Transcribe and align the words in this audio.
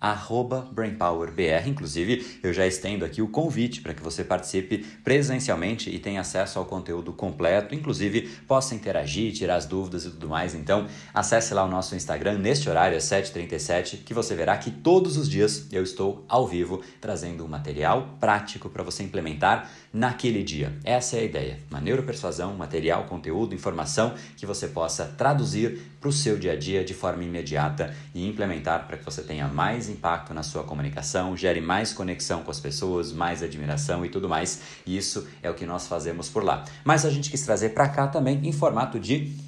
arroba 0.00 0.68
BrainPowerBR. 0.72 1.68
Inclusive, 1.68 2.38
eu 2.42 2.52
já 2.52 2.66
estendo 2.66 3.04
aqui 3.04 3.20
o 3.20 3.28
convite 3.28 3.80
para 3.80 3.94
que 3.94 4.02
você 4.02 4.22
participe 4.22 4.78
presencialmente 5.02 5.90
e 5.90 5.98
tenha 5.98 6.20
acesso 6.20 6.58
ao 6.58 6.64
conteúdo 6.64 7.12
completo, 7.12 7.74
inclusive 7.74 8.22
possa 8.46 8.74
interagir, 8.74 9.32
tirar 9.32 9.56
as 9.56 9.66
dúvidas 9.66 10.04
e 10.04 10.10
tudo 10.10 10.28
mais. 10.28 10.54
Então, 10.54 10.86
acesse 11.12 11.52
lá 11.52 11.64
o 11.64 11.68
nosso 11.68 11.94
Instagram 11.94 12.38
neste 12.38 12.68
horário, 12.68 12.96
às 12.96 13.04
7h37, 13.04 14.04
que 14.04 14.14
você 14.14 14.34
verá 14.34 14.56
que 14.56 14.70
todos 14.70 15.16
os 15.16 15.28
dias 15.28 15.66
eu 15.72 15.82
estou 15.82 16.24
ao 16.28 16.46
vivo 16.46 16.82
trazendo 17.00 17.44
um 17.44 17.48
material 17.48 18.16
prático 18.20 18.68
para 18.68 18.82
você 18.82 19.02
implementar 19.02 19.70
naquele 19.92 20.42
dia. 20.42 20.76
Essa 20.84 21.16
é 21.16 21.20
a 21.20 21.24
ideia. 21.24 21.58
Uma 21.70 21.80
neuropersuasão, 21.80 22.54
material, 22.54 23.04
conteúdo, 23.04 23.54
informação 23.54 24.14
que 24.36 24.46
você 24.46 24.68
possa 24.68 25.04
traduzir 25.06 25.80
para 26.00 26.08
o 26.08 26.12
seu 26.12 26.38
dia 26.38 26.52
a 26.52 26.56
dia 26.56 26.84
de 26.84 26.94
forma 26.94 27.24
imediata 27.24 27.94
e 28.14 28.26
implementar 28.26 28.86
para 28.86 28.96
que 28.96 29.04
você 29.04 29.22
tenha 29.22 29.48
mais 29.48 29.88
impacto 29.88 30.32
na 30.32 30.42
sua 30.42 30.62
comunicação, 30.62 31.36
gere 31.36 31.60
mais 31.60 31.92
conexão 31.92 32.42
com 32.42 32.50
as 32.50 32.60
pessoas, 32.60 33.12
mais 33.12 33.42
admiração 33.42 34.04
e 34.04 34.08
tudo 34.08 34.28
mais. 34.28 34.60
Isso 34.86 35.26
é 35.42 35.50
o 35.50 35.54
que 35.54 35.66
nós 35.66 35.86
fazemos 35.86 36.28
por 36.28 36.44
lá. 36.44 36.64
Mas 36.84 37.04
a 37.04 37.10
gente 37.10 37.30
quis 37.30 37.42
trazer 37.42 37.70
para 37.70 37.88
cá 37.88 38.06
também 38.06 38.40
em 38.46 38.52
formato 38.52 38.98
de 38.98 39.47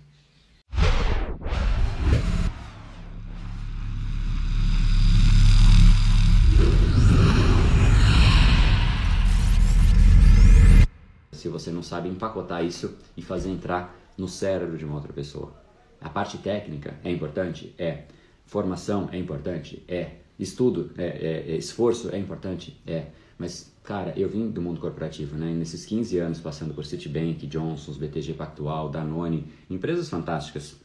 Se 11.41 11.49
você 11.49 11.71
não 11.71 11.81
sabe 11.81 12.07
empacotar 12.07 12.63
isso 12.63 12.95
e 13.17 13.21
fazer 13.21 13.49
entrar 13.49 13.97
no 14.17 14.27
cérebro 14.27 14.77
de 14.77 14.85
uma 14.85 14.95
outra 14.95 15.11
pessoa. 15.11 15.53
A 15.99 16.09
parte 16.09 16.37
técnica 16.37 16.95
é 17.03 17.11
importante? 17.11 17.73
É. 17.77 18.03
Formação 18.45 19.09
é 19.11 19.17
importante? 19.17 19.83
É. 19.87 20.17
Estudo, 20.37 20.91
é, 20.97 21.05
é, 21.05 21.51
é 21.51 21.55
esforço 21.55 22.13
é 22.13 22.17
importante? 22.17 22.79
É. 22.85 23.07
Mas, 23.37 23.73
cara, 23.83 24.13
eu 24.15 24.29
vim 24.29 24.49
do 24.49 24.61
mundo 24.61 24.79
corporativo, 24.79 25.35
né? 25.35 25.51
E 25.51 25.55
nesses 25.55 25.85
15 25.85 26.17
anos 26.19 26.39
passando 26.39 26.73
por 26.73 26.85
Citibank, 26.85 27.47
Johnson's, 27.47 27.97
BTG 27.97 28.33
Pactual, 28.33 28.89
Danone, 28.89 29.47
empresas 29.69 30.09
fantásticas, 30.09 30.75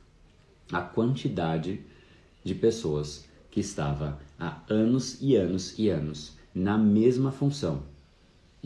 a 0.72 0.80
quantidade 0.80 1.80
de 2.42 2.54
pessoas 2.54 3.26
que 3.50 3.60
estava 3.60 4.18
há 4.38 4.62
anos 4.68 5.18
e 5.20 5.36
anos 5.36 5.78
e 5.78 5.88
anos 5.88 6.36
na 6.54 6.78
mesma 6.78 7.30
função, 7.30 7.82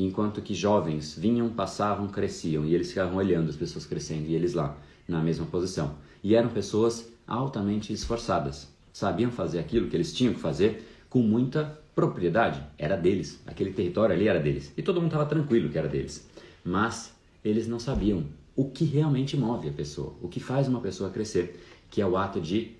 enquanto 0.04 0.40
que 0.40 0.54
jovens 0.54 1.16
vinham, 1.18 1.48
passavam, 1.48 2.08
cresciam 2.08 2.64
e 2.64 2.74
eles 2.74 2.88
ficavam 2.88 3.16
olhando 3.16 3.50
as 3.50 3.56
pessoas 3.56 3.84
crescendo 3.84 4.28
e 4.28 4.34
eles 4.34 4.54
lá 4.54 4.76
na 5.06 5.20
mesma 5.20 5.46
posição. 5.46 5.96
E 6.22 6.34
eram 6.34 6.50
pessoas 6.50 7.10
altamente 7.26 7.92
esforçadas, 7.92 8.68
sabiam 8.92 9.30
fazer 9.30 9.58
aquilo 9.58 9.88
que 9.88 9.96
eles 9.96 10.12
tinham 10.12 10.34
que 10.34 10.40
fazer 10.40 10.86
com 11.08 11.20
muita 11.20 11.78
propriedade, 11.94 12.62
era 12.78 12.96
deles, 12.96 13.40
aquele 13.46 13.72
território 13.72 14.14
ali 14.14 14.28
era 14.28 14.38
deles. 14.38 14.72
E 14.76 14.82
todo 14.82 15.00
mundo 15.00 15.10
estava 15.10 15.26
tranquilo 15.26 15.68
que 15.68 15.78
era 15.78 15.88
deles. 15.88 16.28
Mas 16.64 17.12
eles 17.44 17.66
não 17.66 17.78
sabiam 17.78 18.24
o 18.54 18.70
que 18.70 18.84
realmente 18.84 19.36
move 19.36 19.68
a 19.68 19.72
pessoa, 19.72 20.14
o 20.20 20.28
que 20.28 20.40
faz 20.40 20.68
uma 20.68 20.80
pessoa 20.80 21.10
crescer, 21.10 21.60
que 21.90 22.00
é 22.00 22.06
o 22.06 22.16
ato 22.16 22.40
de 22.40 22.72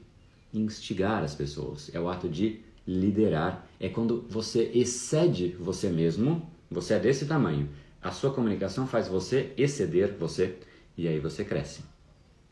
instigar 0.53 1.22
as 1.22 1.34
pessoas, 1.34 1.91
é 1.94 2.00
o 2.00 2.09
ato 2.09 2.28
de 2.28 2.60
liderar, 2.86 3.66
é 3.78 3.88
quando 3.88 4.25
você 4.28 4.70
excede 4.75 5.56
você 5.60 5.88
mesmo 5.88 6.50
você 6.70 6.94
é 6.94 6.98
desse 6.98 7.26
tamanho. 7.26 7.69
A 8.00 8.12
sua 8.12 8.32
comunicação 8.32 8.86
faz 8.86 9.08
você 9.08 9.53
exceder 9.56 10.14
você 10.19 10.56
e 10.97 11.08
aí 11.08 11.19
você 11.19 11.44
cresce. 11.44 11.82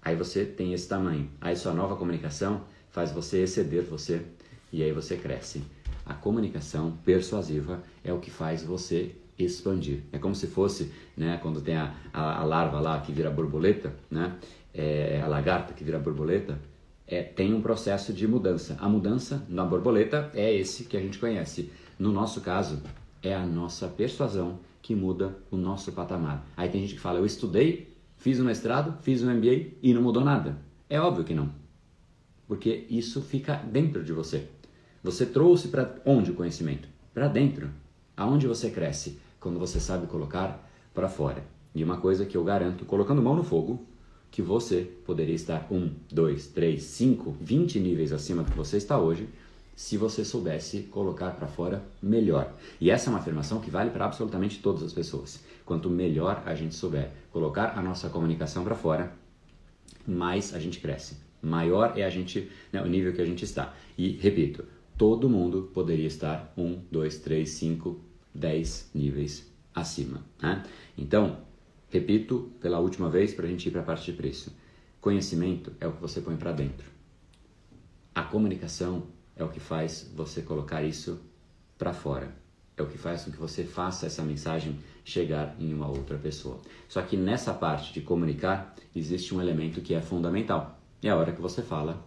Aí 0.03 0.17
você 0.17 0.45
tem 0.45 0.73
esse 0.73 0.89
tamanho. 0.89 1.31
Aí 1.41 1.55
sua 1.55 1.73
nova 1.73 1.95
comunicação 1.97 2.65
faz 2.91 3.13
você 3.13 3.43
exceder 3.43 3.85
você 3.85 4.23
e 4.73 4.83
aí 4.83 4.93
você 4.93 5.17
cresce. 5.17 5.63
A 6.05 6.15
comunicação 6.15 6.99
persuasiva 7.05 7.83
é 8.03 8.13
o 8.13 8.19
que 8.19 8.31
faz 8.31 8.63
você 8.63 9.15
expandir. 9.39 10.01
É 10.13 10.19
como 10.19 10.35
se 10.35 10.49
fosse, 10.49 10.93
né, 11.17 11.39
quando 11.41 11.61
tem 11.61 11.77
a, 11.77 11.95
a, 12.13 12.41
a 12.41 12.45
larva 12.45 12.81
lá 12.81 13.01
que 13.01 13.13
vira 13.13 13.31
borboleta, 13.31 13.95
né, 14.11 14.37
é, 14.75 15.21
a 15.23 15.29
lagarta 15.29 15.73
que 15.73 15.85
vira 15.85 15.99
borboleta, 15.99 16.59
é, 17.07 17.23
tem 17.23 17.55
um 17.55 17.63
processo 17.63 18.13
de 18.13 18.27
mudança. 18.27 18.77
A 18.81 18.89
mudança 18.89 19.47
na 19.49 19.65
borboleta 19.65 20.31
é 20.35 20.53
esse 20.53 20.85
que 20.85 20.97
a 20.97 21.01
gente 21.01 21.19
conhece. 21.19 21.71
No 21.99 22.13
nosso 22.13 22.41
caso, 22.41 22.83
é 23.23 23.35
a 23.35 23.47
nossa 23.47 23.89
persuasão 23.89 24.59
que 24.81 24.95
muda 24.95 25.37
o 25.51 25.57
nosso 25.57 25.93
patamar. 25.93 26.47
Aí 26.57 26.69
tem 26.69 26.81
gente 26.83 26.95
que 26.95 27.01
fala: 27.01 27.19
Eu 27.19 27.27
estudei, 27.27 27.95
fiz 28.17 28.41
um 28.41 28.45
mestrado, 28.45 28.97
fiz 29.03 29.23
um 29.23 29.35
MBA 29.35 29.73
e 29.83 29.93
não 29.93 30.03
mudou 30.03 30.25
nada. 30.25 30.59
É 30.89 31.01
óbvio 31.01 31.25
que 31.25 31.35
não. 31.35 31.51
Porque 32.47 32.87
isso 32.89 33.21
fica 33.21 33.57
dentro 33.57 34.03
de 34.03 34.13
você. 34.13 34.49
Você 35.03 35.27
trouxe 35.27 35.69
para 35.69 35.97
onde 36.05 36.31
o 36.31 36.35
conhecimento? 36.35 36.89
Para 37.13 37.29
dentro. 37.29 37.71
Aonde 38.17 38.47
você 38.47 38.71
cresce? 38.71 39.19
Quando 39.39 39.59
você 39.59 39.79
sabe 39.79 40.07
colocar 40.07 40.69
para 40.95 41.09
fora. 41.09 41.45
E 41.75 41.85
uma 41.85 41.99
coisa 41.99 42.25
que 42.25 42.37
eu 42.37 42.43
garanto, 42.43 42.85
colocando 42.85 43.23
mão 43.23 43.37
no 43.37 43.45
fogo, 43.45 43.87
que 44.31 44.43
você 44.43 44.91
poderia 45.05 45.35
estar 45.35 45.67
um, 45.71 45.91
dois, 46.11 46.49
três, 46.49 46.83
cinco, 46.85 47.37
vinte 47.41 47.79
níveis 47.79 48.13
acima 48.13 48.43
do 48.43 48.51
que 48.51 48.57
você 48.57 48.77
está 48.77 48.99
hoje 48.99 49.29
se 49.79 49.97
você 49.97 50.25
soubesse 50.25 50.83
colocar 50.91 51.31
para 51.37 51.47
fora 51.47 51.85
melhor. 52.03 52.53
E 52.81 52.91
essa 52.91 53.09
é 53.09 53.11
uma 53.11 53.21
afirmação 53.21 53.61
que 53.61 53.71
vale 53.71 53.91
para 53.91 54.07
absolutamente 54.07 54.59
todas 54.59 54.83
as 54.83 54.93
pessoas. 54.93 55.45
Quanto 55.65 55.89
melhor 55.89 56.43
a 56.45 56.53
gente 56.53 56.75
souber 56.75 57.13
colocar 57.31 57.79
a 57.79 57.81
nossa 57.81 58.09
comunicação 58.09 58.65
para 58.65 58.75
fora, 58.75 59.13
mais 60.05 60.53
a 60.53 60.59
gente 60.59 60.81
cresce. 60.81 61.19
Maior 61.41 61.97
é 61.97 62.03
a 62.03 62.11
gente, 62.11 62.51
né, 62.73 62.83
o 62.83 62.89
nível 62.89 63.13
que 63.13 63.23
a 63.23 63.25
gente 63.25 63.45
está. 63.45 63.73
E 63.97 64.17
repito, 64.17 64.65
todo 64.97 65.31
mundo 65.31 65.71
poderia 65.73 66.09
estar 66.09 66.53
um, 66.57 66.83
dois, 66.91 67.21
três, 67.21 67.51
cinco, 67.51 68.01
dez 68.35 68.91
níveis 68.93 69.49
acima. 69.73 70.25
Né? 70.43 70.65
Então, 70.99 71.39
repito 71.89 72.51
pela 72.61 72.81
última 72.81 73.09
vez 73.09 73.33
para 73.33 73.47
a 73.47 73.49
gente 73.49 73.69
ir 73.69 73.71
para 73.71 73.83
a 73.83 73.85
parte 73.85 74.11
de 74.11 74.19
preço. 74.19 74.53
Conhecimento 75.01 75.73
é 75.79 75.87
o 75.87 75.93
que 75.93 76.01
você 76.01 76.21
põe 76.21 76.35
para 76.35 76.51
dentro. 76.51 76.91
A 78.13 78.25
comunicação 78.25 79.17
é 79.39 79.45
o 79.45 79.49
que 79.49 79.61
faz 79.61 80.11
você 80.15 80.43
colocar 80.43 80.83
isso 80.83 81.21
para 81.79 81.95
fora. 81.95 82.35
É 82.77 82.83
o 82.83 82.87
que 82.87 82.99
faz 82.99 83.25
com 83.25 83.31
que 83.31 83.39
você 83.39 83.65
faça 83.65 84.07
essa 84.07 84.23
mensagem 84.23 84.79
chegar 85.05 85.57
em 85.59 85.73
uma 85.73 85.89
outra 85.89 86.19
pessoa. 86.19 86.61
Só 86.89 87.01
que 87.03 87.17
nessa 87.17 87.55
parte 87.55 87.93
de 87.93 88.01
comunicar 88.01 88.75
existe 88.95 89.35
um 89.35 89.41
elemento 89.41 89.81
que 89.81 89.95
é 89.95 90.01
fundamental. 90.01 90.79
É 91.03 91.09
a 91.09 91.17
hora 91.17 91.33
que 91.33 91.41
você 91.41 91.63
fala 91.63 92.05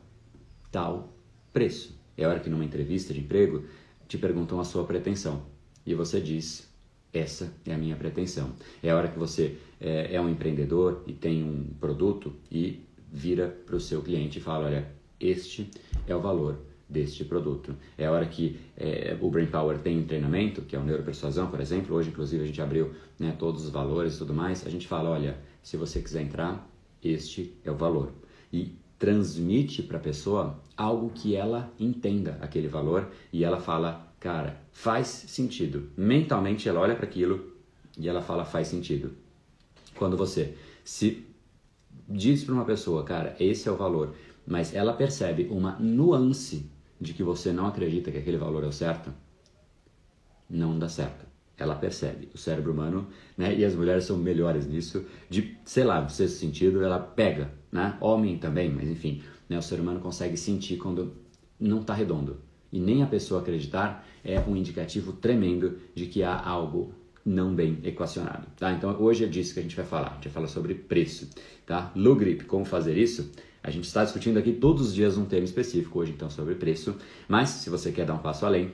tal 0.71 1.13
preço. 1.51 1.97
É 2.17 2.25
a 2.25 2.29
hora 2.29 2.39
que 2.39 2.49
numa 2.49 2.65
entrevista 2.65 3.13
de 3.13 3.21
emprego 3.21 3.65
te 4.07 4.17
perguntam 4.17 4.59
a 4.59 4.65
sua 4.65 4.83
pretensão 4.83 5.43
e 5.85 5.95
você 5.95 6.19
diz 6.19 6.69
essa 7.13 7.53
é 7.65 7.73
a 7.73 7.77
minha 7.77 7.95
pretensão. 7.95 8.53
É 8.83 8.89
a 8.91 8.95
hora 8.95 9.07
que 9.07 9.19
você 9.19 9.57
é, 9.79 10.15
é 10.15 10.21
um 10.21 10.29
empreendedor 10.29 11.03
e 11.07 11.13
tem 11.13 11.43
um 11.43 11.65
produto 11.79 12.33
e 12.49 12.81
vira 13.11 13.47
para 13.65 13.75
o 13.75 13.79
seu 13.79 14.01
cliente 14.01 14.37
e 14.39 14.41
fala: 14.41 14.67
olha, 14.67 14.89
este 15.19 15.69
é 16.07 16.15
o 16.15 16.21
valor 16.21 16.70
deste 16.91 17.23
produto. 17.23 17.73
É 17.97 18.05
a 18.05 18.11
hora 18.11 18.25
que 18.25 18.59
é, 18.75 19.17
o 19.21 19.29
Brain 19.29 19.47
Power 19.47 19.79
tem 19.79 19.97
um 19.99 20.05
treinamento, 20.05 20.61
que 20.61 20.75
é 20.75 20.79
o 20.79 20.83
Neuropersuasão, 20.83 21.47
por 21.47 21.61
exemplo. 21.61 21.95
Hoje, 21.95 22.09
inclusive, 22.09 22.43
a 22.43 22.45
gente 22.45 22.61
abriu 22.61 22.91
né, 23.17 23.33
todos 23.39 23.63
os 23.63 23.69
valores 23.71 24.15
e 24.15 24.17
tudo 24.17 24.33
mais. 24.33 24.67
A 24.67 24.69
gente 24.69 24.87
fala, 24.87 25.09
olha, 25.09 25.37
se 25.63 25.77
você 25.77 26.01
quiser 26.01 26.21
entrar, 26.21 26.69
este 27.01 27.55
é 27.63 27.71
o 27.71 27.75
valor. 27.75 28.11
E 28.51 28.75
transmite 28.99 29.81
para 29.81 29.97
a 29.97 30.01
pessoa 30.01 30.59
algo 30.75 31.09
que 31.09 31.35
ela 31.35 31.71
entenda 31.79 32.37
aquele 32.41 32.67
valor 32.67 33.09
e 33.31 33.43
ela 33.43 33.59
fala, 33.59 34.13
cara, 34.19 34.61
faz 34.71 35.07
sentido. 35.07 35.89
Mentalmente 35.97 36.67
ela 36.67 36.81
olha 36.81 36.95
para 36.95 37.05
aquilo 37.05 37.53
e 37.97 38.07
ela 38.07 38.21
fala, 38.21 38.45
faz 38.45 38.67
sentido. 38.67 39.11
Quando 39.95 40.17
você 40.17 40.55
se 40.83 41.25
diz 42.07 42.43
para 42.43 42.53
uma 42.53 42.65
pessoa, 42.65 43.03
cara, 43.03 43.35
esse 43.39 43.67
é 43.67 43.71
o 43.71 43.75
valor, 43.75 44.13
mas 44.45 44.73
ela 44.73 44.93
percebe 44.93 45.47
uma 45.49 45.77
nuance 45.79 46.69
de 47.01 47.13
que 47.13 47.23
você 47.23 47.51
não 47.51 47.65
acredita 47.65 48.11
que 48.11 48.19
aquele 48.19 48.37
valor 48.37 48.63
é 48.63 48.67
o 48.67 48.71
certo, 48.71 49.11
não 50.47 50.77
dá 50.77 50.87
certo. 50.87 51.25
Ela 51.57 51.75
percebe. 51.75 52.29
O 52.33 52.37
cérebro 52.37 52.71
humano, 52.71 53.07
né? 53.37 53.55
E 53.55 53.65
as 53.65 53.75
mulheres 53.75 54.05
são 54.05 54.17
melhores 54.17 54.67
nisso, 54.67 55.05
de, 55.29 55.57
sei 55.65 55.83
lá, 55.83 55.99
no 55.99 56.09
sexto 56.09 56.37
sentido, 56.37 56.83
ela 56.83 56.99
pega, 56.99 57.51
né? 57.71 57.97
Homem 57.99 58.37
também, 58.37 58.69
mas 58.69 58.87
enfim, 58.87 59.23
né? 59.49 59.57
O 59.57 59.61
ser 59.61 59.79
humano 59.79 59.99
consegue 59.99 60.37
sentir 60.37 60.77
quando 60.77 61.13
não 61.59 61.81
está 61.81 61.93
redondo. 61.93 62.37
E 62.71 62.79
nem 62.79 63.03
a 63.03 63.07
pessoa 63.07 63.41
acreditar 63.41 64.07
é 64.23 64.39
um 64.39 64.55
indicativo 64.55 65.13
tremendo 65.13 65.79
de 65.93 66.05
que 66.05 66.23
há 66.23 66.39
algo 66.39 66.93
não 67.23 67.53
bem 67.53 67.79
equacionado, 67.83 68.47
tá? 68.57 68.71
Então 68.71 68.99
hoje 68.99 69.25
é 69.25 69.27
disso 69.27 69.53
que 69.53 69.59
a 69.59 69.63
gente 69.63 69.75
vai 69.75 69.85
falar. 69.85 70.11
A 70.11 70.13
gente 70.15 70.25
vai 70.25 70.33
falar 70.33 70.47
sobre 70.47 70.73
preço, 70.73 71.29
tá? 71.65 71.91
Lugrip, 71.95 72.45
como 72.45 72.65
fazer 72.65 72.97
isso? 72.97 73.31
A 73.63 73.69
gente 73.69 73.85
está 73.85 74.03
discutindo 74.03 74.37
aqui 74.37 74.53
todos 74.53 74.87
os 74.87 74.93
dias 74.93 75.17
um 75.17 75.25
tema 75.25 75.45
específico, 75.45 75.99
hoje 75.99 76.11
então 76.11 76.29
sobre 76.29 76.55
preço, 76.55 76.95
mas 77.27 77.49
se 77.49 77.69
você 77.69 77.91
quer 77.91 78.05
dar 78.05 78.15
um 78.15 78.19
passo 78.19 78.45
além, 78.45 78.73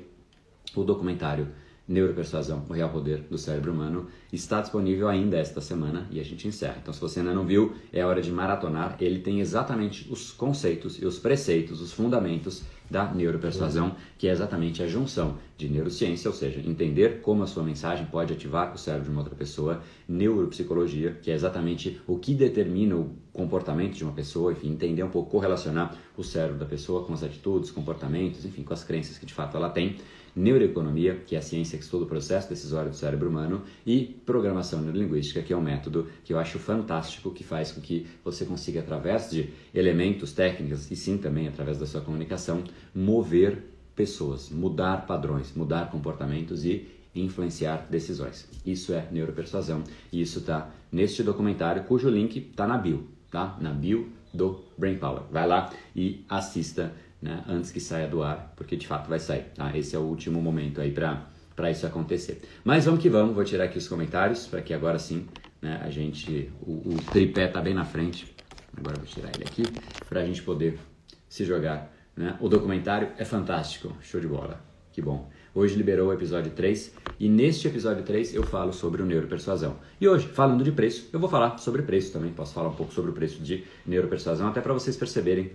o 0.76 0.84
documentário 0.84 1.50
Neuropersuasão, 1.88 2.66
o 2.68 2.74
Real 2.74 2.90
Poder 2.90 3.20
do 3.30 3.38
Cérebro 3.38 3.72
Humano, 3.72 4.08
está 4.32 4.60
disponível 4.60 5.08
ainda 5.08 5.38
esta 5.38 5.62
semana 5.62 6.06
e 6.12 6.20
a 6.20 6.24
gente 6.24 6.48
encerra. 6.48 6.78
Então, 6.82 6.94
se 6.94 7.00
você 7.00 7.20
ainda 7.20 7.34
não 7.34 7.46
viu, 7.46 7.74
é 7.94 8.04
hora 8.04 8.22
de 8.22 8.30
maratonar. 8.30 8.98
Ele 9.00 9.20
tem 9.20 9.40
exatamente 9.40 10.06
os 10.12 10.32
conceitos 10.32 11.02
e 11.02 11.06
os 11.06 11.18
preceitos, 11.18 11.80
os 11.80 11.94
fundamentos 11.94 12.64
da 12.90 13.12
neuropersuasão, 13.14 13.96
que 14.18 14.28
é 14.28 14.32
exatamente 14.32 14.82
a 14.82 14.88
junção 14.88 15.38
de 15.58 15.68
neurociência, 15.68 16.30
ou 16.30 16.36
seja, 16.36 16.60
entender 16.60 17.22
como 17.22 17.44
a 17.44 17.48
sua 17.48 17.64
mensagem 17.64 18.06
pode 18.06 18.34
ativar 18.34 18.74
o 18.74 18.78
cérebro 18.78 19.06
de 19.06 19.12
uma 19.12 19.22
outra 19.22 19.36
pessoa, 19.36 19.82
neuropsicologia, 20.08 21.18
que 21.22 21.32
é 21.32 21.34
exatamente 21.34 22.00
o 22.08 22.18
que 22.18 22.34
determina 22.34 22.96
o 22.96 23.12
comportamento 23.34 23.96
de 23.96 24.04
uma 24.04 24.14
pessoa, 24.14 24.52
enfim, 24.52 24.72
entender 24.72 25.04
um 25.04 25.10
pouco, 25.10 25.32
correlacionar 25.32 25.96
o 26.16 26.24
cérebro 26.24 26.58
da 26.58 26.66
pessoa 26.66 27.04
com 27.04 27.14
as 27.14 27.24
atitudes, 27.24 27.72
comportamentos, 27.72 28.46
enfim, 28.46 28.64
com 28.64 28.74
as 28.74 28.84
crenças 28.84 29.18
que 29.18 29.26
de 29.26 29.34
fato 29.34 29.56
ela 29.58 29.70
tem 29.70 29.98
neuroeconomia, 30.38 31.16
que 31.26 31.36
é 31.36 31.40
a 31.40 31.42
ciência 31.42 31.78
que 31.78 31.84
estuda 31.84 32.06
o 32.06 32.08
processo 32.08 32.48
decisório 32.48 32.92
do 32.92 32.96
cérebro 32.96 33.28
humano, 33.28 33.64
e 33.86 34.16
programação 34.26 34.80
neurolinguística, 34.82 35.42
que 35.42 35.52
é 35.52 35.58
um 35.58 35.62
método 35.62 36.08
que 36.24 36.32
eu 36.32 36.38
acho 36.38 36.60
fantástico, 36.60 37.32
que 37.32 37.44
faz 37.44 37.72
com 37.72 37.82
que 37.82 38.06
você 38.24 38.46
consiga, 38.46 38.80
através 38.80 39.32
de 39.32 39.50
elementos 39.74 40.32
técnicos, 40.34 40.90
e 40.92 40.96
sim 40.96 41.18
também 41.18 41.48
através 41.48 41.80
da 41.80 41.88
sua 41.88 42.02
comunicação, 42.02 42.64
mover 42.94 43.64
pessoas, 43.96 44.50
mudar 44.50 45.06
padrões, 45.06 45.54
mudar 45.56 45.90
comportamentos 45.90 46.64
e 46.64 46.88
influenciar 47.16 47.88
decisões. 47.90 48.48
Isso 48.66 48.94
é 48.94 49.08
neuropersuasão 49.12 49.84
e 50.12 50.22
isso 50.22 50.40
está 50.40 50.70
neste 50.92 51.24
documentário, 51.24 51.84
cujo 51.84 52.10
link 52.10 52.38
está 52.38 52.68
na 52.68 52.78
bio, 52.78 53.08
tá? 53.32 53.58
Na 53.60 53.72
bio 53.72 54.10
do 54.34 54.64
Brain 54.78 54.98
Power. 54.98 55.24
Vai 55.32 55.48
lá 55.48 55.72
e 55.96 56.24
assista 56.30 56.94
né, 57.22 57.44
antes 57.48 57.72
que 57.72 57.80
saia 57.80 58.08
do 58.08 58.22
ar, 58.22 58.54
porque 58.56 58.76
de 58.76 58.88
fato 58.88 59.10
vai 59.10 59.20
sair. 59.20 59.46
Tá? 59.56 59.76
Esse 59.76 59.96
é 59.96 60.00
o 60.00 60.04
último 60.04 60.42
momento 60.42 60.80
aí 60.80 60.92
para 60.92 61.72
isso 61.72 61.86
acontecer. 61.86 62.42
Mas 62.64 62.86
vamos 62.86 63.02
que 63.02 63.10
vamos, 63.10 63.34
vou 63.34 63.44
tirar 63.44 63.66
aqui 63.66 63.78
os 63.78 63.88
comentários 63.88 64.46
para 64.46 64.62
que 64.62 64.74
agora 64.74 65.00
sim 65.00 65.26
né, 65.62 65.82
a 65.84 65.90
gente, 65.90 66.52
o, 66.62 66.94
o 66.94 66.98
tripé 67.12 67.48
tá 67.48 67.62
bem 67.62 67.74
na 67.74 67.86
frente. 67.86 68.36
Agora 68.76 68.96
vou 68.98 69.06
tirar 69.06 69.32
ele 69.34 69.44
aqui 69.44 69.64
para 70.08 70.22
a 70.22 70.26
gente 70.26 70.44
poder 70.44 70.80
se 71.28 71.44
jogar. 71.44 71.92
Né? 72.18 72.36
O 72.42 72.50
documentário 72.50 73.10
é 73.18 73.24
fantástico, 73.24 73.96
show 74.02 74.20
de 74.20 74.28
bola, 74.28 74.60
que 74.92 75.00
bom. 75.00 75.30
Hoje 75.54 75.76
liberou 75.76 76.10
o 76.10 76.14
episódio 76.14 76.52
3 76.52 76.94
e 77.20 77.30
neste 77.30 77.68
episódio 77.68 78.04
3 78.04 78.34
eu 78.34 78.44
falo 78.44 78.74
sobre 78.74 79.04
o 79.04 79.06
neuropersuasão. 79.06 79.76
E 80.02 80.08
hoje, 80.08 80.28
falando 80.28 80.64
de 80.64 80.72
preço, 80.72 81.10
eu 81.14 81.20
vou 81.20 81.30
falar 81.30 81.60
sobre 81.60 81.84
preço 81.84 82.12
também. 82.12 82.32
Posso 82.32 82.54
falar 82.54 82.70
um 82.70 82.76
pouco 82.76 82.92
sobre 82.92 83.12
o 83.12 83.14
preço 83.14 83.42
de 83.42 83.64
neuropersuasão, 83.86 84.48
até 84.48 84.62
para 84.62 84.74
vocês 84.74 84.98
perceberem 84.98 85.52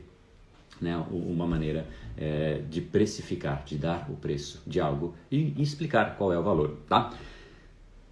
né, 0.81 0.97
uma 1.11 1.47
maneira 1.47 1.87
é, 2.17 2.61
de 2.71 2.81
precificar, 2.81 3.65
de 3.65 3.77
dar 3.77 4.09
o 4.09 4.15
preço 4.15 4.63
de 4.65 4.81
algo 4.81 5.15
e, 5.31 5.61
explicar 5.61 6.17
qual 6.17 6.33
é 6.33 6.39
o 6.39 6.43
valor, 6.43 6.77
tá? 6.89 7.13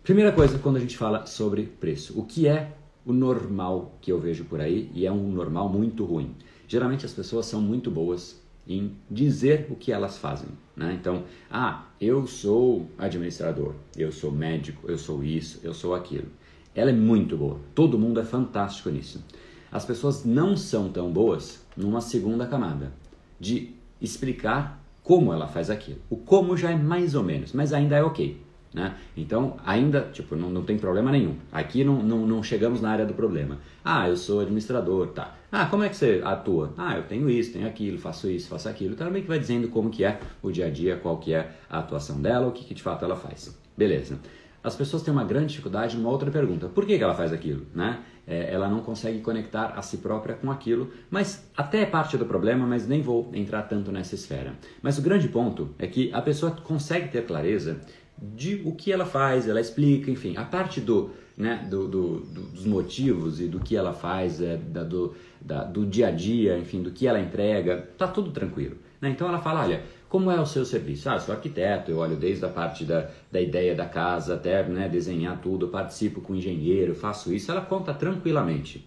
Primeira 0.02 0.32
coisa 0.32 0.58
quando 0.58 0.76
a 0.76 0.80
gente 0.80 0.96
fala 0.96 1.26
sobre 1.26 1.64
preço, 1.64 2.18
o 2.18 2.24
que 2.24 2.48
é 2.48 2.72
o 3.04 3.12
normal 3.12 3.96
que 4.00 4.10
eu 4.10 4.18
vejo 4.18 4.44
por 4.44 4.60
aí 4.60 4.90
e 4.94 5.06
é 5.06 5.12
um 5.12 5.30
normal 5.30 5.68
muito 5.68 6.04
ruim. 6.04 6.34
Geralmente 6.66 7.04
as 7.04 7.12
pessoas 7.12 7.46
são 7.46 7.60
muito 7.60 7.90
boas 7.90 8.39
em 8.74 8.96
dizer 9.10 9.66
o 9.68 9.74
que 9.74 9.90
elas 9.90 10.16
fazem, 10.16 10.48
né? 10.76 10.96
Então, 10.98 11.24
ah, 11.50 11.86
eu 12.00 12.26
sou 12.26 12.88
administrador, 12.96 13.74
eu 13.96 14.12
sou 14.12 14.30
médico, 14.30 14.88
eu 14.88 14.96
sou 14.96 15.24
isso, 15.24 15.58
eu 15.62 15.74
sou 15.74 15.94
aquilo. 15.94 16.28
Ela 16.74 16.90
é 16.90 16.94
muito 16.94 17.36
boa. 17.36 17.58
Todo 17.74 17.98
mundo 17.98 18.20
é 18.20 18.24
fantástico 18.24 18.88
nisso. 18.90 19.24
As 19.72 19.84
pessoas 19.84 20.24
não 20.24 20.56
são 20.56 20.88
tão 20.88 21.10
boas 21.10 21.64
numa 21.76 22.00
segunda 22.00 22.46
camada 22.46 22.92
de 23.38 23.74
explicar 24.00 24.80
como 25.02 25.32
ela 25.32 25.48
faz 25.48 25.68
aquilo. 25.68 25.98
O 26.08 26.16
como 26.16 26.56
já 26.56 26.70
é 26.70 26.76
mais 26.76 27.14
ou 27.14 27.24
menos, 27.24 27.52
mas 27.52 27.72
ainda 27.72 27.96
é 27.96 28.02
ok. 28.02 28.40
Né? 28.72 28.94
Então, 29.16 29.56
ainda, 29.66 30.08
tipo, 30.12 30.36
não, 30.36 30.48
não 30.48 30.62
tem 30.62 30.78
problema 30.78 31.10
nenhum. 31.10 31.36
Aqui 31.50 31.82
não, 31.82 32.02
não, 32.02 32.24
não 32.24 32.42
chegamos 32.42 32.80
na 32.80 32.90
área 32.90 33.04
do 33.04 33.14
problema. 33.14 33.58
Ah, 33.84 34.08
eu 34.08 34.16
sou 34.16 34.40
administrador, 34.40 35.08
tá. 35.08 35.36
Ah, 35.50 35.66
como 35.66 35.82
é 35.82 35.88
que 35.88 35.96
você 35.96 36.20
atua? 36.24 36.72
Ah, 36.76 36.96
eu 36.96 37.02
tenho 37.02 37.28
isso, 37.28 37.52
tenho 37.52 37.66
aquilo, 37.66 37.98
faço 37.98 38.30
isso, 38.30 38.48
faço 38.48 38.68
aquilo. 38.68 38.94
Então, 38.94 39.10
meio 39.10 39.24
que 39.24 39.28
vai 39.28 39.40
dizendo 39.40 39.68
como 39.68 39.90
que 39.90 40.04
é 40.04 40.20
o 40.40 40.52
dia 40.52 40.66
a 40.66 40.70
dia, 40.70 40.96
qual 40.96 41.18
que 41.18 41.34
é 41.34 41.50
a 41.68 41.80
atuação 41.80 42.20
dela, 42.20 42.46
o 42.46 42.52
que, 42.52 42.64
que 42.64 42.74
de 42.74 42.82
fato 42.82 43.04
ela 43.04 43.16
faz. 43.16 43.58
Beleza. 43.76 44.18
As 44.62 44.76
pessoas 44.76 45.02
têm 45.02 45.12
uma 45.12 45.24
grande 45.24 45.48
dificuldade 45.48 45.96
numa 45.96 46.10
outra 46.10 46.30
pergunta. 46.30 46.68
Por 46.68 46.84
que, 46.84 46.98
que 46.98 47.02
ela 47.02 47.14
faz 47.14 47.32
aquilo? 47.32 47.66
Né? 47.74 47.98
É, 48.26 48.52
ela 48.52 48.68
não 48.68 48.80
consegue 48.80 49.20
conectar 49.20 49.72
a 49.74 49.80
si 49.80 49.96
própria 49.96 50.34
com 50.34 50.50
aquilo, 50.50 50.90
mas 51.10 51.50
até 51.56 51.80
é 51.80 51.86
parte 51.86 52.18
do 52.18 52.26
problema, 52.26 52.66
mas 52.66 52.86
nem 52.86 53.00
vou 53.00 53.30
entrar 53.32 53.62
tanto 53.62 53.90
nessa 53.90 54.14
esfera. 54.14 54.54
Mas 54.82 54.98
o 54.98 55.02
grande 55.02 55.28
ponto 55.28 55.74
é 55.78 55.86
que 55.86 56.12
a 56.12 56.20
pessoa 56.20 56.52
consegue 56.52 57.08
ter 57.08 57.24
clareza 57.24 57.80
de 58.20 58.62
o 58.64 58.72
que 58.74 58.92
ela 58.92 59.06
faz, 59.06 59.48
ela 59.48 59.60
explica, 59.60 60.10
enfim, 60.10 60.36
a 60.36 60.44
parte 60.44 60.80
do, 60.80 61.10
né, 61.36 61.66
do, 61.70 61.88
do, 61.88 62.20
do 62.20 62.40
dos 62.42 62.66
motivos 62.66 63.40
e 63.40 63.46
do 63.46 63.60
que 63.60 63.76
ela 63.76 63.92
faz, 63.92 64.40
é, 64.40 64.56
da, 64.56 64.82
do, 64.82 65.14
da, 65.40 65.64
do 65.64 65.86
dia 65.86 66.08
a 66.08 66.10
dia, 66.10 66.58
enfim, 66.58 66.82
do 66.82 66.90
que 66.90 67.06
ela 67.06 67.20
entrega, 67.20 67.88
tá 67.96 68.06
tudo 68.06 68.30
tranquilo. 68.30 68.76
Né? 69.00 69.10
Então 69.10 69.26
ela 69.26 69.38
fala, 69.38 69.62
olha, 69.62 69.82
como 70.08 70.30
é 70.30 70.38
o 70.38 70.44
seu 70.44 70.64
serviço? 70.64 71.08
Ah, 71.08 71.18
sou 71.18 71.34
arquiteto, 71.34 71.90
eu 71.90 71.98
olho 71.98 72.16
desde 72.16 72.44
a 72.44 72.48
parte 72.48 72.84
da, 72.84 73.08
da 73.30 73.40
ideia 73.40 73.74
da 73.74 73.86
casa 73.86 74.34
até 74.34 74.62
né, 74.64 74.88
desenhar 74.88 75.40
tudo, 75.40 75.68
participo 75.68 76.20
com 76.20 76.34
engenheiro, 76.34 76.94
faço 76.94 77.32
isso. 77.32 77.50
Ela 77.50 77.62
conta 77.62 77.94
tranquilamente. 77.94 78.86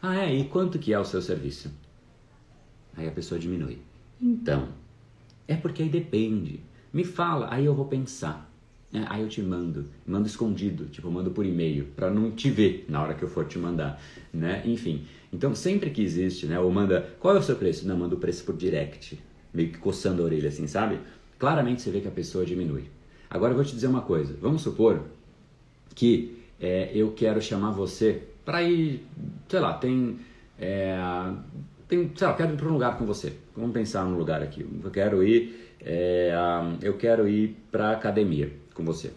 Ah, 0.00 0.24
é? 0.24 0.34
E 0.34 0.44
quanto 0.44 0.78
que 0.78 0.92
é 0.92 0.98
o 0.98 1.04
seu 1.04 1.20
serviço? 1.20 1.72
Aí 2.96 3.08
a 3.08 3.10
pessoa 3.10 3.40
diminui. 3.40 3.78
Então, 4.20 4.68
é 5.48 5.56
porque 5.56 5.82
aí 5.82 5.88
depende. 5.88 6.60
Me 6.96 7.04
fala, 7.04 7.48
aí 7.50 7.66
eu 7.66 7.74
vou 7.74 7.84
pensar. 7.84 8.50
É, 8.90 9.02
aí 9.10 9.20
eu 9.20 9.28
te 9.28 9.42
mando, 9.42 9.84
mando 10.06 10.26
escondido, 10.26 10.86
tipo, 10.86 11.10
mando 11.10 11.30
por 11.30 11.44
e-mail, 11.44 11.84
para 11.94 12.08
não 12.10 12.30
te 12.30 12.48
ver 12.48 12.86
na 12.88 13.02
hora 13.02 13.12
que 13.12 13.22
eu 13.22 13.28
for 13.28 13.44
te 13.44 13.58
mandar, 13.58 14.00
né? 14.32 14.62
Enfim, 14.64 15.04
então 15.30 15.54
sempre 15.54 15.90
que 15.90 16.00
existe, 16.00 16.46
né? 16.46 16.58
Ou 16.58 16.72
manda, 16.72 17.06
qual 17.20 17.36
é 17.36 17.38
o 17.38 17.42
seu 17.42 17.54
preço? 17.54 17.86
Não, 17.86 17.98
manda 17.98 18.14
o 18.14 18.18
preço 18.18 18.44
por 18.44 18.56
direct 18.56 19.18
meio 19.52 19.72
que 19.72 19.76
coçando 19.76 20.22
a 20.22 20.24
orelha 20.24 20.48
assim, 20.48 20.66
sabe? 20.66 20.98
Claramente 21.38 21.82
você 21.82 21.90
vê 21.90 22.00
que 22.00 22.08
a 22.08 22.10
pessoa 22.10 22.46
diminui. 22.46 22.84
Agora 23.28 23.52
eu 23.52 23.56
vou 23.56 23.64
te 23.64 23.74
dizer 23.74 23.88
uma 23.88 24.00
coisa. 24.00 24.34
Vamos 24.40 24.62
supor 24.62 25.02
que 25.94 26.38
é, 26.58 26.92
eu 26.94 27.12
quero 27.12 27.42
chamar 27.42 27.72
você 27.72 28.22
para 28.42 28.62
ir, 28.62 29.06
sei 29.50 29.60
lá, 29.60 29.74
tem, 29.74 30.18
é, 30.58 30.96
tem, 31.86 32.10
sei 32.16 32.26
lá, 32.26 32.32
eu 32.32 32.36
quero 32.38 32.54
ir 32.54 32.56
para 32.56 32.68
um 32.68 32.72
lugar 32.72 32.96
com 32.96 33.04
você. 33.04 33.34
Vamos 33.54 33.72
pensar 33.72 34.02
num 34.06 34.16
lugar 34.16 34.42
aqui. 34.42 34.66
Eu 34.82 34.90
quero 34.90 35.22
ir, 35.22 35.65
é, 35.80 36.32
eu 36.82 36.96
quero 36.96 37.28
ir 37.28 37.56
para 37.70 37.92
academia 37.92 38.52
com 38.74 38.84
você, 38.84 39.12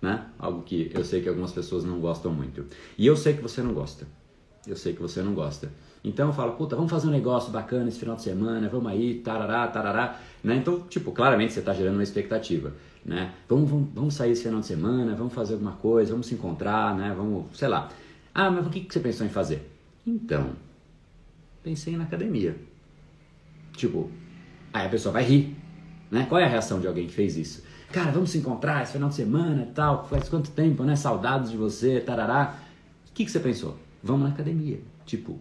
né? 0.00 0.26
Algo 0.38 0.62
que 0.62 0.90
eu 0.94 1.04
sei 1.04 1.20
que 1.22 1.28
algumas 1.28 1.52
pessoas 1.52 1.84
não 1.84 2.00
gostam 2.00 2.32
muito. 2.32 2.66
E 2.96 3.06
eu 3.06 3.16
sei 3.16 3.34
que 3.34 3.42
você 3.42 3.62
não 3.62 3.72
gosta. 3.72 4.06
Eu 4.66 4.76
sei 4.76 4.94
que 4.94 5.02
você 5.02 5.22
não 5.22 5.34
gosta. 5.34 5.70
Então 6.02 6.28
eu 6.28 6.32
falo, 6.32 6.52
puta, 6.52 6.76
vamos 6.76 6.90
fazer 6.90 7.08
um 7.08 7.10
negócio 7.10 7.50
bacana 7.50 7.88
esse 7.88 7.98
final 7.98 8.16
de 8.16 8.22
semana, 8.22 8.68
vamos 8.68 8.92
aí, 8.92 9.20
tarará, 9.20 9.66
tarará. 9.68 10.20
Né? 10.42 10.56
Então, 10.56 10.80
tipo, 10.80 11.12
claramente 11.12 11.54
você 11.54 11.60
está 11.60 11.72
gerando 11.72 11.94
uma 11.94 12.02
expectativa. 12.02 12.72
Né? 13.04 13.32
Vamos, 13.48 13.70
vamos, 13.70 13.88
vamos 13.94 14.14
sair 14.14 14.32
esse 14.32 14.42
final 14.42 14.60
de 14.60 14.66
semana, 14.66 15.14
vamos 15.14 15.32
fazer 15.32 15.54
alguma 15.54 15.72
coisa, 15.72 16.12
vamos 16.12 16.26
se 16.26 16.34
encontrar, 16.34 16.94
né? 16.96 17.14
Vamos, 17.16 17.46
sei 17.56 17.68
lá. 17.68 17.90
Ah, 18.34 18.50
mas 18.50 18.66
o 18.66 18.70
que, 18.70 18.80
que 18.80 18.92
você 18.92 19.00
pensou 19.00 19.26
em 19.26 19.30
fazer? 19.30 19.70
Então, 20.06 20.50
pensei 21.62 21.96
na 21.96 22.04
academia. 22.04 22.56
Tipo, 23.74 24.10
aí 24.72 24.86
a 24.86 24.88
pessoa 24.88 25.12
vai 25.12 25.24
rir. 25.24 25.56
Né? 26.14 26.26
Qual 26.28 26.40
é 26.40 26.44
a 26.44 26.48
reação 26.48 26.78
de 26.78 26.86
alguém 26.86 27.08
que 27.08 27.12
fez 27.12 27.36
isso? 27.36 27.64
Cara, 27.92 28.12
vamos 28.12 28.30
se 28.30 28.38
encontrar 28.38 28.84
esse 28.84 28.92
final 28.92 29.08
de 29.08 29.16
semana 29.16 29.68
tal, 29.74 30.06
faz 30.06 30.28
quanto 30.28 30.48
tempo, 30.52 30.84
né? 30.84 30.94
Saudades 30.94 31.50
de 31.50 31.56
você, 31.56 32.00
tarará. 32.00 32.56
O 33.10 33.12
que, 33.12 33.24
que 33.24 33.30
você 33.32 33.40
pensou? 33.40 33.76
Vamos 34.00 34.22
na 34.22 34.28
academia. 34.32 34.78
Tipo, 35.04 35.36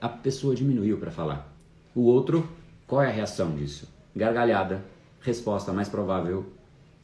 a 0.00 0.08
pessoa 0.08 0.54
diminuiu 0.54 0.96
para 0.98 1.10
falar. 1.10 1.52
O 1.92 2.02
outro, 2.02 2.48
qual 2.86 3.02
é 3.02 3.08
a 3.08 3.10
reação 3.10 3.56
disso? 3.56 3.88
Gargalhada. 4.14 4.84
Resposta 5.22 5.72
mais 5.72 5.88
provável: 5.88 6.46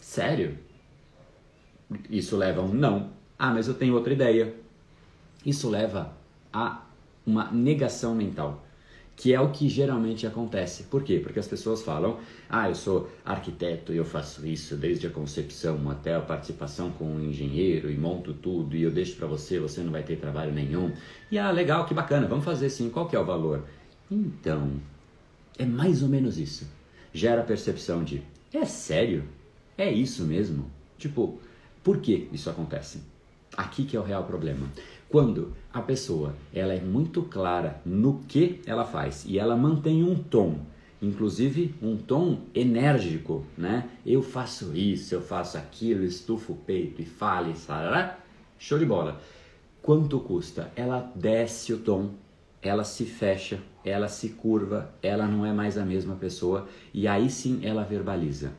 sério? 0.01 0.57
Isso 2.09 2.37
leva 2.37 2.61
a 2.61 2.65
um 2.65 2.73
não. 2.73 3.11
Ah, 3.37 3.51
mas 3.53 3.67
eu 3.67 3.75
tenho 3.75 3.95
outra 3.95 4.13
ideia. 4.13 4.55
Isso 5.45 5.69
leva 5.69 6.13
a 6.53 6.83
uma 7.27 7.51
negação 7.51 8.15
mental. 8.15 8.65
Que 9.17 9.33
é 9.33 9.41
o 9.41 9.51
que 9.51 9.69
geralmente 9.69 10.27
acontece. 10.27 10.85
Por 10.85 11.03
quê? 11.03 11.21
Porque 11.23 11.39
as 11.39 11.47
pessoas 11.47 11.83
falam: 11.83 12.19
ah, 12.49 12.69
eu 12.69 12.75
sou 12.75 13.11
arquiteto 13.25 13.93
e 13.93 13.97
eu 13.97 14.05
faço 14.05 14.47
isso 14.47 14.77
desde 14.77 15.07
a 15.07 15.11
concepção 15.11 15.91
até 15.91 16.15
a 16.15 16.21
participação 16.21 16.91
com 16.91 17.05
um 17.05 17.21
engenheiro 17.21 17.91
e 17.91 17.97
monto 17.97 18.33
tudo 18.33 18.77
e 18.77 18.83
eu 18.83 18.91
deixo 18.91 19.17
para 19.17 19.27
você, 19.27 19.59
você 19.59 19.83
não 19.83 19.93
vai 19.93 20.03
ter 20.03 20.17
trabalho 20.17 20.53
nenhum. 20.53 20.93
E 21.31 21.39
ah, 21.39 21.51
legal, 21.51 21.87
que 21.87 21.95
bacana, 21.95 22.27
vamos 22.27 22.45
fazer 22.45 22.71
sim, 22.71 22.91
qual 22.91 23.09
que 23.09 23.17
é 23.17 23.21
o 23.21 23.25
valor? 23.25 23.65
Então, 24.11 24.73
é 25.59 25.65
mais 25.65 26.03
ou 26.03 26.09
menos 26.09 26.39
isso. 26.39 26.67
Gera 27.13 27.43
a 27.43 27.45
percepção 27.45 28.03
de: 28.03 28.23
é 28.53 28.65
sério? 28.65 29.25
É 29.77 29.91
isso 29.91 30.25
mesmo? 30.25 30.71
Tipo, 30.99 31.41
por 31.83 31.99
que 31.99 32.29
isso 32.33 32.49
acontece? 32.51 33.03
Aqui 33.57 33.85
que 33.85 33.97
é 33.97 34.01
o 34.01 34.05
real 34.05 34.25
problema. 34.25 34.67
Quando 35.13 35.53
a 35.71 35.83
pessoa 35.83 36.35
ela 36.55 36.73
é 36.73 36.81
muito 36.81 37.21
clara 37.21 37.83
no 37.85 38.21
que 38.21 38.63
ela 38.65 38.83
faz 38.83 39.27
e 39.27 39.39
ela 39.39 39.55
mantém 39.55 40.03
um 40.03 40.15
tom, 40.15 40.61
inclusive 41.03 41.75
um 41.83 41.99
tom 41.99 42.39
enérgico, 42.55 43.45
né? 43.55 43.91
Eu 44.07 44.23
faço 44.23 44.75
isso, 44.75 45.15
eu 45.15 45.21
faço 45.21 45.59
aquilo, 45.59 46.03
estufo 46.03 46.55
o 46.55 46.57
peito 46.57 47.03
e 47.03 47.05
fale, 47.05 47.55
sarará, 47.55 48.21
show 48.59 48.79
de 48.79 48.87
bola. 48.87 49.21
Quanto 49.83 50.19
custa? 50.19 50.73
Ela 50.75 51.13
desce 51.15 51.75
o 51.75 51.79
tom, 51.81 52.13
ela 52.63 52.83
se 52.83 53.05
fecha, 53.05 53.61
ela 53.85 54.09
se 54.09 54.31
curva, 54.31 54.95
ela 55.03 55.27
não 55.27 55.45
é 55.45 55.53
mais 55.53 55.77
a 55.77 55.85
mesma 55.85 56.15
pessoa 56.15 56.67
e 56.95 57.07
aí 57.07 57.29
sim 57.29 57.61
ela 57.63 57.85
verbaliza. 57.85 58.55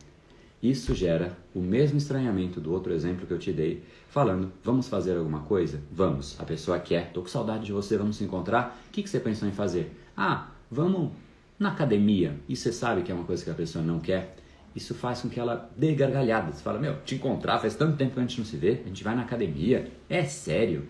Isso 0.63 0.95
gera 0.95 1.37
o 1.53 1.59
mesmo 1.59 1.97
estranhamento 1.97 2.61
do 2.61 2.71
outro 2.71 2.93
exemplo 2.93 3.27
que 3.27 3.33
eu 3.33 3.37
te 3.37 3.51
dei, 3.51 3.83
falando: 4.07 4.49
vamos 4.63 4.87
fazer 4.87 5.17
alguma 5.17 5.41
coisa? 5.41 5.81
Vamos. 5.91 6.39
A 6.39 6.45
pessoa 6.45 6.79
quer, 6.79 7.11
tô 7.11 7.21
com 7.21 7.27
saudade 7.27 7.65
de 7.65 7.73
você, 7.73 7.97
vamos 7.97 8.15
se 8.15 8.23
encontrar. 8.23 8.81
O 8.87 8.91
que, 8.93 9.03
que 9.03 9.09
você 9.09 9.19
pensou 9.19 9.45
em 9.45 9.51
fazer? 9.51 9.93
Ah, 10.15 10.51
vamos 10.71 11.11
na 11.59 11.67
academia. 11.73 12.39
E 12.47 12.55
você 12.55 12.71
sabe 12.71 13.01
que 13.01 13.11
é 13.11 13.15
uma 13.15 13.25
coisa 13.25 13.43
que 13.43 13.49
a 13.49 13.53
pessoa 13.53 13.83
não 13.83 13.99
quer. 13.99 14.37
Isso 14.73 14.95
faz 14.95 15.21
com 15.21 15.27
que 15.27 15.37
ela 15.37 15.69
dê 15.75 15.93
gargalhada. 15.95 16.53
Você 16.53 16.63
fala: 16.63 16.79
meu, 16.79 16.95
te 17.01 17.15
encontrar 17.15 17.59
faz 17.59 17.75
tanto 17.75 17.97
tempo 17.97 18.13
que 18.13 18.19
a 18.19 18.23
gente 18.23 18.37
não 18.37 18.45
se 18.45 18.55
vê, 18.55 18.79
a 18.85 18.87
gente 18.87 19.03
vai 19.03 19.15
na 19.15 19.23
academia. 19.23 19.91
É 20.09 20.23
sério. 20.23 20.87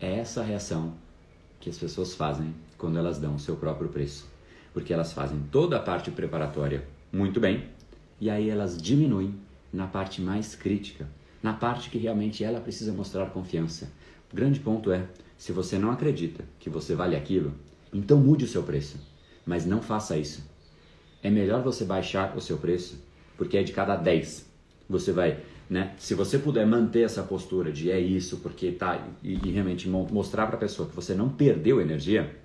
É 0.00 0.14
essa 0.14 0.42
reação 0.42 0.94
que 1.60 1.68
as 1.68 1.76
pessoas 1.76 2.14
fazem 2.14 2.54
quando 2.78 2.98
elas 2.98 3.18
dão 3.18 3.34
o 3.34 3.38
seu 3.38 3.54
próprio 3.54 3.90
preço. 3.90 4.26
Porque 4.72 4.94
elas 4.94 5.12
fazem 5.12 5.42
toda 5.52 5.76
a 5.76 5.80
parte 5.80 6.10
preparatória 6.10 6.88
muito 7.12 7.38
bem 7.38 7.68
e 8.20 8.28
aí 8.28 8.50
elas 8.50 8.80
diminuem 8.80 9.34
na 9.72 9.86
parte 9.86 10.20
mais 10.20 10.54
crítica, 10.54 11.08
na 11.42 11.52
parte 11.52 11.88
que 11.88 11.98
realmente 11.98 12.44
ela 12.44 12.60
precisa 12.60 12.92
mostrar 12.92 13.26
confiança. 13.26 13.90
O 14.32 14.36
grande 14.36 14.60
ponto 14.60 14.92
é, 14.92 15.06
se 15.38 15.52
você 15.52 15.78
não 15.78 15.90
acredita 15.90 16.44
que 16.58 16.68
você 16.68 16.94
vale 16.94 17.16
aquilo, 17.16 17.54
então 17.92 18.18
mude 18.18 18.44
o 18.44 18.48
seu 18.48 18.62
preço, 18.62 18.98
mas 19.46 19.64
não 19.64 19.80
faça 19.80 20.16
isso. 20.16 20.44
É 21.22 21.30
melhor 21.30 21.62
você 21.62 21.84
baixar 21.84 22.36
o 22.36 22.40
seu 22.40 22.58
preço, 22.58 23.02
porque 23.36 23.56
é 23.56 23.62
de 23.62 23.72
cada 23.72 23.96
10. 23.96 24.46
Você 24.88 25.12
vai, 25.12 25.40
né? 25.68 25.94
Se 25.98 26.14
você 26.14 26.38
puder 26.38 26.66
manter 26.66 27.02
essa 27.02 27.22
postura 27.22 27.72
de 27.72 27.90
é 27.90 27.98
isso, 27.98 28.38
porque 28.38 28.72
tá 28.72 29.06
e, 29.22 29.34
e 29.34 29.50
realmente 29.50 29.88
mostrar 29.88 30.46
para 30.46 30.56
a 30.56 30.60
pessoa 30.60 30.88
que 30.88 30.94
você 30.94 31.14
não 31.14 31.28
perdeu 31.28 31.80
energia, 31.80 32.36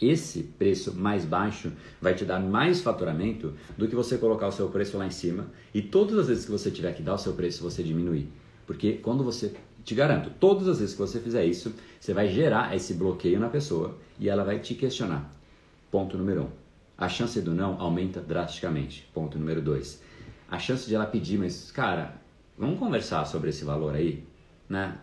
esse 0.00 0.42
preço 0.42 0.94
mais 0.94 1.24
baixo 1.24 1.72
vai 2.00 2.14
te 2.14 2.24
dar 2.24 2.38
mais 2.40 2.80
faturamento 2.80 3.54
do 3.76 3.88
que 3.88 3.94
você 3.94 4.18
colocar 4.18 4.48
o 4.48 4.52
seu 4.52 4.68
preço 4.68 4.98
lá 4.98 5.06
em 5.06 5.10
cima 5.10 5.46
e 5.72 5.80
todas 5.80 6.18
as 6.18 6.28
vezes 6.28 6.44
que 6.44 6.50
você 6.50 6.70
tiver 6.70 6.92
que 6.94 7.02
dar 7.02 7.14
o 7.14 7.18
seu 7.18 7.32
preço 7.32 7.62
você 7.62 7.82
diminuir. 7.82 8.28
Porque 8.66 8.94
quando 8.94 9.22
você, 9.24 9.54
te 9.84 9.94
garanto, 9.94 10.30
todas 10.40 10.68
as 10.68 10.80
vezes 10.80 10.94
que 10.94 11.00
você 11.00 11.20
fizer 11.20 11.44
isso, 11.44 11.72
você 12.00 12.12
vai 12.12 12.28
gerar 12.28 12.74
esse 12.74 12.94
bloqueio 12.94 13.38
na 13.38 13.48
pessoa 13.48 13.96
e 14.18 14.28
ela 14.28 14.44
vai 14.44 14.58
te 14.58 14.74
questionar. 14.74 15.32
Ponto 15.90 16.18
número 16.18 16.42
um. 16.42 16.48
A 16.98 17.08
chance 17.08 17.40
do 17.40 17.54
não 17.54 17.80
aumenta 17.80 18.20
drasticamente. 18.20 19.08
Ponto 19.14 19.38
número 19.38 19.62
dois. 19.62 20.02
A 20.50 20.58
chance 20.58 20.86
de 20.86 20.94
ela 20.94 21.06
pedir, 21.06 21.38
mas 21.38 21.70
cara, 21.70 22.20
vamos 22.58 22.78
conversar 22.78 23.24
sobre 23.26 23.50
esse 23.50 23.64
valor 23.64 23.94
aí, 23.94 24.24
né? 24.68 24.98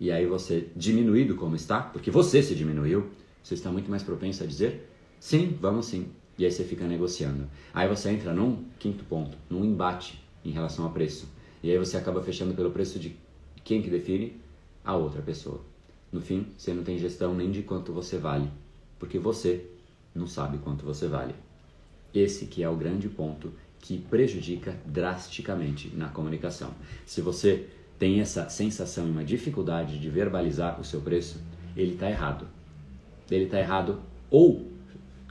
E 0.00 0.10
aí 0.10 0.26
você 0.26 0.68
diminuído 0.74 1.36
como 1.36 1.54
está, 1.54 1.80
porque 1.80 2.10
você 2.10 2.42
se 2.42 2.54
diminuiu, 2.54 3.10
você 3.42 3.54
está 3.54 3.70
muito 3.70 3.90
mais 3.90 4.02
propenso 4.02 4.42
a 4.42 4.46
dizer 4.46 4.88
sim, 5.18 5.56
vamos 5.60 5.86
sim. 5.86 6.08
E 6.36 6.44
aí 6.44 6.50
você 6.50 6.64
fica 6.64 6.86
negociando. 6.86 7.46
Aí 7.72 7.88
você 7.88 8.10
entra 8.10 8.32
num 8.32 8.64
quinto 8.78 9.04
ponto, 9.04 9.36
num 9.48 9.64
embate 9.64 10.22
em 10.44 10.50
relação 10.50 10.86
a 10.86 10.90
preço. 10.90 11.28
E 11.62 11.70
aí 11.70 11.78
você 11.78 11.96
acaba 11.96 12.22
fechando 12.22 12.54
pelo 12.54 12.70
preço 12.70 12.98
de 12.98 13.16
quem 13.62 13.80
que 13.80 13.90
define? 13.90 14.40
A 14.84 14.96
outra 14.96 15.22
pessoa. 15.22 15.60
No 16.10 16.20
fim, 16.20 16.46
você 16.58 16.74
não 16.74 16.82
tem 16.82 16.98
gestão 16.98 17.34
nem 17.34 17.50
de 17.50 17.62
quanto 17.62 17.92
você 17.92 18.18
vale, 18.18 18.50
porque 18.98 19.18
você 19.18 19.64
não 20.14 20.26
sabe 20.26 20.58
quanto 20.58 20.84
você 20.84 21.06
vale. 21.06 21.34
Esse 22.12 22.46
que 22.46 22.62
é 22.62 22.68
o 22.68 22.76
grande 22.76 23.08
ponto 23.08 23.52
que 23.78 23.98
prejudica 23.98 24.76
drasticamente 24.84 25.88
na 25.94 26.08
comunicação. 26.08 26.74
Se 27.06 27.20
você 27.20 27.68
tem 27.98 28.20
essa 28.20 28.48
sensação 28.48 29.06
e 29.06 29.10
uma 29.10 29.24
dificuldade 29.24 30.00
de 30.00 30.10
verbalizar 30.10 30.80
o 30.80 30.84
seu 30.84 31.00
preço, 31.00 31.40
ele 31.76 31.94
está 31.94 32.10
errado 32.10 32.46
dele 33.32 33.46
está 33.46 33.58
errado 33.58 33.98
ou 34.30 34.70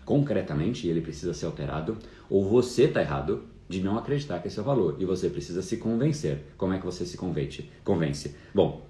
concretamente 0.03 0.87
ele 0.87 1.01
precisa 1.01 1.33
ser 1.33 1.45
alterado, 1.45 1.97
ou 2.29 2.43
você 2.43 2.83
está 2.83 2.99
errado 2.99 3.43
de 3.69 3.81
não 3.81 3.97
acreditar 3.97 4.39
que 4.39 4.47
esse 4.47 4.59
é 4.59 4.61
o 4.61 4.65
valor 4.65 4.97
e 4.99 5.05
você 5.05 5.29
precisa 5.29 5.61
se 5.61 5.77
convencer. 5.77 6.39
Como 6.57 6.73
é 6.73 6.79
que 6.79 6.85
você 6.85 7.05
se 7.05 7.15
convence? 7.15 7.69
convence? 7.83 8.35
Bom, 8.53 8.85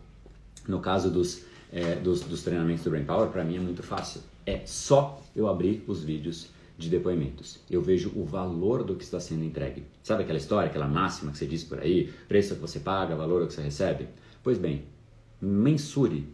no 0.68 0.80
caso 0.80 1.12
dos, 1.12 1.44
é, 1.72 1.96
dos, 1.96 2.22
dos 2.22 2.42
treinamentos 2.42 2.84
do 2.84 2.90
Brain 2.90 3.04
Power, 3.04 3.30
para 3.30 3.44
mim 3.44 3.58
é 3.58 3.60
muito 3.60 3.84
fácil. 3.84 4.22
É 4.46 4.62
só 4.66 5.22
eu 5.36 5.48
abrir 5.48 5.84
os 5.88 6.04
vídeos 6.04 6.50
de 6.78 6.90
depoimentos. 6.90 7.60
Eu 7.70 7.82
vejo 7.82 8.12
o 8.16 8.24
valor 8.26 8.84
do 8.84 8.96
que 8.96 9.04
está 9.04 9.20
sendo 9.20 9.44
entregue. 9.44 9.84
Sabe 10.02 10.24
aquela 10.24 10.40
história, 10.40 10.70
aquela 10.70 10.88
máxima 10.88 11.32
que 11.32 11.38
você 11.38 11.46
diz 11.46 11.64
por 11.64 11.80
aí? 11.80 12.12
Preço 12.28 12.56
que 12.56 12.62
você 12.62 12.80
paga, 12.80 13.16
valor 13.16 13.46
que 13.46 13.54
você 13.54 13.62
recebe? 13.62 14.08
Pois 14.42 14.58
bem, 14.58 14.86
mensure 15.40 16.28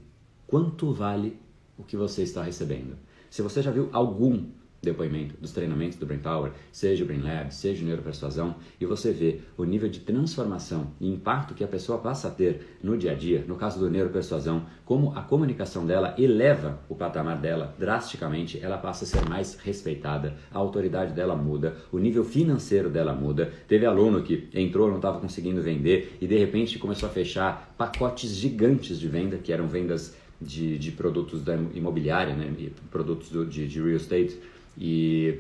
quanto 0.48 0.94
vale 0.94 1.38
o 1.78 1.84
que 1.84 1.98
você 1.98 2.24
está 2.24 2.44
recebendo. 2.44 2.98
Se 3.30 3.42
você 3.42 3.62
já 3.62 3.72
viu 3.72 3.90
algum 3.92 4.46
depoimento 4.82 5.36
dos 5.40 5.52
treinamentos 5.52 5.98
do 5.98 6.06
Brain 6.06 6.20
Power, 6.20 6.52
seja 6.72 7.04
o 7.04 7.08
Brain 7.08 7.22
Lab, 7.22 7.54
seja 7.54 7.84
o 7.84 7.86
Neuropersuasão, 7.86 8.56
e 8.80 8.86
você 8.86 9.12
vê 9.12 9.42
o 9.58 9.64
nível 9.64 9.90
de 9.90 10.00
transformação 10.02 10.92
e 11.00 11.10
impacto 11.10 11.54
que 11.54 11.64
a 11.64 11.68
pessoa 11.68 11.98
passa 11.98 12.28
a 12.28 12.32
ter 12.32 12.78
no 12.82 12.98
dia 12.98 13.12
a 13.12 13.16
dia, 13.16 13.44
no 13.48 13.56
caso 13.56 13.80
do 13.80 13.90
Neuropersuasão, 13.90 14.66
como 14.86 15.14
a 15.18 15.22
comunicação 15.22 15.86
dela 15.86 16.16
eleva 16.18 16.80
o 16.88 16.96
patamar 16.96 17.40
dela 17.40 17.76
drasticamente, 17.78 18.60
ela 18.62 18.78
passa 18.78 19.04
a 19.04 19.08
ser 19.08 19.28
mais 19.28 19.56
respeitada, 19.56 20.36
a 20.52 20.58
autoridade 20.58 21.14
dela 21.14 21.36
muda, 21.36 21.76
o 21.92 21.98
nível 21.98 22.24
financeiro 22.24 22.90
dela 22.90 23.14
muda. 23.14 23.52
Teve 23.68 23.86
aluno 23.86 24.22
que 24.22 24.48
entrou, 24.54 24.90
não 24.90 24.98
estava 24.98 25.20
conseguindo 25.20 25.62
vender 25.62 26.18
e 26.22 26.28
de 26.28 26.38
repente 26.38 26.80
começou 26.80 27.10
a 27.10 27.12
fechar 27.12 27.74
pacotes 27.78 28.36
gigantes 28.36 29.00
de 29.00 29.08
venda, 29.08 29.38
que 29.38 29.52
eram 29.52 29.68
vendas 29.68 30.16
de, 30.42 30.78
de 30.78 30.92
produtos 30.92 31.42
da 31.42 31.56
imobiliária, 31.56 32.36
né, 32.36 32.54
produtos 32.92 33.30
do, 33.30 33.46
de, 33.46 33.68
de 33.68 33.82
real 33.82 33.98
estate, 33.98 34.38
e 34.78 35.40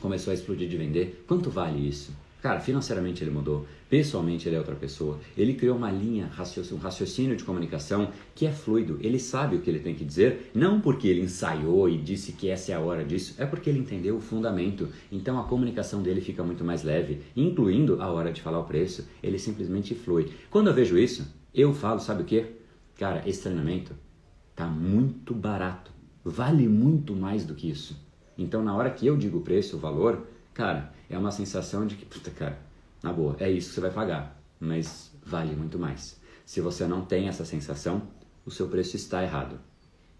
começou 0.00 0.30
a 0.30 0.34
explodir 0.34 0.68
de 0.68 0.76
vender. 0.76 1.24
Quanto 1.26 1.50
vale 1.50 1.86
isso? 1.86 2.12
Cara, 2.44 2.60
financeiramente 2.60 3.24
ele 3.24 3.30
mudou, 3.30 3.66
pessoalmente 3.88 4.46
ele 4.46 4.56
é 4.56 4.58
outra 4.58 4.74
pessoa. 4.74 5.18
Ele 5.34 5.54
criou 5.54 5.78
uma 5.78 5.90
linha, 5.90 6.30
um 6.72 6.76
raciocínio 6.76 7.34
de 7.34 7.42
comunicação 7.42 8.10
que 8.34 8.44
é 8.44 8.52
fluido. 8.52 8.98
Ele 9.00 9.18
sabe 9.18 9.56
o 9.56 9.62
que 9.62 9.70
ele 9.70 9.78
tem 9.78 9.94
que 9.94 10.04
dizer, 10.04 10.50
não 10.54 10.78
porque 10.78 11.08
ele 11.08 11.22
ensaiou 11.22 11.88
e 11.88 11.96
disse 11.96 12.32
que 12.32 12.50
essa 12.50 12.72
é 12.72 12.74
a 12.74 12.80
hora 12.80 13.02
disso, 13.02 13.34
é 13.38 13.46
porque 13.46 13.70
ele 13.70 13.78
entendeu 13.78 14.16
o 14.16 14.20
fundamento. 14.20 14.90
Então 15.10 15.40
a 15.40 15.44
comunicação 15.44 16.02
dele 16.02 16.20
fica 16.20 16.44
muito 16.44 16.62
mais 16.62 16.82
leve, 16.82 17.22
incluindo 17.34 18.02
a 18.02 18.12
hora 18.12 18.30
de 18.30 18.42
falar 18.42 18.58
o 18.58 18.64
preço. 18.64 19.08
Ele 19.22 19.38
simplesmente 19.38 19.94
flui. 19.94 20.30
Quando 20.50 20.66
eu 20.66 20.74
vejo 20.74 20.98
isso, 20.98 21.26
eu 21.54 21.72
falo, 21.72 21.98
sabe 21.98 22.24
o 22.24 22.26
que? 22.26 22.44
Cara, 22.98 23.22
esse 23.26 23.40
treinamento 23.40 23.94
tá 24.54 24.66
muito 24.66 25.34
barato. 25.34 25.92
Vale 26.24 26.68
muito 26.68 27.14
mais 27.14 27.44
do 27.44 27.54
que 27.54 27.68
isso. 27.68 27.96
Então, 28.36 28.62
na 28.62 28.74
hora 28.74 28.90
que 28.90 29.06
eu 29.06 29.16
digo 29.16 29.38
o 29.38 29.42
preço, 29.42 29.76
o 29.76 29.80
valor, 29.80 30.26
cara, 30.52 30.92
é 31.08 31.18
uma 31.18 31.30
sensação 31.30 31.86
de 31.86 31.96
que, 31.96 32.04
puta, 32.04 32.30
cara, 32.30 32.58
na 33.02 33.12
boa, 33.12 33.36
é 33.38 33.50
isso 33.50 33.68
que 33.68 33.74
você 33.74 33.80
vai 33.80 33.90
pagar, 33.90 34.40
mas 34.58 35.12
vale 35.24 35.54
muito 35.54 35.78
mais. 35.78 36.18
Se 36.44 36.60
você 36.60 36.86
não 36.86 37.04
tem 37.04 37.28
essa 37.28 37.44
sensação, 37.44 38.02
o 38.44 38.50
seu 38.50 38.68
preço 38.68 38.96
está 38.96 39.22
errado. 39.22 39.58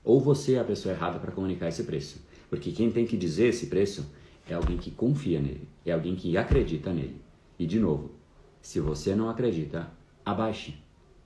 Ou 0.02 0.20
você 0.20 0.54
é 0.54 0.60
a 0.60 0.64
pessoa 0.64 0.94
errada 0.94 1.18
para 1.18 1.32
comunicar 1.32 1.68
esse 1.68 1.84
preço. 1.84 2.20
Porque 2.50 2.72
quem 2.72 2.90
tem 2.90 3.06
que 3.06 3.16
dizer 3.16 3.48
esse 3.48 3.66
preço 3.66 4.06
é 4.48 4.54
alguém 4.54 4.76
que 4.76 4.90
confia 4.90 5.40
nele, 5.40 5.66
é 5.84 5.92
alguém 5.92 6.14
que 6.14 6.36
acredita 6.36 6.92
nele. 6.92 7.20
E 7.58 7.66
de 7.66 7.80
novo, 7.80 8.12
se 8.60 8.80
você 8.80 9.14
não 9.14 9.30
acredita, 9.30 9.90
abaixe. 10.24 10.74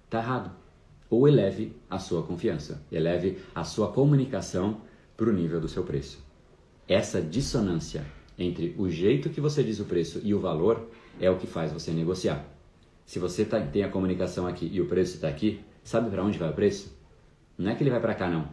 Tá 0.08 0.18
errado 0.18 0.52
ou 1.10 1.26
eleve 1.26 1.74
a 1.88 1.98
sua 1.98 2.22
confiança, 2.22 2.82
eleve 2.92 3.38
a 3.54 3.64
sua 3.64 3.88
comunicação 3.88 4.80
para 5.16 5.28
o 5.28 5.32
nível 5.32 5.60
do 5.60 5.68
seu 5.68 5.82
preço. 5.82 6.24
Essa 6.86 7.20
dissonância 7.20 8.06
entre 8.38 8.74
o 8.78 8.88
jeito 8.88 9.30
que 9.30 9.40
você 9.40 9.62
diz 9.62 9.80
o 9.80 9.84
preço 9.84 10.20
e 10.22 10.32
o 10.32 10.40
valor 10.40 10.88
é 11.20 11.30
o 11.30 11.36
que 11.36 11.46
faz 11.46 11.72
você 11.72 11.90
negociar. 11.90 12.44
Se 13.04 13.18
você 13.18 13.44
tá, 13.44 13.60
tem 13.60 13.82
a 13.82 13.88
comunicação 13.88 14.46
aqui 14.46 14.68
e 14.72 14.80
o 14.80 14.86
preço 14.86 15.16
está 15.16 15.28
aqui, 15.28 15.60
sabe 15.82 16.10
para 16.10 16.22
onde 16.22 16.38
vai 16.38 16.50
o 16.50 16.54
preço? 16.54 16.96
Não 17.56 17.70
é 17.70 17.74
que 17.74 17.82
ele 17.82 17.90
vai 17.90 18.00
para 18.00 18.14
cá, 18.14 18.28
não. 18.28 18.48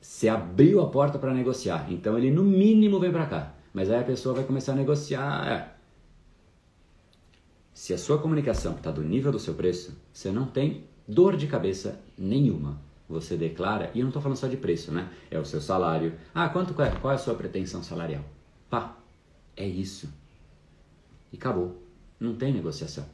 Você 0.00 0.28
abriu 0.28 0.80
a 0.80 0.88
porta 0.88 1.18
para 1.18 1.34
negociar, 1.34 1.86
então 1.90 2.16
ele 2.16 2.30
no 2.30 2.42
mínimo 2.42 2.98
vem 2.98 3.12
para 3.12 3.26
cá. 3.26 3.54
Mas 3.72 3.90
aí 3.90 4.00
a 4.00 4.04
pessoa 4.04 4.34
vai 4.34 4.44
começar 4.44 4.72
a 4.72 4.76
negociar. 4.76 5.78
Se 7.72 7.94
a 7.94 7.98
sua 7.98 8.18
comunicação 8.18 8.74
está 8.74 8.90
do 8.90 9.02
nível 9.02 9.30
do 9.30 9.38
seu 9.38 9.54
preço, 9.54 9.96
você 10.12 10.32
não 10.32 10.46
tem 10.46 10.84
dor 11.08 11.36
de 11.36 11.46
cabeça 11.46 11.98
nenhuma. 12.16 12.78
Você 13.08 13.38
declara, 13.38 13.90
e 13.94 14.00
eu 14.00 14.02
não 14.02 14.10
estou 14.10 14.20
falando 14.20 14.36
só 14.36 14.46
de 14.46 14.58
preço, 14.58 14.92
né? 14.92 15.08
É 15.30 15.38
o 15.38 15.44
seu 15.44 15.62
salário. 15.62 16.12
Ah, 16.34 16.50
quanto 16.50 16.80
é? 16.82 16.90
Qual 16.90 17.10
é 17.10 17.14
a 17.14 17.18
sua 17.18 17.34
pretensão 17.34 17.82
salarial? 17.82 18.22
Pá, 18.68 18.94
é 19.56 19.66
isso. 19.66 20.12
E 21.32 21.36
acabou. 21.36 21.82
Não 22.20 22.34
tem 22.34 22.52
negociação. 22.52 23.06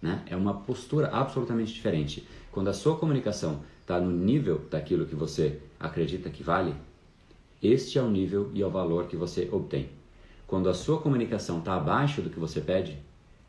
Né? 0.00 0.22
É 0.26 0.36
uma 0.36 0.54
postura 0.54 1.08
absolutamente 1.08 1.72
diferente. 1.72 2.24
Quando 2.52 2.68
a 2.68 2.72
sua 2.72 2.96
comunicação 2.96 3.62
está 3.80 3.98
no 3.98 4.10
nível 4.10 4.62
daquilo 4.70 5.06
que 5.06 5.16
você 5.16 5.60
acredita 5.80 6.30
que 6.30 6.44
vale, 6.44 6.74
este 7.60 7.98
é 7.98 8.02
o 8.02 8.10
nível 8.10 8.50
e 8.54 8.62
é 8.62 8.66
o 8.66 8.70
valor 8.70 9.06
que 9.06 9.16
você 9.16 9.48
obtém. 9.50 9.88
Quando 10.46 10.68
a 10.68 10.74
sua 10.74 11.00
comunicação 11.00 11.58
está 11.58 11.74
abaixo 11.74 12.22
do 12.22 12.30
que 12.30 12.38
você 12.38 12.60
pede, 12.60 12.98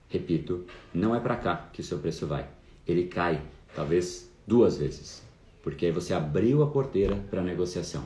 repito, 0.09 0.65
não 0.93 1.13
é 1.13 1.19
para 1.19 1.35
cá 1.35 1.69
que 1.71 1.81
o 1.81 1.83
seu 1.83 1.99
preço 1.99 2.25
vai. 2.25 2.47
Ele 2.87 3.05
cai, 3.07 3.41
talvez 3.75 4.29
duas 4.47 4.77
vezes, 4.77 5.21
porque 5.61 5.87
aí 5.87 5.91
você 5.91 6.13
abriu 6.13 6.63
a 6.63 6.67
porteira 6.67 7.15
para 7.29 7.41
a 7.41 7.43
negociação. 7.43 8.05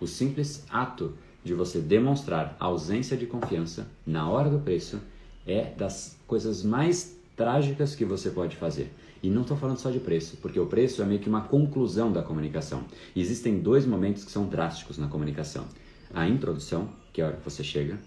O 0.00 0.06
simples 0.06 0.64
ato 0.70 1.12
de 1.44 1.54
você 1.54 1.78
demonstrar 1.78 2.56
ausência 2.58 3.16
de 3.16 3.26
confiança 3.26 3.86
na 4.06 4.28
hora 4.28 4.48
do 4.48 4.58
preço 4.58 5.00
é 5.46 5.72
das 5.76 6.18
coisas 6.26 6.62
mais 6.62 7.18
trágicas 7.36 7.94
que 7.94 8.04
você 8.04 8.30
pode 8.30 8.56
fazer. 8.56 8.90
E 9.22 9.30
não 9.30 9.42
estou 9.42 9.56
falando 9.56 9.78
só 9.78 9.90
de 9.90 10.00
preço, 10.00 10.36
porque 10.38 10.60
o 10.60 10.66
preço 10.66 11.02
é 11.02 11.04
meio 11.04 11.20
que 11.20 11.28
uma 11.28 11.42
conclusão 11.42 12.12
da 12.12 12.22
comunicação. 12.22 12.84
E 13.14 13.20
existem 13.20 13.58
dois 13.58 13.86
momentos 13.86 14.24
que 14.24 14.30
são 14.30 14.46
drásticos 14.46 14.98
na 14.98 15.08
comunicação: 15.08 15.66
a 16.12 16.28
introdução, 16.28 16.90
que 17.12 17.20
é 17.20 17.24
a 17.24 17.28
hora 17.28 17.36
que 17.36 17.44
você 17.44 17.64
chega, 17.64 17.98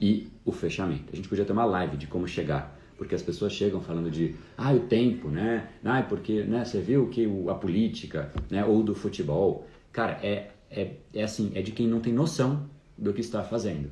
e 0.00 0.28
o 0.44 0.52
fechamento. 0.52 1.12
A 1.12 1.16
gente 1.16 1.28
podia 1.28 1.44
ter 1.44 1.52
uma 1.52 1.64
live 1.64 1.96
de 1.96 2.06
como 2.06 2.26
chegar, 2.26 2.78
porque 3.02 3.16
as 3.16 3.22
pessoas 3.22 3.52
chegam 3.52 3.80
falando 3.80 4.08
de 4.08 4.36
ah, 4.56 4.72
o 4.72 4.78
tempo, 4.78 5.28
né? 5.28 5.68
Ah, 5.84 6.02
porque 6.02 6.44
né, 6.44 6.64
você 6.64 6.80
viu 6.80 7.08
que 7.08 7.28
a 7.48 7.54
política, 7.54 8.32
né, 8.48 8.64
ou 8.64 8.80
do 8.80 8.94
futebol. 8.94 9.66
Cara, 9.90 10.20
é, 10.22 10.52
é, 10.70 10.92
é 11.12 11.24
assim, 11.24 11.50
é 11.56 11.62
de 11.62 11.72
quem 11.72 11.88
não 11.88 11.98
tem 11.98 12.12
noção 12.12 12.70
do 12.96 13.12
que 13.12 13.20
está 13.20 13.42
fazendo 13.42 13.90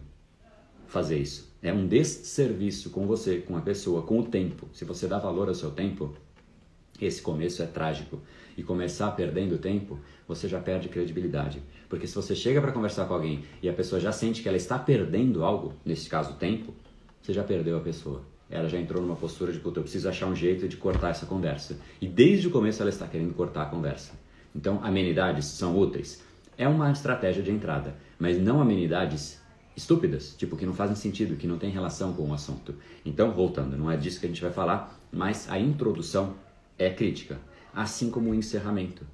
fazer 0.86 1.18
isso. 1.18 1.52
É 1.60 1.72
um 1.72 1.88
desserviço 1.88 2.90
com 2.90 3.04
você, 3.04 3.38
com 3.38 3.56
a 3.56 3.60
pessoa, 3.60 4.02
com 4.02 4.20
o 4.20 4.22
tempo. 4.22 4.68
Se 4.72 4.84
você 4.84 5.08
dá 5.08 5.18
valor 5.18 5.48
ao 5.48 5.54
seu 5.56 5.72
tempo, 5.72 6.14
esse 7.00 7.20
começo 7.20 7.64
é 7.64 7.66
trágico. 7.66 8.20
E 8.56 8.62
começar 8.62 9.10
perdendo 9.10 9.58
tempo, 9.58 9.98
você 10.28 10.46
já 10.46 10.60
perde 10.60 10.88
credibilidade. 10.88 11.60
Porque 11.88 12.06
se 12.06 12.14
você 12.14 12.36
chega 12.36 12.60
para 12.60 12.70
conversar 12.70 13.06
com 13.06 13.14
alguém 13.14 13.42
e 13.60 13.68
a 13.68 13.72
pessoa 13.72 14.00
já 14.00 14.12
sente 14.12 14.40
que 14.40 14.46
ela 14.46 14.56
está 14.56 14.78
perdendo 14.78 15.44
algo, 15.44 15.74
nesse 15.84 16.08
caso 16.08 16.34
tempo, 16.34 16.72
você 17.20 17.32
já 17.32 17.42
perdeu 17.42 17.76
a 17.76 17.80
pessoa. 17.80 18.22
Ela 18.50 18.68
já 18.68 18.78
entrou 18.78 19.00
numa 19.00 19.16
postura 19.16 19.52
de, 19.52 19.60
puta, 19.60 19.78
eu 19.78 19.82
preciso 19.84 20.08
achar 20.08 20.26
um 20.26 20.34
jeito 20.34 20.66
de 20.66 20.76
cortar 20.76 21.10
essa 21.10 21.24
conversa. 21.24 21.78
E 22.00 22.08
desde 22.08 22.48
o 22.48 22.50
começo 22.50 22.82
ela 22.82 22.90
está 22.90 23.06
querendo 23.06 23.32
cortar 23.32 23.62
a 23.62 23.66
conversa. 23.66 24.12
Então, 24.54 24.80
amenidades 24.82 25.46
são 25.46 25.78
úteis. 25.78 26.22
É 26.58 26.68
uma 26.68 26.90
estratégia 26.90 27.42
de 27.42 27.50
entrada, 27.50 27.94
mas 28.18 28.38
não 28.38 28.60
amenidades 28.60 29.40
estúpidas, 29.76 30.34
tipo 30.36 30.56
que 30.56 30.66
não 30.66 30.74
fazem 30.74 30.96
sentido, 30.96 31.36
que 31.36 31.46
não 31.46 31.58
tem 31.58 31.70
relação 31.70 32.12
com 32.12 32.28
o 32.28 32.34
assunto. 32.34 32.74
Então, 33.04 33.32
voltando, 33.32 33.76
não 33.76 33.90
é 33.90 33.96
disso 33.96 34.18
que 34.18 34.26
a 34.26 34.28
gente 34.28 34.42
vai 34.42 34.52
falar, 34.52 35.00
mas 35.12 35.48
a 35.48 35.58
introdução 35.58 36.34
é 36.76 36.90
crítica, 36.90 37.38
assim 37.74 38.10
como 38.10 38.30
o 38.30 38.34
encerramento. 38.34 39.06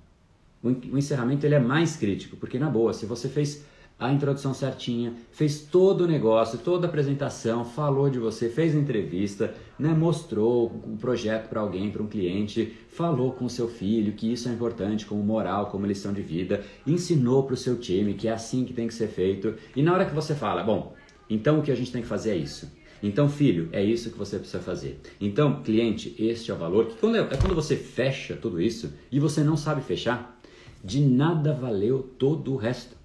O 0.63 0.99
encerramento 0.99 1.47
ele 1.47 1.55
é 1.55 1.61
mais 1.61 1.97
crítico, 1.97 2.37
porque 2.37 2.59
na 2.59 2.69
boa, 2.69 2.93
se 2.93 3.07
você 3.07 3.29
fez 3.29 3.65
a 3.99 4.13
introdução 4.13 4.53
certinha, 4.53 5.15
fez 5.31 5.63
todo 5.63 6.03
o 6.03 6.07
negócio, 6.07 6.59
toda 6.59 6.87
a 6.87 6.89
apresentação, 6.89 7.65
falou 7.65 8.11
de 8.11 8.19
você, 8.19 8.51
fez 8.51 8.75
entrevista, 8.75 9.55
né, 9.79 9.89
mostrou 9.89 10.67
o 10.67 10.99
projeto 10.99 11.49
para 11.49 11.63
alguém, 11.63 11.91
para 11.91 12.03
um 12.03 12.07
cliente, 12.07 12.77
falou 12.91 13.33
com 13.33 13.49
seu 13.49 13.69
filho 13.69 14.13
que 14.13 14.31
isso 14.31 14.51
é 14.51 14.53
importante 14.53 15.07
como 15.07 15.23
moral, 15.23 15.67
como 15.67 15.87
lição 15.87 16.13
de 16.13 16.21
vida, 16.21 16.63
ensinou 16.87 17.45
para 17.45 17.55
o 17.55 17.57
seu 17.57 17.79
time 17.79 18.13
que 18.13 18.29
é 18.29 18.33
assim 18.33 18.65
que 18.67 18.75
tem 18.75 18.87
que 18.87 18.95
ser 18.95 19.09
feito. 19.09 19.55
E 19.75 19.83
na 19.83 19.95
hora 19.95 20.05
que 20.05 20.15
você 20.15 20.35
fala, 20.35 20.63
bom, 20.63 20.95
então 21.29 21.59
o 21.59 21.63
que 21.63 21.73
a 21.73 21.77
gente 21.77 21.91
tem 21.91 22.03
que 22.03 22.09
fazer 22.09 22.33
é 22.33 22.37
isso. 22.37 22.71
Então, 23.03 23.29
filho, 23.29 23.69
é 23.73 23.83
isso 23.83 24.11
que 24.11 24.19
você 24.19 24.39
precisa 24.39 24.63
fazer. 24.63 25.01
Então, 25.21 25.63
cliente, 25.63 26.15
este 26.19 26.51
é 26.51 26.55
o 26.55 26.57
valor. 26.57 26.87
Que 26.87 26.97
quando 26.97 27.17
é, 27.17 27.21
é 27.21 27.37
quando 27.37 27.55
você 27.55 27.77
fecha 27.77 28.35
tudo 28.37 28.61
isso 28.61 28.93
e 29.13 29.21
você 29.21 29.43
não 29.43 29.57
sabe 29.57 29.83
fechar, 29.83 30.39
de 30.83 31.01
nada 31.01 31.53
valeu 31.53 32.03
todo 32.19 32.53
o 32.53 32.57
resto 32.57 32.97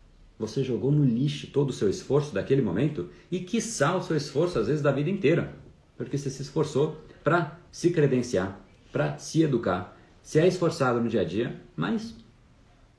você 0.42 0.64
jogou 0.64 0.92
no 0.92 1.06
lixo 1.06 1.48
todo 1.48 1.70
o 1.70 1.74
seu 1.74 1.90
esforço 1.90 2.34
daquele 2.34 2.62
momento 2.62 3.10
e, 3.32 3.40
quiçá, 3.40 3.96
o 3.96 4.02
seu 4.02 4.18
esforço, 4.18 4.60
às 4.60 4.68
vezes, 4.68 4.82
da 4.82 4.92
vida 4.92 5.10
inteira. 5.10 5.56
Porque 5.96 6.18
você 6.18 6.30
se 6.30 6.42
esforçou 6.42 7.00
para 7.24 7.60
se 7.72 7.92
credenciar, 7.92 8.60
para 8.92 9.18
se 9.18 9.44
educar, 9.44 9.98
se 10.22 10.40
é 10.40 10.48
esforçado 10.48 11.00
no 11.00 11.08
dia 11.08 11.22
a 11.22 11.24
dia, 11.24 11.62
mas 11.76 12.16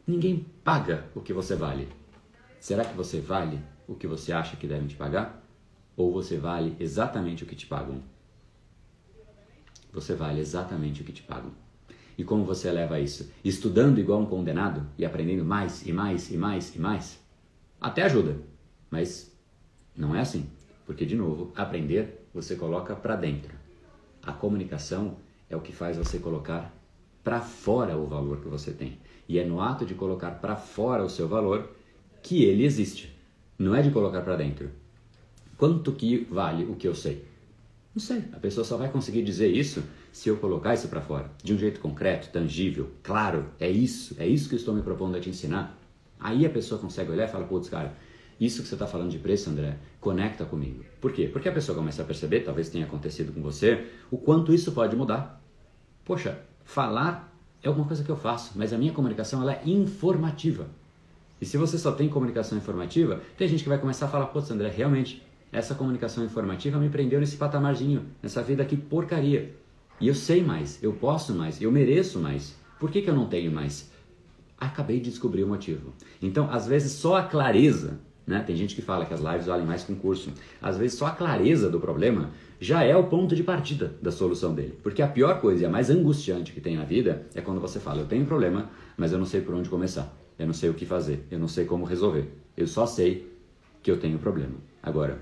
ninguém 0.06 0.46
paga 0.64 1.04
o 1.14 1.20
que 1.20 1.32
você 1.32 1.54
vale. 1.54 1.88
Será 2.60 2.84
que 2.84 2.96
você 2.96 3.20
vale 3.20 3.58
o 3.86 3.94
que 3.94 4.06
você 4.06 4.32
acha 4.32 4.56
que 4.56 4.66
devem 4.66 4.86
te 4.86 4.94
pagar? 4.94 5.44
Ou 5.96 6.12
você 6.12 6.38
vale 6.38 6.76
exatamente 6.78 7.42
o 7.42 7.46
que 7.46 7.56
te 7.56 7.66
pagam? 7.66 8.00
Você 9.92 10.14
vale 10.14 10.40
exatamente 10.40 11.02
o 11.02 11.04
que 11.04 11.12
te 11.12 11.22
pagam. 11.22 11.50
E 12.16 12.24
como 12.24 12.44
você 12.44 12.70
leva 12.70 13.00
isso? 13.00 13.30
Estudando 13.44 13.98
igual 13.98 14.20
um 14.20 14.26
condenado 14.26 14.86
e 14.96 15.04
aprendendo 15.04 15.44
mais 15.44 15.86
e 15.86 15.92
mais 15.92 16.30
e 16.30 16.36
mais 16.36 16.74
e 16.74 16.78
mais? 16.78 17.20
Até 17.82 18.02
ajuda, 18.02 18.36
mas 18.88 19.36
não 19.96 20.14
é 20.14 20.20
assim. 20.20 20.48
Porque, 20.86 21.04
de 21.04 21.16
novo, 21.16 21.52
aprender 21.56 22.28
você 22.32 22.54
coloca 22.54 22.94
para 22.94 23.16
dentro. 23.16 23.52
A 24.22 24.32
comunicação 24.32 25.16
é 25.50 25.56
o 25.56 25.60
que 25.60 25.72
faz 25.72 25.96
você 25.96 26.20
colocar 26.20 26.72
para 27.24 27.40
fora 27.40 27.96
o 27.96 28.06
valor 28.06 28.40
que 28.40 28.48
você 28.48 28.70
tem. 28.70 28.98
E 29.28 29.36
é 29.36 29.44
no 29.44 29.60
ato 29.60 29.84
de 29.84 29.94
colocar 29.94 30.30
para 30.30 30.54
fora 30.54 31.04
o 31.04 31.10
seu 31.10 31.26
valor 31.26 31.70
que 32.22 32.44
ele 32.44 32.64
existe. 32.64 33.12
Não 33.58 33.74
é 33.74 33.82
de 33.82 33.90
colocar 33.90 34.22
para 34.22 34.36
dentro. 34.36 34.70
Quanto 35.58 35.90
que 35.90 36.26
vale 36.30 36.64
o 36.64 36.76
que 36.76 36.86
eu 36.86 36.94
sei? 36.94 37.24
Não 37.92 38.00
sei. 38.00 38.22
A 38.32 38.38
pessoa 38.38 38.64
só 38.64 38.76
vai 38.76 38.90
conseguir 38.90 39.24
dizer 39.24 39.48
isso 39.48 39.82
se 40.12 40.28
eu 40.28 40.36
colocar 40.36 40.74
isso 40.74 40.86
para 40.86 41.00
fora, 41.00 41.30
de 41.42 41.52
um 41.52 41.58
jeito 41.58 41.80
concreto, 41.80 42.30
tangível, 42.30 42.90
claro. 43.02 43.46
É 43.58 43.68
isso, 43.68 44.14
é 44.20 44.26
isso 44.26 44.48
que 44.48 44.54
eu 44.54 44.58
estou 44.58 44.72
me 44.72 44.82
propondo 44.82 45.16
a 45.16 45.20
te 45.20 45.28
ensinar. 45.28 45.81
Aí 46.22 46.46
a 46.46 46.50
pessoa 46.50 46.80
consegue 46.80 47.10
olhar 47.10 47.28
e 47.28 47.30
fala, 47.30 47.44
putz, 47.44 47.68
cara, 47.68 47.96
isso 48.40 48.62
que 48.62 48.68
você 48.68 48.74
está 48.74 48.86
falando 48.86 49.10
de 49.10 49.18
preço, 49.18 49.50
André, 49.50 49.76
conecta 50.00 50.44
comigo. 50.44 50.84
Por 51.00 51.12
quê? 51.12 51.28
Porque 51.32 51.48
a 51.48 51.52
pessoa 51.52 51.76
começa 51.76 52.02
a 52.02 52.04
perceber, 52.04 52.40
talvez 52.40 52.68
tenha 52.68 52.84
acontecido 52.84 53.32
com 53.32 53.40
você, 53.42 53.86
o 54.10 54.16
quanto 54.16 54.52
isso 54.52 54.72
pode 54.72 54.96
mudar. 54.96 55.42
Poxa, 56.04 56.38
falar 56.64 57.32
é 57.62 57.68
alguma 57.68 57.86
coisa 57.86 58.02
que 58.02 58.10
eu 58.10 58.16
faço, 58.16 58.52
mas 58.56 58.72
a 58.72 58.78
minha 58.78 58.92
comunicação 58.92 59.42
ela 59.42 59.52
é 59.52 59.62
informativa. 59.64 60.66
E 61.40 61.46
se 61.46 61.56
você 61.56 61.78
só 61.78 61.92
tem 61.92 62.08
comunicação 62.08 62.56
informativa, 62.56 63.20
tem 63.36 63.46
gente 63.46 63.62
que 63.62 63.68
vai 63.68 63.78
começar 63.78 64.06
a 64.06 64.08
falar, 64.08 64.26
putz, 64.26 64.50
André, 64.50 64.68
realmente, 64.68 65.22
essa 65.52 65.74
comunicação 65.74 66.24
informativa 66.24 66.78
me 66.78 66.88
prendeu 66.88 67.20
nesse 67.20 67.36
patamarzinho, 67.36 68.06
nessa 68.22 68.42
vida 68.42 68.62
aqui 68.62 68.76
porcaria. 68.76 69.54
E 70.00 70.08
eu 70.08 70.14
sei 70.14 70.42
mais, 70.42 70.82
eu 70.82 70.92
posso 70.92 71.34
mais, 71.34 71.60
eu 71.60 71.70
mereço 71.70 72.18
mais. 72.18 72.56
Por 72.80 72.90
que, 72.90 73.02
que 73.02 73.10
eu 73.10 73.14
não 73.14 73.26
tenho 73.26 73.52
mais? 73.52 73.91
Acabei 74.66 75.00
de 75.00 75.10
descobrir 75.10 75.44
o 75.44 75.48
motivo. 75.48 75.92
Então, 76.20 76.48
às 76.50 76.66
vezes, 76.66 76.92
só 76.92 77.16
a 77.16 77.22
clareza, 77.22 78.00
né? 78.26 78.42
Tem 78.46 78.54
gente 78.56 78.74
que 78.74 78.82
fala 78.82 79.04
que 79.04 79.12
as 79.12 79.20
lives 79.20 79.46
valem 79.46 79.66
mais 79.66 79.84
que 79.84 79.92
um 79.92 79.96
curso. 79.96 80.30
Às 80.60 80.76
vezes, 80.76 80.96
só 80.96 81.06
a 81.06 81.10
clareza 81.10 81.68
do 81.68 81.80
problema 81.80 82.30
já 82.60 82.84
é 82.84 82.96
o 82.96 83.04
ponto 83.04 83.34
de 83.34 83.42
partida 83.42 83.94
da 84.00 84.12
solução 84.12 84.54
dele. 84.54 84.78
Porque 84.82 85.02
a 85.02 85.08
pior 85.08 85.40
coisa 85.40 85.62
e 85.62 85.66
a 85.66 85.70
mais 85.70 85.90
angustiante 85.90 86.52
que 86.52 86.60
tem 86.60 86.76
na 86.76 86.84
vida 86.84 87.26
é 87.34 87.40
quando 87.40 87.60
você 87.60 87.80
fala: 87.80 88.00
Eu 88.00 88.06
tenho 88.06 88.22
um 88.22 88.26
problema, 88.26 88.70
mas 88.96 89.12
eu 89.12 89.18
não 89.18 89.26
sei 89.26 89.40
por 89.40 89.54
onde 89.54 89.68
começar. 89.68 90.14
Eu 90.38 90.46
não 90.46 90.54
sei 90.54 90.70
o 90.70 90.74
que 90.74 90.86
fazer. 90.86 91.26
Eu 91.30 91.38
não 91.38 91.48
sei 91.48 91.64
como 91.64 91.84
resolver. 91.84 92.28
Eu 92.56 92.66
só 92.66 92.86
sei 92.86 93.30
que 93.82 93.90
eu 93.90 93.98
tenho 93.98 94.16
um 94.16 94.20
problema. 94.20 94.54
Agora, 94.82 95.18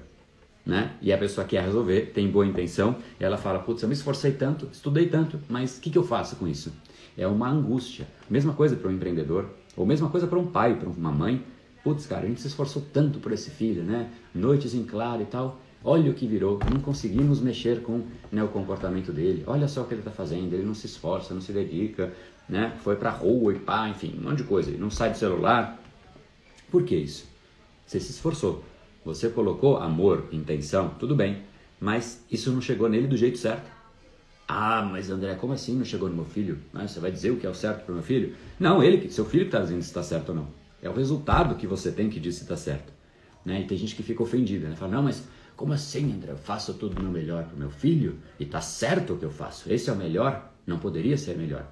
né? 0.65 0.93
E 1.01 1.13
a 1.13 1.19
pessoa 1.19 1.47
quer 1.47 1.63
resolver, 1.63 2.13
tem 2.15 2.31
boa 2.31 2.47
intenção, 2.47 2.97
ela 3.19 3.37
fala: 3.37 3.59
Putz, 3.59 3.83
eu 3.83 3.89
me 3.89 3.95
esforcei 3.95 4.33
tanto, 4.33 4.69
estudei 4.71 5.07
tanto, 5.07 5.39
mas 5.49 5.79
o 5.79 5.81
que, 5.81 5.91
que 5.91 5.99
eu 5.99 6.05
faço 6.05 6.37
com 6.37 6.47
isso? 6.47 6.73
É 7.17 7.27
uma 7.27 7.49
angústia. 7.49 8.07
Mesma 8.29 8.53
coisa 8.53 8.77
para 8.77 8.89
um 8.89 8.93
empreendedor, 8.93 9.47
ou 9.77 9.87
mesma 9.87 10.09
coisa 10.09 10.27
para 10.27 10.39
um 10.39 10.47
pai, 10.47 10.75
para 10.75 10.89
uma 10.89 11.11
mãe. 11.11 11.45
Putz, 11.83 12.07
cara, 12.07 12.25
a 12.25 12.29
gente 12.29 12.41
se 12.41 12.49
esforçou 12.49 12.83
tanto 12.93 13.19
por 13.19 13.33
esse 13.33 13.51
filho, 13.51 13.83
né? 13.83 14.11
Noites 14.35 14.75
em 14.75 14.85
claro 14.85 15.23
e 15.23 15.27
tal. 15.27 15.61
Olha 15.83 16.11
o 16.11 16.15
que 16.15 16.27
virou, 16.27 16.59
não 16.71 16.81
conseguimos 16.81 17.41
mexer 17.41 17.81
com 17.81 18.03
né, 18.31 18.45
o 18.45 18.49
comportamento 18.49 19.13
dele. 19.13 19.45
Olha 19.47 19.67
só 19.67 19.81
o 19.81 19.87
que 19.87 19.95
ele 19.95 20.03
está 20.03 20.11
fazendo, 20.11 20.53
ele 20.53 20.63
não 20.63 20.75
se 20.75 20.85
esforça, 20.85 21.33
não 21.33 21.41
se 21.41 21.53
dedica, 21.53 22.13
né? 22.47 22.77
Foi 22.83 22.97
para 22.97 23.11
rua 23.11 23.55
e 23.55 23.59
pá, 23.59 23.89
enfim, 23.89 24.15
um 24.19 24.29
monte 24.29 24.39
de 24.39 24.45
coisa. 24.45 24.69
Ele 24.69 24.79
não 24.79 24.91
sai 24.91 25.11
do 25.11 25.17
celular. 25.17 25.83
Por 26.71 26.85
que 26.85 26.95
isso? 26.95 27.27
Você 27.87 27.99
se 27.99 28.11
esforçou, 28.11 28.63
você 29.05 29.31
colocou 29.31 29.79
amor, 29.79 30.27
intenção, 30.31 30.91
tudo 30.99 31.17
bem, 31.17 31.39
mas 31.81 32.23
isso 32.31 32.53
não 32.53 32.61
chegou 32.61 32.89
nele 32.89 33.07
do 33.07 33.17
jeito 33.17 33.39
certo. 33.39 33.80
Ah, 34.53 34.83
mas 34.83 35.09
André, 35.09 35.37
como 35.37 35.53
assim 35.53 35.77
não 35.77 35.85
chegou 35.85 36.09
no 36.09 36.17
meu 36.17 36.25
filho? 36.25 36.59
Ah, 36.75 36.89
você 36.89 36.99
vai 36.99 37.13
dizer 37.13 37.31
o 37.31 37.37
que 37.37 37.47
é 37.47 37.49
o 37.49 37.55
certo 37.55 37.85
para 37.85 37.93
o 37.93 37.95
meu 37.95 38.03
filho? 38.03 38.35
Não, 38.59 38.83
ele, 38.83 39.09
seu 39.09 39.25
filho 39.25 39.45
está 39.45 39.61
dizendo 39.61 39.81
se 39.81 39.91
está 39.91 40.03
certo 40.03 40.31
ou 40.31 40.35
não. 40.35 40.49
É 40.83 40.91
o 40.91 40.93
resultado 40.93 41.55
que 41.55 41.69
você 41.69 41.93
tem 41.93 42.11
que 42.11 42.19
diz 42.19 42.35
se 42.35 42.43
está 42.43 42.57
certo. 42.57 42.93
Né? 43.45 43.61
E 43.61 43.65
tem 43.69 43.79
gente 43.79 43.95
que 43.95 44.03
fica 44.03 44.25
ofendida, 44.25 44.69
né? 44.69 44.75
Fala, 44.75 44.97
não, 44.97 45.05
mas 45.05 45.23
como 45.55 45.73
assim, 45.73 46.13
André? 46.13 46.33
Eu 46.33 46.37
faço 46.37 46.75
tudo 46.75 46.99
o 46.99 47.01
meu 47.01 47.13
melhor 47.13 47.45
para 47.45 47.55
o 47.55 47.59
meu 47.61 47.71
filho 47.71 48.19
e 48.41 48.45
tá 48.45 48.61
certo 48.61 49.13
o 49.13 49.19
que 49.19 49.25
eu 49.25 49.31
faço. 49.31 49.73
Esse 49.73 49.89
é 49.89 49.93
o 49.93 49.97
melhor? 49.97 50.53
Não 50.67 50.81
poderia 50.81 51.17
ser 51.17 51.37
melhor. 51.37 51.65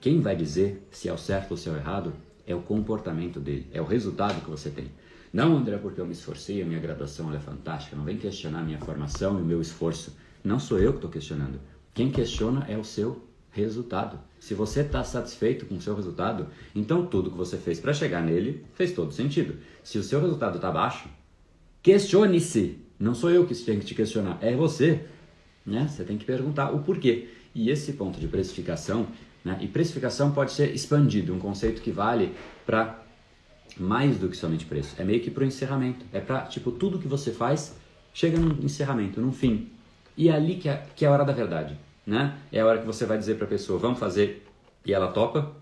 Quem 0.00 0.20
vai 0.20 0.36
dizer 0.36 0.86
se 0.92 1.08
é 1.08 1.12
o 1.12 1.18
certo 1.18 1.50
ou 1.50 1.56
se 1.56 1.68
é 1.68 1.72
o 1.72 1.76
errado 1.76 2.12
é 2.46 2.54
o 2.54 2.62
comportamento 2.62 3.40
dele, 3.40 3.66
é 3.72 3.80
o 3.80 3.84
resultado 3.84 4.40
que 4.44 4.50
você 4.50 4.70
tem. 4.70 4.86
Não, 5.32 5.56
André, 5.56 5.76
porque 5.76 6.00
eu 6.00 6.06
me 6.06 6.12
esforcei, 6.12 6.62
a 6.62 6.64
minha 6.64 6.78
graduação 6.78 7.34
é 7.34 7.40
fantástica. 7.40 7.96
Não 7.96 8.04
vem 8.04 8.16
questionar 8.16 8.60
a 8.60 8.62
minha 8.62 8.78
formação 8.78 9.40
e 9.40 9.42
o 9.42 9.44
meu 9.44 9.60
esforço. 9.60 10.16
Não 10.44 10.60
sou 10.60 10.78
eu 10.78 10.92
que 10.92 10.98
estou 10.98 11.10
questionando. 11.10 11.58
Quem 11.94 12.10
questiona 12.10 12.64
é 12.68 12.76
o 12.76 12.84
seu 12.84 13.22
resultado. 13.50 14.18
Se 14.40 14.54
você 14.54 14.80
está 14.80 15.04
satisfeito 15.04 15.66
com 15.66 15.76
o 15.76 15.80
seu 15.80 15.94
resultado, 15.94 16.48
então 16.74 17.06
tudo 17.06 17.30
que 17.30 17.36
você 17.36 17.56
fez 17.56 17.78
para 17.78 17.92
chegar 17.92 18.22
nele 18.22 18.64
fez 18.74 18.92
todo 18.92 19.12
sentido. 19.12 19.58
Se 19.84 19.98
o 19.98 20.02
seu 20.02 20.20
resultado 20.20 20.56
está 20.56 20.70
baixo, 20.70 21.08
questione-se. 21.82 22.78
Não 22.98 23.14
sou 23.14 23.30
eu 23.30 23.46
que 23.46 23.54
tenho 23.54 23.80
que 23.80 23.86
te 23.86 23.94
questionar, 23.94 24.38
é 24.40 24.56
você. 24.56 25.04
Né? 25.66 25.86
Você 25.86 26.02
tem 26.02 26.16
que 26.16 26.24
perguntar 26.24 26.70
o 26.70 26.80
porquê. 26.80 27.28
E 27.54 27.68
esse 27.68 27.92
ponto 27.92 28.18
de 28.18 28.26
precificação, 28.26 29.06
né? 29.44 29.58
e 29.60 29.68
precificação 29.68 30.32
pode 30.32 30.52
ser 30.52 30.74
expandido, 30.74 31.34
um 31.34 31.38
conceito 31.38 31.82
que 31.82 31.90
vale 31.90 32.34
para 32.64 33.04
mais 33.76 34.18
do 34.18 34.28
que 34.28 34.36
somente 34.36 34.64
preço. 34.64 34.94
É 34.98 35.04
meio 35.04 35.20
que 35.20 35.30
para 35.30 35.44
o 35.44 35.46
encerramento. 35.46 36.06
É 36.12 36.20
para, 36.20 36.42
tipo, 36.42 36.70
tudo 36.70 36.98
que 36.98 37.08
você 37.08 37.32
faz 37.32 37.76
chega 38.14 38.38
num 38.38 38.64
encerramento, 38.64 39.20
num 39.20 39.32
fim. 39.32 39.71
E 40.16 40.28
é 40.28 40.32
ali 40.32 40.56
que 40.56 40.68
é, 40.68 40.82
que 40.94 41.04
é 41.04 41.08
a 41.08 41.12
hora 41.12 41.24
da 41.24 41.32
verdade 41.32 41.76
né? 42.06 42.36
É 42.50 42.60
a 42.60 42.66
hora 42.66 42.78
que 42.78 42.86
você 42.86 43.06
vai 43.06 43.18
dizer 43.18 43.36
para 43.36 43.46
a 43.46 43.48
pessoa, 43.48 43.78
vamos 43.78 43.98
fazer, 43.98 44.44
e 44.84 44.92
ela 44.92 45.08
topa, 45.08 45.52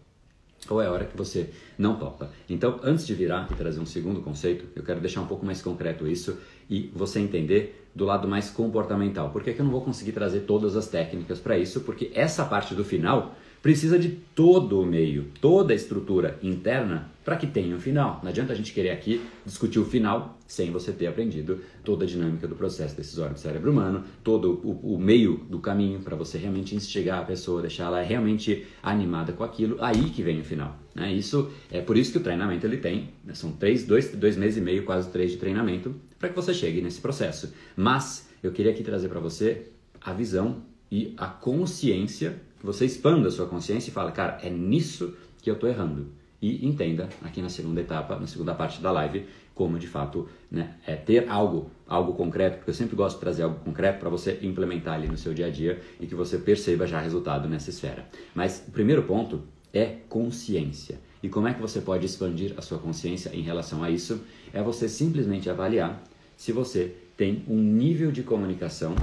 ou 0.69 0.81
é 0.81 0.87
a 0.87 0.93
hora 0.93 1.05
que 1.05 1.17
você 1.17 1.51
não 1.79 1.97
topa. 1.97 2.31
Então, 2.49 2.81
antes 2.83 3.07
de 3.07 3.15
virar 3.15 3.49
e 3.51 3.55
trazer 3.55 3.81
um 3.81 3.87
segundo 3.87 4.21
conceito, 4.21 4.67
eu 4.77 4.83
quero 4.83 5.01
deixar 5.01 5.21
um 5.21 5.27
pouco 5.27 5.45
mais 5.45 5.63
concreto 5.63 6.07
isso 6.07 6.39
e 6.69 6.91
você 6.95 7.19
entender 7.21 7.89
do 7.95 8.05
lado 8.05 8.29
mais 8.29 8.51
comportamental. 8.51 9.31
Por 9.31 9.43
que, 9.43 9.53
que 9.53 9.61
eu 9.61 9.65
não 9.65 9.73
vou 9.73 9.81
conseguir 9.81 10.13
trazer 10.13 10.41
todas 10.41 10.77
as 10.77 10.87
técnicas 10.87 11.41
para 11.41 11.59
isso? 11.59 11.81
Porque 11.81 12.11
essa 12.15 12.45
parte 12.45 12.75
do 12.75 12.85
final 12.85 13.35
precisa 13.63 13.99
de 13.99 14.09
todo 14.35 14.81
o 14.81 14.87
meio, 14.87 15.27
toda 15.41 15.73
a 15.73 15.77
estrutura 15.77 16.39
interna 16.43 17.11
para 17.25 17.37
que 17.37 17.47
tenha 17.47 17.77
um 17.77 17.81
final. 17.81 18.19
Não 18.23 18.31
adianta 18.31 18.53
a 18.53 18.57
gente 18.57 18.73
querer 18.73 18.91
aqui 18.91 19.21
discutir 19.45 19.79
o 19.79 19.85
final 19.85 20.39
sem 20.47 20.71
você 20.71 20.91
ter 20.91 21.07
aprendido 21.07 21.61
toda 21.85 22.05
a 22.05 22.09
dinâmica 22.09 22.49
do 22.49 22.57
processo 22.57 22.97
decisório 22.97 23.35
do 23.35 23.39
cérebro 23.39 23.71
humano, 23.71 24.03
todo 24.25 24.61
o, 24.65 24.95
o 24.95 24.99
meio 24.99 25.37
do 25.49 25.61
caminho 25.61 26.01
para 26.01 26.17
você 26.17 26.39
realmente 26.39 26.75
instigar 26.75 27.21
a 27.21 27.25
pessoa, 27.25 27.61
deixar 27.61 27.85
ela 27.85 28.03
realmente 28.03 28.67
animada 28.83 29.33
com 29.33 29.45
aquilo, 29.45 29.77
aí 29.81 30.11
que 30.11 30.23
vem 30.23 30.41
o 30.41 30.45
final. 30.45 30.77
Né? 30.95 31.13
Isso 31.13 31.51
é 31.71 31.81
por 31.81 31.97
isso 31.97 32.13
que 32.13 32.19
o 32.19 32.23
treinamento 32.23 32.67
ele 32.67 32.79
tem, 32.79 33.11
né? 33.25 33.35
são 33.35 33.53
três, 33.53 33.85
dois, 33.85 34.11
dois 34.11 34.37
meses 34.37 34.57
e 34.57 34.61
meio, 34.61 34.85
quase 34.85 35.09
três 35.11 35.31
de 35.31 35.37
treinamento, 35.37 35.95
para 36.19 36.31
que 36.31 36.35
você 36.35 36.53
chegue 36.53 36.81
nesse 36.81 37.01
processo. 37.01 37.53
Mas 37.77 38.29
eu 38.43 38.51
queria 38.51 38.73
aqui 38.73 38.83
trazer 38.83 39.09
para 39.09 39.21
você 39.21 39.67
a 40.01 40.13
visão 40.13 40.63
e 40.91 41.15
a 41.17 41.27
consciência 41.27 42.41
você 42.63 42.85
expanda 42.85 43.29
a 43.29 43.31
sua 43.31 43.47
consciência 43.47 43.91
e 43.91 43.93
fala, 43.93 44.13
cara, 44.13 44.39
é 44.43 44.51
nisso 44.51 45.15
que 45.43 45.51
eu 45.51 45.55
estou 45.55 45.69
errando. 45.69 46.09
E 46.43 46.67
entenda 46.67 47.09
aqui 47.23 47.43
na 47.43 47.51
segunda 47.51 47.81
etapa, 47.81 48.19
na 48.19 48.27
segunda 48.27 48.55
parte 48.55 48.81
da 48.81 48.91
live, 48.91 49.27
como 49.55 49.79
de 49.79 49.87
fato 49.87 50.27
né, 50.51 50.75
é 50.87 50.97
ter 50.97 51.29
algo, 51.29 51.71
algo 51.87 52.15
concreto, 52.15 52.57
porque 52.57 52.71
eu 52.71 52.75
sempre 52.75 52.97
gosto 52.97 53.17
de 53.17 53.21
trazer 53.21 53.43
algo 53.43 53.61
concreto 53.63 53.99
para 53.99 54.09
você 54.09 54.39
implementar 54.43 54.95
ali 54.95 55.07
no 55.07 55.19
seu 55.19 55.35
dia 55.35 55.47
a 55.47 55.51
dia 55.51 55.81
e 56.01 56.07
que 56.07 56.15
você 56.15 56.39
perceba 56.39 56.87
já 56.87 56.99
resultado 56.99 57.47
nessa 57.47 57.69
esfera. 57.69 58.07
Mas 58.35 58.65
o 58.67 58.71
primeiro 58.71 59.03
ponto 59.03 59.43
é 59.73 59.97
consciência. 60.09 60.99
E 61.23 61.29
como 61.29 61.47
é 61.47 61.53
que 61.53 61.61
você 61.61 61.81
pode 61.83 62.07
expandir 62.07 62.55
a 62.57 62.63
sua 62.63 62.79
consciência 62.79 63.31
em 63.35 63.43
relação 63.43 63.85
a 63.85 63.91
isso? 63.91 64.23
É 64.53 64.63
você 64.63 64.89
simplesmente 64.89 65.51
avaliar 65.51 66.03
se 66.37 66.53
você 66.53 66.95
tem 67.17 67.45
um 67.47 67.59
nível 67.59 68.11
de 68.11 68.23
comunicação 68.23 68.95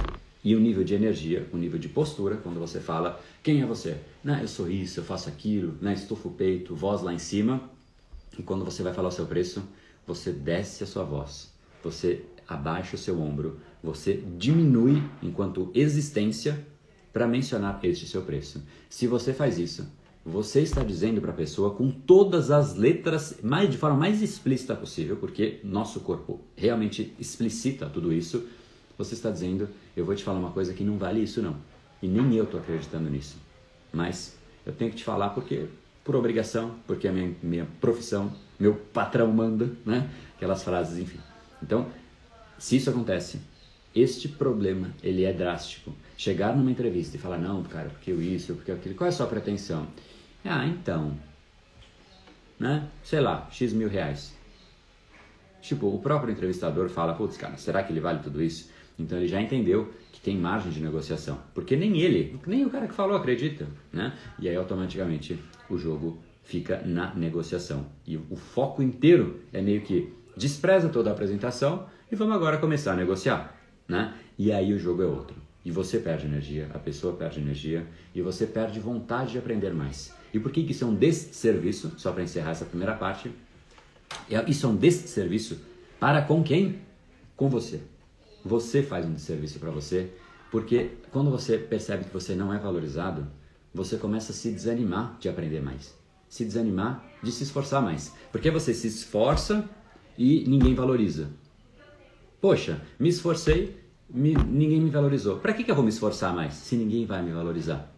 e 0.44 0.54
o 0.54 0.60
nível 0.60 0.84
de 0.84 0.94
energia, 0.94 1.48
o 1.52 1.56
nível 1.56 1.78
de 1.78 1.88
postura, 1.88 2.36
quando 2.36 2.60
você 2.60 2.80
fala 2.80 3.20
quem 3.42 3.60
é 3.60 3.66
você? 3.66 3.96
Né, 4.22 4.40
eu 4.42 4.48
sou 4.48 4.70
isso, 4.70 5.00
eu 5.00 5.04
faço 5.04 5.28
aquilo, 5.28 5.74
né, 5.80 5.94
estufa 5.94 6.28
o 6.28 6.32
peito, 6.32 6.74
voz 6.74 7.02
lá 7.02 7.12
em 7.12 7.18
cima. 7.18 7.70
E 8.38 8.42
quando 8.42 8.64
você 8.64 8.82
vai 8.82 8.92
falar 8.92 9.08
o 9.08 9.12
seu 9.12 9.26
preço, 9.26 9.62
você 10.06 10.30
desce 10.30 10.84
a 10.84 10.86
sua 10.86 11.02
voz, 11.02 11.52
você 11.82 12.24
abaixa 12.46 12.94
o 12.94 12.98
seu 12.98 13.20
ombro, 13.20 13.60
você 13.82 14.22
diminui 14.38 15.02
enquanto 15.22 15.70
existência 15.74 16.66
para 17.12 17.26
mencionar 17.26 17.80
este 17.82 18.06
seu 18.06 18.22
preço. 18.22 18.62
Se 18.88 19.06
você 19.06 19.32
faz 19.32 19.58
isso, 19.58 19.86
você 20.24 20.60
está 20.60 20.84
dizendo 20.84 21.20
para 21.20 21.32
a 21.32 21.34
pessoa 21.34 21.74
com 21.74 21.90
todas 21.90 22.50
as 22.50 22.74
letras, 22.74 23.38
mais 23.42 23.70
de 23.70 23.76
forma 23.76 23.96
mais 23.96 24.22
explícita 24.22 24.74
possível, 24.74 25.16
porque 25.16 25.60
nosso 25.64 26.00
corpo 26.00 26.40
realmente 26.54 27.12
explicita 27.18 27.86
tudo 27.86 28.12
isso 28.12 28.46
você 28.98 29.14
está 29.14 29.30
dizendo, 29.30 29.68
eu 30.00 30.06
vou 30.06 30.14
te 30.14 30.24
falar 30.24 30.38
uma 30.38 30.50
coisa 30.50 30.72
que 30.72 30.84
não 30.84 30.98
vale 30.98 31.22
isso 31.22 31.42
não. 31.42 31.56
E 32.02 32.06
nem 32.06 32.34
eu 32.34 32.44
estou 32.44 32.60
acreditando 32.60 33.10
nisso. 33.10 33.36
Mas 33.92 34.36
eu 34.64 34.72
tenho 34.72 34.90
que 34.90 34.96
te 34.98 35.04
falar 35.04 35.30
porque 35.30 35.66
por 36.04 36.16
obrigação, 36.16 36.74
porque 36.86 37.06
a 37.06 37.12
minha, 37.12 37.34
minha 37.42 37.66
profissão, 37.80 38.32
meu 38.58 38.74
patrão 38.74 39.30
manda, 39.30 39.70
né? 39.84 40.08
Aquelas 40.36 40.62
frases, 40.62 40.98
enfim. 40.98 41.18
Então, 41.62 41.86
se 42.58 42.76
isso 42.76 42.88
acontece, 42.88 43.40
este 43.94 44.28
problema, 44.28 44.90
ele 45.02 45.24
é 45.24 45.32
drástico. 45.32 45.94
Chegar 46.16 46.56
numa 46.56 46.70
entrevista 46.70 47.16
e 47.16 47.20
falar, 47.20 47.38
não, 47.38 47.62
cara, 47.62 47.88
porque 47.90 48.10
eu 48.10 48.22
isso, 48.22 48.54
porque 48.54 48.72
aquilo, 48.72 48.94
qual 48.94 49.06
é 49.06 49.10
a 49.10 49.12
sua 49.12 49.26
pretensão? 49.26 49.86
Ah, 50.44 50.66
então, 50.66 51.12
né? 52.58 52.88
Sei 53.04 53.20
lá, 53.20 53.48
X 53.50 53.72
mil 53.72 53.88
reais. 53.88 54.34
Tipo, 55.60 55.88
o 55.88 55.98
próprio 55.98 56.32
entrevistador 56.32 56.88
fala, 56.88 57.14
putz, 57.14 57.36
cara, 57.36 57.56
será 57.56 57.82
que 57.82 57.92
ele 57.92 58.00
vale 58.00 58.20
tudo 58.20 58.42
isso? 58.42 58.70
Então 58.98 59.16
ele 59.16 59.28
já 59.28 59.40
entendeu 59.40 59.92
que 60.10 60.20
tem 60.20 60.36
margem 60.36 60.72
de 60.72 60.80
negociação, 60.80 61.38
porque 61.54 61.76
nem 61.76 62.00
ele, 62.00 62.38
nem 62.46 62.66
o 62.66 62.70
cara 62.70 62.88
que 62.88 62.94
falou 62.94 63.16
acredita, 63.16 63.68
né? 63.92 64.12
E 64.38 64.48
aí 64.48 64.56
automaticamente 64.56 65.38
o 65.70 65.78
jogo 65.78 66.18
fica 66.42 66.82
na 66.84 67.14
negociação. 67.14 67.86
E 68.04 68.16
o 68.16 68.34
foco 68.34 68.82
inteiro 68.82 69.40
é 69.52 69.62
meio 69.62 69.82
que 69.82 70.12
despreza 70.36 70.88
toda 70.88 71.10
a 71.10 71.12
apresentação 71.12 71.86
e 72.10 72.16
vamos 72.16 72.34
agora 72.34 72.58
começar 72.58 72.92
a 72.92 72.96
negociar, 72.96 73.56
né? 73.86 74.14
E 74.36 74.50
aí 74.50 74.72
o 74.72 74.78
jogo 74.78 75.02
é 75.02 75.06
outro. 75.06 75.36
E 75.64 75.70
você 75.70 75.98
perde 75.98 76.26
energia, 76.26 76.68
a 76.74 76.78
pessoa 76.78 77.14
perde 77.14 77.40
energia 77.40 77.86
e 78.14 78.22
você 78.22 78.46
perde 78.46 78.80
vontade 78.80 79.32
de 79.32 79.38
aprender 79.38 79.72
mais. 79.72 80.12
E 80.32 80.40
por 80.40 80.50
que 80.50 80.60
isso 80.60 80.84
é 80.84 80.86
um 80.86 80.94
desserviço? 80.94 81.92
Só 81.96 82.10
para 82.10 82.22
encerrar 82.22 82.50
essa 82.50 82.64
primeira 82.64 82.94
parte, 82.94 83.30
é, 84.30 84.50
isso 84.50 84.66
é 84.66 84.68
um 84.68 84.76
desserviço 84.76 85.60
para 86.00 86.22
com 86.22 86.42
quem? 86.42 86.80
Com 87.36 87.48
você 87.48 87.80
você 88.44 88.82
faz 88.82 89.04
um 89.04 89.12
desserviço 89.12 89.58
para 89.58 89.70
você, 89.70 90.10
porque 90.50 90.92
quando 91.10 91.30
você 91.30 91.58
percebe 91.58 92.04
que 92.04 92.12
você 92.12 92.34
não 92.34 92.52
é 92.52 92.58
valorizado, 92.58 93.26
você 93.74 93.96
começa 93.96 94.32
a 94.32 94.34
se 94.34 94.50
desanimar 94.50 95.16
de 95.20 95.28
aprender 95.28 95.60
mais, 95.60 95.94
se 96.28 96.44
desanimar 96.44 97.04
de 97.22 97.32
se 97.32 97.42
esforçar 97.42 97.82
mais, 97.82 98.14
porque 98.32 98.50
você 98.50 98.72
se 98.72 98.86
esforça 98.86 99.68
e 100.16 100.44
ninguém 100.48 100.74
valoriza. 100.74 101.28
Poxa, 102.40 102.80
me 102.98 103.08
esforcei, 103.08 103.76
me, 104.08 104.34
ninguém 104.34 104.80
me 104.80 104.90
valorizou. 104.90 105.38
Para 105.38 105.52
que, 105.52 105.64
que 105.64 105.70
eu 105.70 105.74
vou 105.74 105.84
me 105.84 105.90
esforçar 105.90 106.34
mais 106.34 106.54
se 106.54 106.76
ninguém 106.76 107.04
vai 107.04 107.22
me 107.22 107.32
valorizar? 107.32 107.92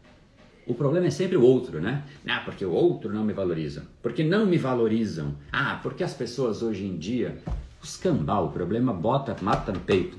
O 0.67 0.75
problema 0.75 1.07
é 1.07 1.11
sempre 1.11 1.37
o 1.37 1.43
outro, 1.43 1.81
né? 1.81 2.05
Ah, 2.27 2.43
porque 2.45 2.65
o 2.65 2.71
outro 2.71 3.13
não 3.13 3.25
me 3.25 3.33
valoriza. 3.33 3.87
Porque 4.03 4.23
não 4.23 4.47
me 4.47 4.57
valorizam. 4.57 5.35
Ah, 5.51 5.81
porque 5.83 6.05
as 6.05 6.15
pessoas 6.15 6.63
hoje 6.63 6.87
em 6.87 6.97
dia, 6.97 7.43
os 7.83 7.97
cambal, 7.97 8.47
o 8.47 8.53
problema 8.53 8.93
bota, 8.93 9.37
mata 9.43 9.73
no 9.73 9.81
peito. 9.81 10.17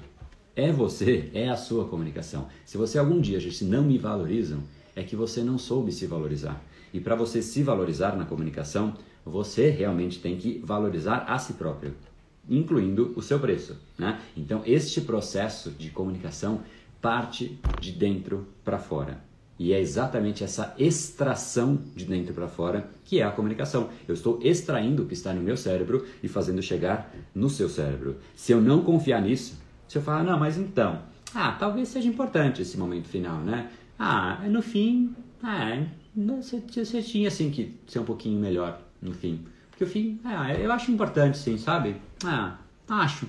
É 0.56 0.72
você, 0.72 1.30
é 1.34 1.48
a 1.48 1.56
sua 1.56 1.86
comunicação. 1.86 2.48
Se 2.66 2.78
você 2.78 2.98
algum 2.98 3.22
dia 3.22 3.40
disse 3.40 3.64
não 3.64 3.84
me 3.84 3.98
valorizam, 3.98 4.62
é 4.96 5.02
que 5.02 5.16
você 5.16 5.42
não 5.42 5.58
soube 5.58 5.92
se 5.92 6.06
valorizar. 6.06 6.62
E 6.94 7.00
para 7.00 7.16
você 7.16 7.42
se 7.42 7.64
valorizar 7.64 8.18
na 8.18 8.26
comunicação, 8.26 8.94
você 9.26 9.70
realmente 9.70 10.20
tem 10.20 10.38
que 10.38 10.60
valorizar 10.64 11.26
a 11.28 11.40
si 11.40 11.54
próprio, 11.54 11.94
incluindo 12.50 13.14
o 13.16 13.22
seu 13.22 13.40
preço. 13.40 13.78
Né? 13.98 14.20
Então, 14.36 14.62
este 14.66 15.00
processo 15.00 15.72
de 15.72 15.90
comunicação 15.90 16.62
parte 17.02 17.58
de 17.80 17.92
dentro 17.92 18.48
para 18.64 18.78
fora. 18.78 19.22
E 19.58 19.74
é 19.74 19.80
exatamente 19.80 20.44
essa 20.44 20.74
extração 20.78 21.80
de 21.96 22.04
dentro 22.06 22.34
para 22.34 22.48
fora 22.48 22.90
que 23.06 23.20
é 23.20 23.24
a 23.24 23.32
comunicação. 23.32 23.90
Eu 24.08 24.16
estou 24.16 24.40
extraindo 24.42 25.04
o 25.04 25.06
que 25.06 25.14
está 25.14 25.34
no 25.34 25.42
meu 25.42 25.56
cérebro 25.56 26.06
e 26.22 26.28
fazendo 26.28 26.62
chegar 26.62 27.14
no 27.34 27.50
seu 27.50 27.70
cérebro. 27.70 28.18
Se 28.36 28.52
eu 28.52 28.60
não 28.60 28.82
confiar 28.82 29.22
nisso, 29.22 29.62
se 29.92 29.98
eu 29.98 30.02
falar, 30.02 30.24
não, 30.24 30.40
mas 30.40 30.58
então, 30.58 31.02
ah, 31.36 31.52
talvez 31.52 31.90
seja 31.90 32.08
importante 32.08 32.62
esse 32.62 32.78
momento 32.78 33.10
final, 33.10 33.40
né? 33.40 33.70
Ah, 34.00 34.40
no 34.48 34.62
fim, 34.62 35.14
ah, 35.44 35.84
você, 36.16 36.62
você 36.62 37.02
tinha 37.02 37.28
assim 37.28 37.52
que 37.52 37.78
ser 37.86 38.00
um 38.00 38.06
pouquinho 38.06 38.40
melhor 38.40 38.80
no 39.02 39.12
fim. 39.14 39.44
Porque 39.70 39.84
o 39.84 39.88
fim, 39.88 40.18
ah, 40.24 40.54
eu 40.54 40.72
acho 40.72 40.90
importante 40.94 41.38
sim, 41.38 41.58
sabe? 41.58 41.98
Ah, 42.24 42.56
acho. 42.88 43.28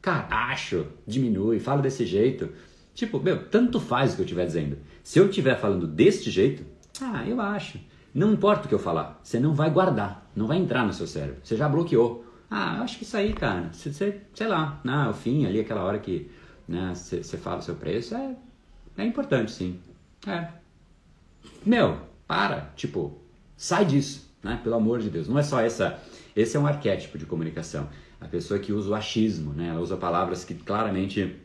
Cara, 0.00 0.26
acho, 0.50 0.86
diminui, 1.06 1.60
fala 1.60 1.82
desse 1.82 2.06
jeito. 2.06 2.48
Tipo, 2.94 3.20
meu, 3.20 3.46
tanto 3.48 3.78
faz 3.78 4.12
o 4.12 4.16
que 4.16 4.22
eu 4.22 4.24
estiver 4.24 4.46
dizendo. 4.46 4.78
Se 5.02 5.18
eu 5.18 5.28
estiver 5.28 5.60
falando 5.60 5.86
deste 5.86 6.30
jeito, 6.30 6.64
ah, 6.98 7.28
eu 7.28 7.38
acho. 7.42 7.78
Não 8.14 8.32
importa 8.32 8.64
o 8.64 8.68
que 8.70 8.74
eu 8.74 8.78
falar, 8.78 9.20
você 9.22 9.38
não 9.38 9.52
vai 9.52 9.68
guardar. 9.70 10.30
Não 10.34 10.46
vai 10.46 10.56
entrar 10.56 10.86
no 10.86 10.94
seu 10.94 11.06
cérebro. 11.06 11.40
Você 11.44 11.58
já 11.58 11.68
bloqueou. 11.68 12.23
Ah, 12.50 12.80
acho 12.82 12.98
que 12.98 13.04
isso 13.04 13.16
aí, 13.16 13.32
cara, 13.32 13.70
você, 13.72 14.20
sei 14.34 14.46
lá, 14.46 14.80
né, 14.84 15.08
o 15.08 15.14
fim 15.14 15.46
ali, 15.46 15.60
aquela 15.60 15.82
hora 15.82 15.98
que 15.98 16.30
né, 16.68 16.92
você 16.94 17.36
fala 17.36 17.58
o 17.58 17.62
seu 17.62 17.74
preço, 17.74 18.14
é, 18.14 18.36
é 18.96 19.04
importante 19.04 19.50
sim. 19.50 19.80
É. 20.26 20.48
Meu, 21.64 21.98
para, 22.26 22.72
tipo, 22.76 23.18
sai 23.56 23.84
disso, 23.84 24.30
né? 24.42 24.60
Pelo 24.62 24.76
amor 24.76 25.00
de 25.00 25.10
Deus. 25.10 25.28
Não 25.28 25.38
é 25.38 25.42
só 25.42 25.60
essa. 25.60 25.98
Esse 26.34 26.56
é 26.56 26.60
um 26.60 26.66
arquétipo 26.66 27.18
de 27.18 27.26
comunicação. 27.26 27.88
A 28.20 28.26
pessoa 28.26 28.58
que 28.58 28.72
usa 28.72 28.90
o 28.90 28.94
achismo, 28.94 29.52
né? 29.52 29.68
Ela 29.68 29.80
usa 29.80 29.96
palavras 29.96 30.44
que 30.44 30.54
claramente 30.54 31.36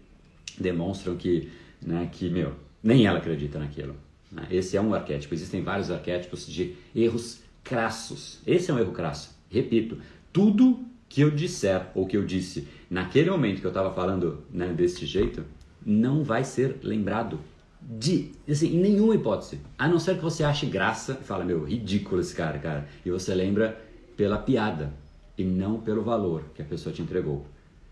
demonstram 0.60 1.16
que, 1.16 1.52
né, 1.82 2.10
que 2.12 2.30
meu, 2.30 2.54
nem 2.84 3.06
ela 3.06 3.20
acredita 3.20 3.60
naquilo. 3.60 3.96
Né? 4.32 4.48
Esse 4.50 4.78
é 4.78 4.82
um 4.82 4.94
arquétipo. 4.94 5.34
Existem 5.34 5.62
vários 5.62 5.92
arquétipos 5.92 6.48
de 6.48 6.76
erros 6.96 7.42
crassos. 7.64 8.40
Esse 8.46 8.72
é 8.72 8.74
um 8.74 8.80
erro 8.80 8.92
crasso. 8.92 9.38
Repito, 9.50 9.98
tudo 10.32 10.86
que 11.10 11.22
eu 11.22 11.32
disser 11.32 11.88
ou 11.96 12.06
que 12.06 12.16
eu 12.16 12.24
disse 12.24 12.68
naquele 12.90 13.32
momento 13.32 13.60
que 13.60 13.66
eu 13.66 13.72
estava 13.72 13.92
falando 13.92 14.44
né, 14.52 14.68
desse 14.68 15.06
jeito 15.06 15.44
não 15.84 16.24
vai 16.24 16.44
ser 16.44 16.78
lembrado 16.84 17.40
de, 17.82 18.32
assim, 18.48 18.76
em 18.76 18.80
nenhuma 18.80 19.16
hipótese. 19.16 19.60
A 19.78 19.88
não 19.88 20.00
ser 20.00 20.18
que 20.18 20.22
você 20.22 20.44
ache 20.44 20.66
graça 20.66 21.18
e 21.20 21.24
fala, 21.24 21.44
meu, 21.44 21.64
ridículo 21.64 22.22
esse 22.22 22.36
cara, 22.36 22.60
cara. 22.60 22.88
E 23.06 23.10
você 23.10 23.34
lembra 23.34 23.82
pela 24.16 24.38
piada 24.38 24.94
e 25.38 25.44
não 25.44 25.80
pelo 25.80 26.04
valor 26.04 26.44
que 26.54 26.62
a 26.62 26.66
pessoa 26.66 26.94
te 26.94 27.02
entregou. 27.02 27.46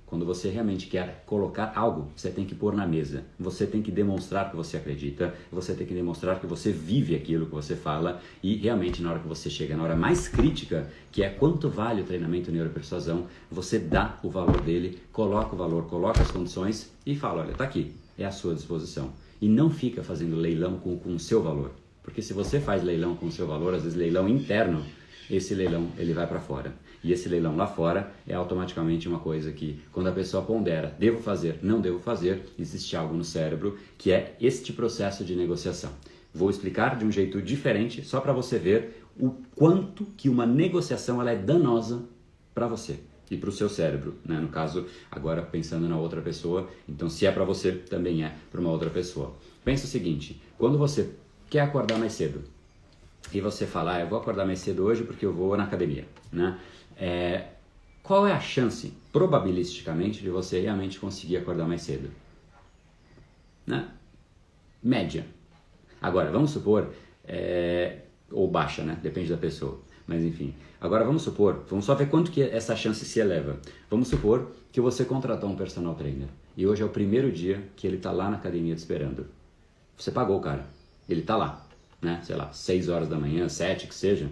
Quando 0.08 0.26
você 0.26 0.50
realmente 0.50 0.88
quer 0.88 1.22
colocar 1.26 1.74
algo, 1.76 2.10
você 2.16 2.30
tem 2.30 2.46
que 2.46 2.56
pôr 2.56 2.74
na 2.74 2.88
mesa. 2.88 3.26
Você 3.38 3.68
tem 3.68 3.82
que 3.82 3.92
demonstrar 3.92 4.50
que 4.50 4.56
você 4.56 4.78
acredita, 4.78 5.36
você 5.52 5.74
tem 5.74 5.86
que 5.86 5.94
demonstrar 5.94 6.40
que 6.40 6.48
você 6.48 6.72
vive 6.72 7.14
aquilo 7.14 7.46
que 7.46 7.52
você 7.52 7.76
fala 7.76 8.22
e 8.42 8.56
realmente 8.56 9.04
na 9.04 9.12
hora 9.12 9.20
que 9.20 9.28
você 9.28 9.50
chega 9.50 9.76
na 9.76 9.84
hora 9.84 9.98
mais 9.98 10.30
crítica, 10.30 10.90
que 11.12 11.24
é 11.24 11.30
quanto 11.30 11.70
vale 11.70 12.02
o 12.02 12.06
treinamento 12.06 12.50
neuropersuasão, 12.54 13.28
você 13.52 13.78
dá 13.78 14.18
o 14.24 14.30
valor 14.30 14.62
dele, 14.62 14.98
coloca 15.12 15.54
o 15.54 15.58
valor, 15.58 15.84
coloca 15.88 16.22
as 16.22 16.32
condições 16.32 16.90
e 17.06 17.14
fala, 17.14 17.42
olha, 17.42 17.54
tá 17.54 17.66
aqui, 17.66 17.94
é 18.18 18.26
à 18.26 18.32
sua 18.32 18.56
disposição. 18.56 19.12
E 19.42 19.50
não 19.50 19.70
fica 19.70 20.06
fazendo 20.06 20.38
leilão 20.38 20.78
com, 20.78 20.98
o 21.06 21.20
seu 21.20 21.44
valor. 21.44 21.72
Porque 22.02 22.22
se 22.22 22.32
você 22.32 22.62
faz 22.62 22.82
leilão 22.82 23.14
com 23.14 23.26
o 23.26 23.32
seu 23.32 23.46
valor, 23.46 23.74
às 23.74 23.84
vezes 23.84 23.98
leilão 23.98 24.30
interno, 24.30 24.86
esse 25.30 25.54
leilão 25.54 25.90
ele 25.98 26.14
vai 26.14 26.28
para 26.28 26.40
fora. 26.40 26.74
E 27.04 27.12
esse 27.12 27.30
leilão 27.30 27.56
lá 27.56 27.68
fora 27.68 28.12
é 28.28 28.34
automaticamente 28.34 29.08
uma 29.08 29.20
coisa 29.20 29.52
que, 29.52 29.80
quando 29.92 30.08
a 30.08 30.12
pessoa 30.12 30.44
pondera, 30.44 30.96
devo 30.98 31.22
fazer, 31.22 31.60
não 31.62 31.80
devo 31.80 32.00
fazer, 32.00 32.44
existe 32.58 32.96
algo 32.96 33.16
no 33.16 33.24
cérebro 33.24 33.78
que 33.98 34.12
é 34.12 34.36
este 34.42 34.74
processo 34.74 35.24
de 35.24 35.36
negociação. 35.36 35.92
Vou 36.34 36.50
explicar 36.50 36.98
de 36.98 37.06
um 37.06 37.12
jeito 37.12 37.42
diferente, 37.42 38.04
só 38.04 38.20
para 38.20 38.34
você 38.34 38.58
ver 38.58 39.04
o 39.20 39.32
quanto 39.56 40.06
que 40.18 40.30
uma 40.30 40.46
negociação 40.46 41.22
ela 41.22 41.32
é 41.32 41.36
danosa 41.36 42.04
para 42.54 42.68
você 42.68 43.00
e 43.30 43.38
para 43.38 43.50
o 43.50 43.54
seu 43.54 43.70
cérebro, 43.70 44.16
né? 44.24 44.40
No 44.40 44.48
caso, 44.48 44.86
agora 45.12 45.42
pensando 45.42 45.88
na 45.88 45.98
outra 45.98 46.22
pessoa, 46.22 46.70
então 46.88 47.10
se 47.10 47.26
é 47.26 47.32
para 47.32 47.44
você, 47.44 47.72
também 47.72 48.24
é 48.24 48.34
para 48.52 48.62
uma 48.62 48.72
outra 48.72 48.90
pessoa. 48.90 49.34
Pensa 49.66 49.86
o 49.86 49.90
seguinte: 49.90 50.42
quando 50.58 50.78
você 50.78 51.12
quer 51.50 51.62
acordar 51.62 51.98
mais 51.98 52.14
cedo 52.14 52.44
e 53.34 53.42
você 53.42 53.66
fala, 53.66 53.96
ah, 53.96 54.02
eu 54.02 54.08
vou 54.08 54.20
acordar 54.20 54.46
mais 54.46 54.60
cedo 54.60 54.84
hoje 54.84 55.04
porque 55.04 55.26
eu 55.26 55.34
vou 55.34 55.56
na 55.58 55.64
academia, 55.64 56.06
né? 56.32 56.60
É, 56.98 57.46
qual 58.02 58.26
é 58.26 58.32
a 58.32 58.40
chance, 58.40 58.94
probabilisticamente, 59.12 60.22
de 60.22 60.30
você 60.30 60.62
realmente 60.62 61.00
conseguir 61.00 61.38
acordar 61.38 61.68
mais 61.68 61.82
cedo? 61.82 62.10
Né? 63.66 63.90
Média. 64.82 65.26
Agora, 66.02 66.32
vamos 66.32 66.52
supor, 66.52 66.90
é, 67.26 68.00
ou 68.32 68.50
baixa, 68.50 68.84
né? 68.84 68.98
Depende 69.04 69.30
da 69.30 69.38
pessoa. 69.38 69.80
Mas 70.08 70.24
enfim. 70.24 70.56
Agora 70.80 71.04
vamos 71.04 71.24
supor, 71.24 71.66
vamos 71.68 71.84
só 71.84 71.96
ver 71.96 72.08
quanto 72.08 72.32
que 72.32 72.42
essa 72.42 72.76
chance 72.76 73.04
se 73.04 73.20
eleva. 73.20 73.60
Vamos 73.90 74.08
supor 74.08 74.52
que 74.72 74.80
você 74.80 75.04
contratou 75.04 75.50
um 75.50 75.56
personal 75.56 75.96
trainer 75.96 76.30
e 76.56 76.66
hoje 76.66 76.82
é 76.82 76.86
o 76.86 76.90
primeiro 76.90 77.32
dia 77.32 77.64
que 77.76 77.86
ele 77.86 77.98
está 77.98 78.12
lá 78.12 78.30
na 78.30 78.38
academia 78.38 78.74
te 78.74 78.80
esperando. 78.80 79.28
Você 79.98 80.12
pagou 80.12 80.40
cara, 80.40 80.66
ele 81.10 81.22
está 81.22 81.36
lá, 81.36 81.67
né? 82.02 82.22
Sei 82.24 82.36
lá, 82.36 82.52
6 82.52 82.90
horas 82.90 83.08
da 83.08 83.18
manhã, 83.18 83.48
7 83.48 83.88
que 83.88 83.96
seja, 83.96 84.30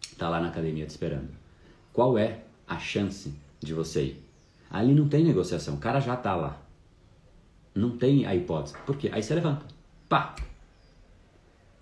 está 0.00 0.28
lá 0.28 0.40
na 0.40 0.48
academia 0.48 0.86
te 0.86 0.90
esperando. 0.90 1.28
Qual 1.92 2.18
é 2.18 2.42
a 2.66 2.78
chance 2.78 3.32
de 3.60 3.72
você 3.72 4.04
ir? 4.04 4.24
Ali 4.70 4.94
não 4.94 5.08
tem 5.08 5.24
negociação, 5.24 5.74
o 5.74 5.78
cara 5.78 6.00
já 6.00 6.14
está 6.14 6.34
lá. 6.34 6.60
Não 7.74 7.96
tem 7.96 8.26
a 8.26 8.34
hipótese. 8.34 8.74
Por 8.86 8.96
quê? 8.96 9.10
Aí 9.12 9.22
você 9.22 9.34
levanta. 9.34 9.66
Pá! 10.08 10.34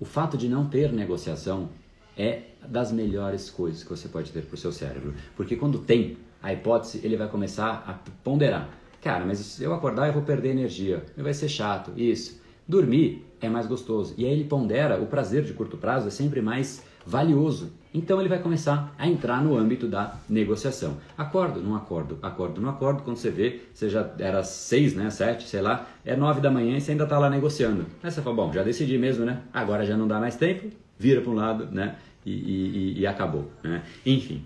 O 0.00 0.04
fato 0.04 0.36
de 0.36 0.48
não 0.48 0.66
ter 0.68 0.92
negociação 0.92 1.68
é 2.16 2.42
das 2.66 2.92
melhores 2.92 3.48
coisas 3.50 3.82
que 3.82 3.90
você 3.90 4.08
pode 4.08 4.32
ter 4.32 4.42
para 4.42 4.54
o 4.54 4.58
seu 4.58 4.72
cérebro. 4.72 5.14
Porque 5.36 5.56
quando 5.56 5.78
tem 5.78 6.18
a 6.42 6.52
hipótese, 6.52 7.00
ele 7.04 7.16
vai 7.16 7.28
começar 7.28 7.84
a 7.86 7.94
ponderar. 8.22 8.68
Cara, 9.00 9.24
mas 9.24 9.38
se 9.38 9.62
eu 9.62 9.72
acordar 9.72 10.06
eu 10.06 10.12
vou 10.12 10.22
perder 10.22 10.50
energia, 10.50 11.04
vai 11.16 11.34
ser 11.34 11.48
chato, 11.48 11.92
isso. 11.96 12.40
Dormir 12.66 13.24
é 13.44 13.48
mais 13.50 13.66
gostoso. 13.66 14.14
E 14.16 14.24
aí 14.24 14.32
ele 14.32 14.44
pondera, 14.44 15.00
o 15.00 15.06
prazer 15.06 15.42
de 15.44 15.52
curto 15.52 15.76
prazo 15.76 16.08
é 16.08 16.10
sempre 16.10 16.40
mais 16.40 16.82
valioso. 17.06 17.72
Então 17.92 18.18
ele 18.18 18.28
vai 18.28 18.38
começar 18.38 18.92
a 18.98 19.06
entrar 19.06 19.42
no 19.42 19.56
âmbito 19.56 19.86
da 19.86 20.16
negociação. 20.28 20.96
Acordo, 21.16 21.60
não 21.60 21.76
acordo, 21.76 22.18
acordo, 22.22 22.60
não 22.60 22.70
acordo. 22.70 23.02
Quando 23.02 23.16
você 23.16 23.30
vê, 23.30 23.60
você 23.72 23.88
já 23.88 24.10
era 24.18 24.42
seis, 24.42 24.94
né, 24.94 25.10
sete, 25.10 25.46
sei 25.46 25.60
lá, 25.60 25.86
é 26.04 26.16
nove 26.16 26.40
da 26.40 26.50
manhã 26.50 26.76
e 26.76 26.80
você 26.80 26.92
ainda 26.92 27.04
está 27.04 27.18
lá 27.18 27.30
negociando. 27.30 27.86
Aí 28.02 28.10
você 28.10 28.20
fala, 28.20 28.36
bom, 28.36 28.52
já 28.52 28.62
decidi 28.62 28.98
mesmo, 28.98 29.24
né? 29.24 29.42
Agora 29.52 29.84
já 29.84 29.96
não 29.96 30.08
dá 30.08 30.18
mais 30.18 30.36
tempo, 30.36 30.68
vira 30.98 31.20
para 31.20 31.30
um 31.30 31.34
lado, 31.34 31.68
né? 31.70 31.96
E, 32.26 32.32
e, 32.32 33.00
e 33.00 33.06
acabou, 33.06 33.50
né? 33.62 33.82
Enfim, 34.04 34.44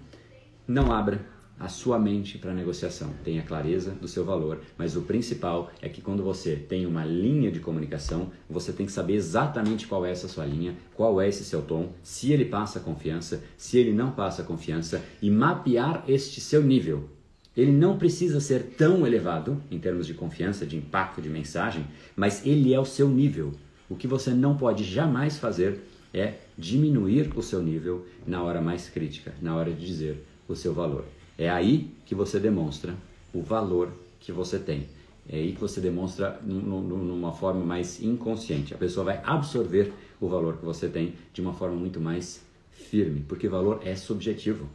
não 0.67 0.93
abra 0.93 1.21
a 1.59 1.69
sua 1.69 1.99
mente 1.99 2.39
para 2.39 2.55
negociação. 2.55 3.11
Tenha 3.25 3.43
clareza 3.43 3.91
do 3.91 4.07
seu 4.07 4.25
valor, 4.25 4.61
mas 4.77 4.97
o 4.97 5.03
principal 5.03 5.71
é 5.83 5.89
que 5.89 6.01
quando 6.01 6.23
você 6.23 6.57
tem 6.57 6.87
uma 6.87 7.05
linha 7.05 7.51
de 7.51 7.61
comunicação, 7.61 8.31
você 8.49 8.73
tem 8.73 8.87
que 8.87 8.93
saber 8.93 9.15
exatamente 9.15 9.87
qual 9.87 10.07
é 10.07 10.11
essa 10.11 10.29
sua 10.29 10.45
linha, 10.45 10.77
qual 10.95 11.21
é 11.21 11.29
esse 11.29 11.45
seu 11.45 11.63
tom, 11.63 11.93
se 12.03 12.33
ele 12.33 12.45
passa 12.45 12.81
confiança, 12.81 13.43
se 13.57 13.79
ele 13.79 13.93
não 13.93 14.11
passa 14.11 14.43
confiança 14.43 15.03
e 15.21 15.31
mapear 15.31 16.05
este 16.07 16.41
seu 16.41 16.63
nível. 16.63 17.09
Ele 17.57 17.73
não 17.73 17.99
precisa 17.99 18.39
ser 18.39 18.63
tão 18.77 19.05
elevado 19.05 19.61
em 19.69 19.81
termos 19.81 20.07
de 20.07 20.15
confiança, 20.15 20.65
de 20.65 20.77
impacto, 20.77 21.21
de 21.21 21.29
mensagem, 21.29 21.85
mas 22.15 22.47
ele 22.47 22.73
é 22.73 22.79
o 22.79 22.85
seu 22.85 23.09
nível. 23.09 23.53
O 23.91 23.97
que 23.97 24.07
você 24.07 24.31
não 24.31 24.57
pode 24.57 24.85
jamais 24.85 25.39
fazer 25.39 25.81
é 26.15 26.35
diminuir 26.57 27.33
o 27.37 27.43
seu 27.43 27.61
nível 27.61 28.07
na 28.27 28.43
hora 28.43 28.61
mais 28.61 28.89
crítica, 28.89 29.35
na 29.43 29.57
hora 29.57 29.73
de 29.73 29.85
dizer 29.85 30.25
o 30.47 30.55
seu 30.55 30.73
valor. 30.73 31.05
É 31.39 31.49
aí 31.49 31.95
que 32.05 32.17
você 32.17 32.41
demonstra 32.41 32.97
o 33.33 33.41
valor 33.41 33.93
que 34.19 34.33
você 34.33 34.59
tem. 34.59 34.89
É 35.29 35.37
aí 35.37 35.53
que 35.53 35.61
você 35.61 35.81
demonstra 35.81 36.41
numa 36.43 37.33
forma 37.33 37.65
mais 37.65 38.03
inconsciente. 38.03 38.75
A 38.75 38.79
pessoa 38.79 39.05
vai 39.05 39.23
absorver 39.25 39.93
o 40.21 40.29
valor 40.29 40.57
que 40.57 40.65
você 40.65 40.89
tem 40.89 41.15
de 41.33 41.41
uma 41.41 41.55
forma 41.55 41.77
muito 41.77 42.01
mais 42.01 42.43
firme, 42.73 43.25
porque 43.29 43.49
valor 43.49 43.81
é 43.85 43.95
subjetivo. 43.95 44.69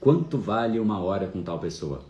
Quanto 0.00 0.38
vale 0.38 0.80
uma 0.80 0.98
hora 0.98 1.28
com 1.28 1.42
tal 1.42 1.60
pessoa? 1.60 2.02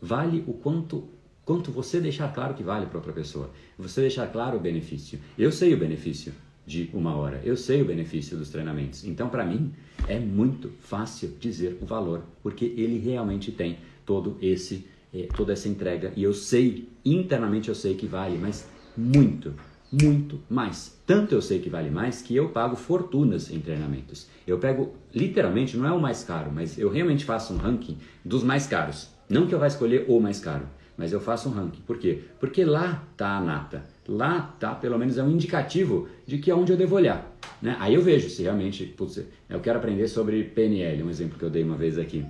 Vale 0.00 0.42
o 0.46 0.54
quanto 0.54 1.04
quanto 1.44 1.72
você 1.72 2.00
deixar 2.00 2.32
claro 2.32 2.54
que 2.54 2.62
vale 2.62 2.86
para 2.86 2.98
outra 2.98 3.12
pessoa. 3.12 3.50
Você 3.76 4.00
deixar 4.00 4.28
claro 4.28 4.56
o 4.56 4.60
benefício. 4.60 5.18
Eu 5.36 5.50
sei 5.50 5.74
o 5.74 5.76
benefício 5.76 6.32
de 6.70 6.88
uma 6.94 7.16
hora. 7.16 7.40
Eu 7.44 7.56
sei 7.56 7.82
o 7.82 7.84
benefício 7.84 8.36
dos 8.36 8.48
treinamentos. 8.48 9.04
Então, 9.04 9.28
para 9.28 9.44
mim, 9.44 9.72
é 10.06 10.20
muito 10.20 10.70
fácil 10.78 11.34
dizer 11.40 11.76
o 11.82 11.84
valor, 11.84 12.22
porque 12.44 12.64
ele 12.64 12.96
realmente 12.96 13.50
tem 13.50 13.78
todo 14.06 14.38
esse 14.40 14.86
eh, 15.12 15.26
toda 15.36 15.52
essa 15.52 15.68
entrega 15.68 16.12
e 16.16 16.22
eu 16.22 16.32
sei 16.32 16.88
internamente 17.04 17.68
eu 17.68 17.74
sei 17.74 17.94
que 17.96 18.06
vale, 18.06 18.38
mas 18.38 18.68
muito, 18.96 19.52
muito 19.90 20.40
mais. 20.48 20.96
Tanto 21.04 21.34
eu 21.34 21.42
sei 21.42 21.58
que 21.58 21.68
vale 21.68 21.90
mais 21.90 22.22
que 22.22 22.36
eu 22.36 22.50
pago 22.50 22.76
fortunas 22.76 23.50
em 23.50 23.58
treinamentos. 23.58 24.28
Eu 24.46 24.58
pego 24.58 24.94
literalmente 25.12 25.76
não 25.76 25.88
é 25.88 25.92
o 25.92 26.00
mais 26.00 26.22
caro, 26.22 26.52
mas 26.54 26.78
eu 26.78 26.88
realmente 26.88 27.24
faço 27.24 27.52
um 27.52 27.56
ranking 27.56 27.98
dos 28.24 28.44
mais 28.44 28.68
caros. 28.68 29.08
Não 29.28 29.48
que 29.48 29.54
eu 29.54 29.58
vá 29.58 29.66
escolher 29.66 30.04
o 30.08 30.20
mais 30.20 30.38
caro, 30.38 30.68
mas 30.96 31.10
eu 31.10 31.20
faço 31.20 31.48
um 31.48 31.52
ranking. 31.52 31.82
Por 31.82 31.98
quê? 31.98 32.22
Porque 32.38 32.64
lá 32.64 33.04
está 33.12 33.36
a 33.36 33.40
nata 33.40 33.84
lá 34.10 34.54
tá, 34.58 34.74
pelo 34.74 34.98
menos 34.98 35.16
é 35.16 35.22
um 35.22 35.30
indicativo 35.30 36.08
de 36.26 36.38
que 36.38 36.50
é 36.50 36.54
onde 36.54 36.72
eu 36.72 36.76
devo 36.76 36.96
olhar. 36.96 37.30
Né? 37.62 37.76
Aí 37.78 37.94
eu 37.94 38.02
vejo 38.02 38.28
se 38.28 38.42
realmente, 38.42 38.84
putz, 38.84 39.22
eu 39.48 39.60
quero 39.60 39.78
aprender 39.78 40.08
sobre 40.08 40.42
PNL, 40.42 41.04
um 41.04 41.10
exemplo 41.10 41.38
que 41.38 41.44
eu 41.44 41.50
dei 41.50 41.62
uma 41.62 41.76
vez 41.76 41.96
aqui, 41.96 42.24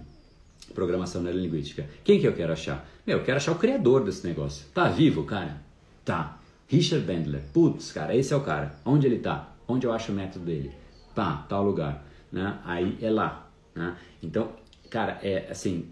programação 0.75 1.23
neurolinguística. 1.23 1.87
Quem 2.05 2.21
que 2.21 2.29
eu 2.29 2.35
quero 2.35 2.53
achar? 2.53 2.87
Meu, 3.07 3.19
eu 3.19 3.25
quero 3.25 3.39
achar 3.39 3.53
o 3.53 3.59
criador 3.59 4.05
desse 4.05 4.27
negócio. 4.27 4.67
Tá 4.75 4.89
vivo, 4.89 5.25
cara? 5.25 5.63
Tá. 6.05 6.39
Richard 6.69 7.05
Bandler. 7.05 7.43
Putz, 7.53 7.91
cara, 7.93 8.15
esse 8.15 8.33
é 8.33 8.37
o 8.37 8.43
cara. 8.43 8.77
Onde 8.85 9.07
ele 9.07 9.19
tá? 9.19 9.53
Onde 9.67 9.87
eu 9.87 9.93
acho 9.93 10.13
o 10.13 10.15
método 10.15 10.45
dele? 10.45 10.71
Pá, 11.15 11.45
tal 11.49 11.65
lugar. 11.65 12.05
Né? 12.31 12.59
Aí 12.65 12.99
é 13.01 13.11
lá. 13.11 13.49
Né? 13.75 13.97
Então, 14.23 14.53
cara, 14.91 15.19
é 15.23 15.49
assim, 15.51 15.87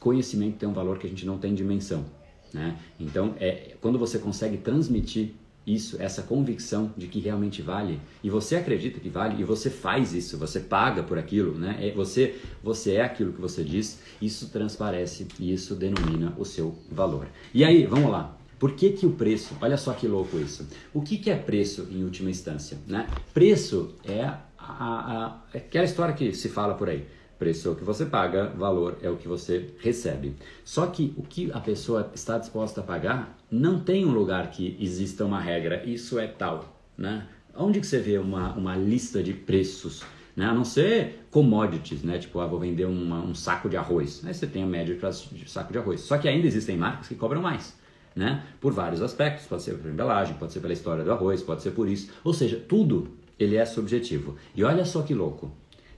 conhecimento 0.00 0.56
tem 0.56 0.68
um 0.68 0.72
valor 0.72 0.98
que 0.98 1.06
a 1.06 1.10
gente 1.10 1.26
não 1.26 1.38
tem 1.38 1.54
dimensão. 1.54 2.04
Né? 2.52 2.76
Então, 2.98 3.34
é, 3.38 3.76
quando 3.80 3.98
você 3.98 4.18
consegue 4.18 4.56
transmitir 4.56 5.32
isso, 5.66 5.96
essa 6.00 6.22
convicção 6.22 6.92
de 6.96 7.06
que 7.06 7.20
realmente 7.20 7.62
vale, 7.62 8.00
e 8.24 8.30
você 8.30 8.56
acredita 8.56 8.98
que 8.98 9.08
vale, 9.08 9.40
e 9.40 9.44
você 9.44 9.70
faz 9.70 10.12
isso, 10.12 10.38
você 10.38 10.58
paga 10.58 11.02
por 11.02 11.18
aquilo, 11.18 11.56
né? 11.56 11.76
É, 11.80 11.92
você, 11.92 12.40
você 12.62 12.94
é 12.94 13.02
aquilo 13.02 13.32
que 13.32 13.40
você 13.40 13.62
diz, 13.62 14.00
isso 14.20 14.48
transparece 14.48 15.28
e 15.38 15.52
isso 15.52 15.74
denomina 15.74 16.34
o 16.38 16.44
seu 16.44 16.76
valor. 16.90 17.28
E 17.52 17.64
aí, 17.64 17.86
vamos 17.86 18.10
lá. 18.10 18.36
Por 18.58 18.72
que, 18.72 18.90
que 18.90 19.06
o 19.06 19.12
preço, 19.12 19.56
olha 19.60 19.76
só 19.78 19.94
que 19.94 20.06
louco 20.06 20.38
isso. 20.38 20.66
O 20.92 21.00
que, 21.00 21.16
que 21.16 21.30
é 21.30 21.36
preço 21.36 21.88
em 21.90 22.04
última 22.04 22.28
instância? 22.28 22.76
Né? 22.86 23.06
Preço 23.32 23.94
é 24.04 24.22
a, 24.22 24.44
a, 24.58 25.42
aquela 25.54 25.86
história 25.86 26.14
que 26.14 26.34
se 26.34 26.48
fala 26.50 26.74
por 26.74 26.88
aí. 26.88 27.06
Preço 27.40 27.68
é 27.68 27.70
o 27.70 27.74
que 27.74 27.82
você 27.82 28.04
paga, 28.04 28.48
valor 28.48 28.98
é 29.00 29.08
o 29.08 29.16
que 29.16 29.26
você 29.26 29.70
recebe. 29.78 30.36
Só 30.62 30.86
que 30.86 31.14
o 31.16 31.22
que 31.22 31.50
a 31.52 31.58
pessoa 31.58 32.10
está 32.14 32.36
disposta 32.36 32.82
a 32.82 32.84
pagar 32.84 33.34
não 33.50 33.80
tem 33.80 34.04
um 34.04 34.12
lugar 34.12 34.50
que 34.50 34.76
exista 34.78 35.24
uma 35.24 35.40
regra, 35.40 35.82
isso 35.86 36.18
é 36.18 36.26
tal. 36.26 36.76
Né? 36.98 37.26
Onde 37.56 37.80
que 37.80 37.86
você 37.86 37.98
vê 37.98 38.18
uma, 38.18 38.52
uma 38.52 38.76
lista 38.76 39.22
de 39.22 39.32
preços? 39.32 40.02
Né? 40.36 40.44
A 40.44 40.52
não 40.52 40.66
ser 40.66 41.24
commodities, 41.30 42.02
né? 42.02 42.18
tipo, 42.18 42.38
ah, 42.40 42.46
vou 42.46 42.60
vender 42.60 42.84
uma, 42.84 43.20
um 43.20 43.34
saco 43.34 43.70
de 43.70 43.76
arroz. 43.78 44.22
Aí 44.26 44.34
você 44.34 44.46
tem 44.46 44.62
a 44.62 44.66
média 44.66 44.94
para 44.96 45.10
saco 45.10 45.72
de 45.72 45.78
arroz. 45.78 46.02
Só 46.02 46.18
que 46.18 46.28
ainda 46.28 46.46
existem 46.46 46.76
marcas 46.76 47.08
que 47.08 47.14
cobram 47.14 47.40
mais. 47.40 47.74
Né? 48.14 48.44
Por 48.60 48.74
vários 48.74 49.00
aspectos, 49.00 49.46
pode 49.46 49.62
ser 49.62 49.78
por 49.78 49.90
embalagem, 49.90 50.34
pode 50.34 50.52
ser 50.52 50.60
pela 50.60 50.74
história 50.74 51.02
do 51.02 51.10
arroz, 51.10 51.42
pode 51.42 51.62
ser 51.62 51.70
por 51.70 51.88
isso. 51.88 52.12
Ou 52.22 52.34
seja, 52.34 52.62
tudo 52.68 53.16
ele 53.38 53.56
é 53.56 53.64
subjetivo. 53.64 54.36
E 54.54 54.62
olha 54.62 54.84
só 54.84 55.00
que 55.00 55.14
louco. 55.14 55.50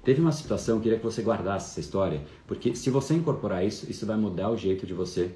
Teve 0.05 0.21
uma 0.21 0.33
situação, 0.33 0.77
eu 0.77 0.83
queria 0.83 0.99
que 0.99 1.05
você 1.05 1.23
guardasse 1.23 1.71
essa 1.71 1.81
história, 1.81 2.21
porque 2.47 2.75
se 2.75 2.91
você 2.91 3.15
incorporar 3.15 3.65
isso, 3.65 3.89
isso 3.91 4.05
vai 4.05 4.17
mudar 4.17 4.51
o 4.51 4.57
jeito 4.57 4.85
de 4.85 4.93
você 4.93 5.31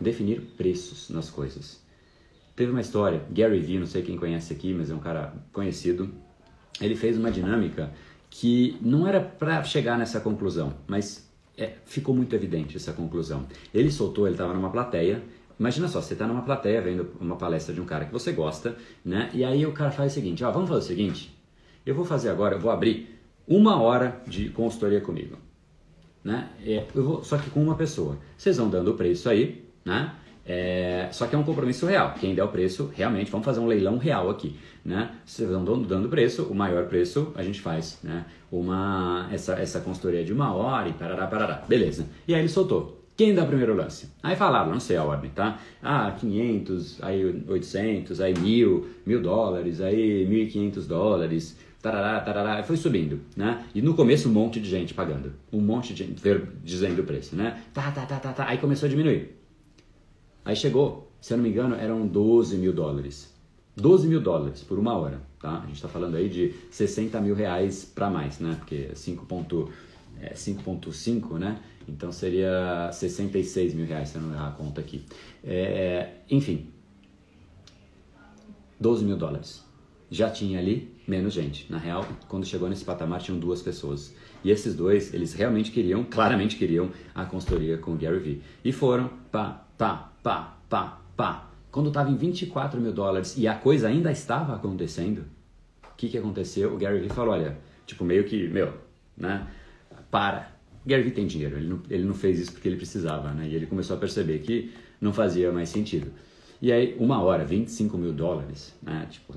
definir 0.00 0.40
preços 0.56 1.10
nas 1.10 1.28
coisas. 1.28 1.80
Teve 2.54 2.70
uma 2.70 2.80
história, 2.80 3.22
Gary 3.30 3.60
Vee, 3.60 3.78
não 3.78 3.86
sei 3.86 4.02
quem 4.02 4.16
conhece 4.16 4.52
aqui, 4.52 4.72
mas 4.72 4.90
é 4.90 4.94
um 4.94 4.98
cara 4.98 5.34
conhecido. 5.52 6.10
Ele 6.80 6.96
fez 6.96 7.18
uma 7.18 7.30
dinâmica 7.30 7.92
que 8.30 8.78
não 8.80 9.06
era 9.06 9.20
para 9.20 9.62
chegar 9.62 9.98
nessa 9.98 10.20
conclusão, 10.20 10.72
mas 10.86 11.30
é, 11.56 11.74
ficou 11.84 12.14
muito 12.14 12.34
evidente 12.34 12.76
essa 12.76 12.94
conclusão. 12.94 13.46
Ele 13.72 13.90
soltou, 13.90 14.26
ele 14.26 14.34
estava 14.34 14.54
numa 14.54 14.70
plateia. 14.70 15.22
Imagina 15.60 15.88
só, 15.88 16.00
você 16.00 16.14
está 16.14 16.26
numa 16.26 16.42
plateia 16.42 16.80
vendo 16.80 17.10
uma 17.20 17.36
palestra 17.36 17.74
de 17.74 17.80
um 17.80 17.84
cara 17.84 18.06
que 18.06 18.12
você 18.12 18.32
gosta, 18.32 18.76
né? 19.04 19.30
E 19.34 19.44
aí 19.44 19.66
o 19.66 19.72
cara 19.72 19.90
faz 19.90 20.12
o 20.12 20.14
seguinte: 20.14 20.42
ó, 20.42 20.50
vamos 20.50 20.68
fazer 20.68 20.80
o 20.80 20.86
seguinte. 20.86 21.34
Eu 21.84 21.94
vou 21.94 22.04
fazer 22.04 22.30
agora, 22.30 22.56
eu 22.56 22.60
vou 22.60 22.70
abrir 22.70 23.15
uma 23.46 23.80
hora 23.80 24.20
de 24.26 24.48
consultoria 24.50 25.00
comigo. 25.00 25.36
Né? 26.24 26.48
É, 26.64 26.84
eu 26.94 27.04
vou, 27.04 27.24
só 27.24 27.38
que 27.38 27.50
com 27.50 27.62
uma 27.62 27.76
pessoa. 27.76 28.18
Vocês 28.36 28.56
vão 28.56 28.68
dando 28.68 28.90
o 28.90 28.94
preço 28.94 29.28
aí, 29.28 29.64
né? 29.84 30.12
É, 30.48 31.08
só 31.10 31.26
que 31.26 31.34
é 31.34 31.38
um 31.38 31.42
compromisso 31.42 31.86
real. 31.86 32.14
Quem 32.20 32.34
der 32.34 32.44
o 32.44 32.48
preço, 32.48 32.90
realmente, 32.94 33.30
vamos 33.30 33.44
fazer 33.44 33.58
um 33.58 33.66
leilão 33.66 33.98
real 33.98 34.30
aqui. 34.30 34.56
Né? 34.84 35.10
Vocês 35.24 35.48
vão 35.50 35.64
dando 35.82 36.06
o 36.06 36.08
preço, 36.08 36.44
o 36.44 36.54
maior 36.54 36.86
preço 36.86 37.32
a 37.34 37.42
gente 37.42 37.60
faz. 37.60 37.98
Né? 38.02 38.24
Uma, 38.50 39.28
essa, 39.32 39.54
essa 39.54 39.80
consultoria 39.80 40.24
de 40.24 40.32
uma 40.32 40.54
hora 40.54 40.88
e 40.88 40.92
parará, 40.92 41.26
parará. 41.26 41.64
Beleza. 41.68 42.06
E 42.28 42.34
aí 42.34 42.40
ele 42.40 42.48
soltou. 42.48 43.02
Quem 43.16 43.34
dá 43.34 43.44
o 43.44 43.46
primeiro 43.46 43.74
lance? 43.74 44.10
Aí 44.22 44.36
falaram, 44.36 44.70
não 44.70 44.78
sei 44.78 44.98
a 44.98 45.02
ordem, 45.02 45.30
tá? 45.30 45.58
Ah, 45.82 46.14
500, 46.20 47.02
aí 47.02 47.42
800, 47.48 48.20
aí 48.20 48.34
1000, 48.38 48.86
1000 49.06 49.22
dólares, 49.22 49.80
aí 49.80 50.26
1500 50.26 50.86
dólares, 50.86 51.56
tarará, 51.90 52.20
tarará, 52.20 52.62
foi 52.64 52.76
subindo, 52.76 53.20
né? 53.36 53.64
E 53.72 53.80
no 53.80 53.94
começo 53.94 54.28
um 54.28 54.32
monte 54.32 54.58
de 54.58 54.68
gente 54.68 54.92
pagando, 54.92 55.32
um 55.52 55.60
monte 55.60 55.94
de 55.94 56.04
gente 56.04 56.20
dizendo 56.64 57.00
o 57.02 57.04
preço, 57.04 57.36
né? 57.36 57.62
Tá, 57.72 57.92
tá, 57.92 58.04
tá, 58.04 58.18
tá, 58.18 58.32
tá, 58.32 58.48
aí 58.48 58.58
começou 58.58 58.88
a 58.88 58.90
diminuir. 58.90 59.36
Aí 60.44 60.56
chegou, 60.56 61.12
se 61.20 61.32
eu 61.32 61.36
não 61.36 61.44
me 61.44 61.50
engano, 61.50 61.76
eram 61.76 62.04
12 62.06 62.56
mil 62.56 62.72
dólares. 62.72 63.32
12 63.76 64.08
mil 64.08 64.20
dólares 64.20 64.62
por 64.62 64.78
uma 64.78 64.96
hora, 64.96 65.20
tá? 65.40 65.60
A 65.60 65.66
gente 65.66 65.76
está 65.76 65.88
falando 65.88 66.16
aí 66.16 66.28
de 66.28 66.54
60 66.70 67.20
mil 67.20 67.34
reais 67.34 67.84
para 67.84 68.10
mais, 68.10 68.40
né? 68.40 68.56
Porque 68.58 68.88
5.5, 68.94 69.68
é 70.20 70.34
5.5, 70.34 71.38
né? 71.38 71.60
Então 71.86 72.10
seria 72.10 72.90
66 72.92 73.74
mil 73.74 73.86
reais, 73.86 74.08
se 74.08 74.16
eu 74.16 74.22
não 74.22 74.32
errar 74.32 74.48
a 74.48 74.52
conta 74.52 74.80
aqui. 74.80 75.04
É, 75.44 76.14
enfim, 76.28 76.68
12 78.80 79.04
mil 79.04 79.16
dólares. 79.16 79.64
Já 80.10 80.30
tinha 80.30 80.58
ali 80.58 80.95
menos 81.06 81.32
gente. 81.32 81.70
Na 81.70 81.78
real, 81.78 82.06
quando 82.28 82.44
chegou 82.46 82.68
nesse 82.68 82.84
patamar, 82.84 83.20
tinham 83.20 83.38
duas 83.38 83.62
pessoas. 83.62 84.14
E 84.42 84.50
esses 84.50 84.74
dois, 84.74 85.14
eles 85.14 85.32
realmente 85.32 85.70
queriam, 85.70 86.04
claramente 86.04 86.56
queriam, 86.56 86.90
a 87.14 87.24
consultoria 87.24 87.78
com 87.78 87.92
o 87.92 87.96
Gary 87.96 88.18
Vee. 88.18 88.42
E 88.64 88.72
foram, 88.72 89.10
pá, 89.30 89.64
pá, 89.78 90.12
pá, 90.22 90.56
pá, 90.68 91.00
pá. 91.16 91.50
Quando 91.70 91.88
estava 91.88 92.10
em 92.10 92.16
24 92.16 92.80
mil 92.80 92.92
dólares 92.92 93.36
e 93.36 93.46
a 93.46 93.54
coisa 93.54 93.88
ainda 93.88 94.10
estava 94.10 94.54
acontecendo, 94.54 95.24
o 95.84 95.96
que, 95.96 96.08
que 96.08 96.18
aconteceu? 96.18 96.74
O 96.74 96.78
Gary 96.78 97.00
Vee 97.00 97.08
falou, 97.08 97.34
olha, 97.34 97.58
tipo, 97.86 98.04
meio 98.04 98.24
que, 98.24 98.48
meu, 98.48 98.72
né, 99.16 99.46
para. 100.10 100.54
O 100.84 100.88
Gary 100.88 101.02
Vee 101.02 101.12
tem 101.12 101.26
dinheiro, 101.26 101.56
ele 101.56 101.68
não, 101.68 101.82
ele 101.90 102.04
não 102.04 102.14
fez 102.14 102.38
isso 102.38 102.52
porque 102.52 102.68
ele 102.68 102.76
precisava, 102.76 103.32
né? 103.32 103.48
E 103.48 103.54
ele 103.54 103.66
começou 103.66 103.96
a 103.96 103.98
perceber 103.98 104.38
que 104.38 104.72
não 105.00 105.12
fazia 105.12 105.50
mais 105.50 105.68
sentido. 105.68 106.12
E 106.62 106.72
aí, 106.72 106.96
uma 106.98 107.20
hora, 107.20 107.44
25 107.44 107.98
mil 107.98 108.12
dólares, 108.12 108.74
né? 108.82 109.06
Tipo, 109.10 109.34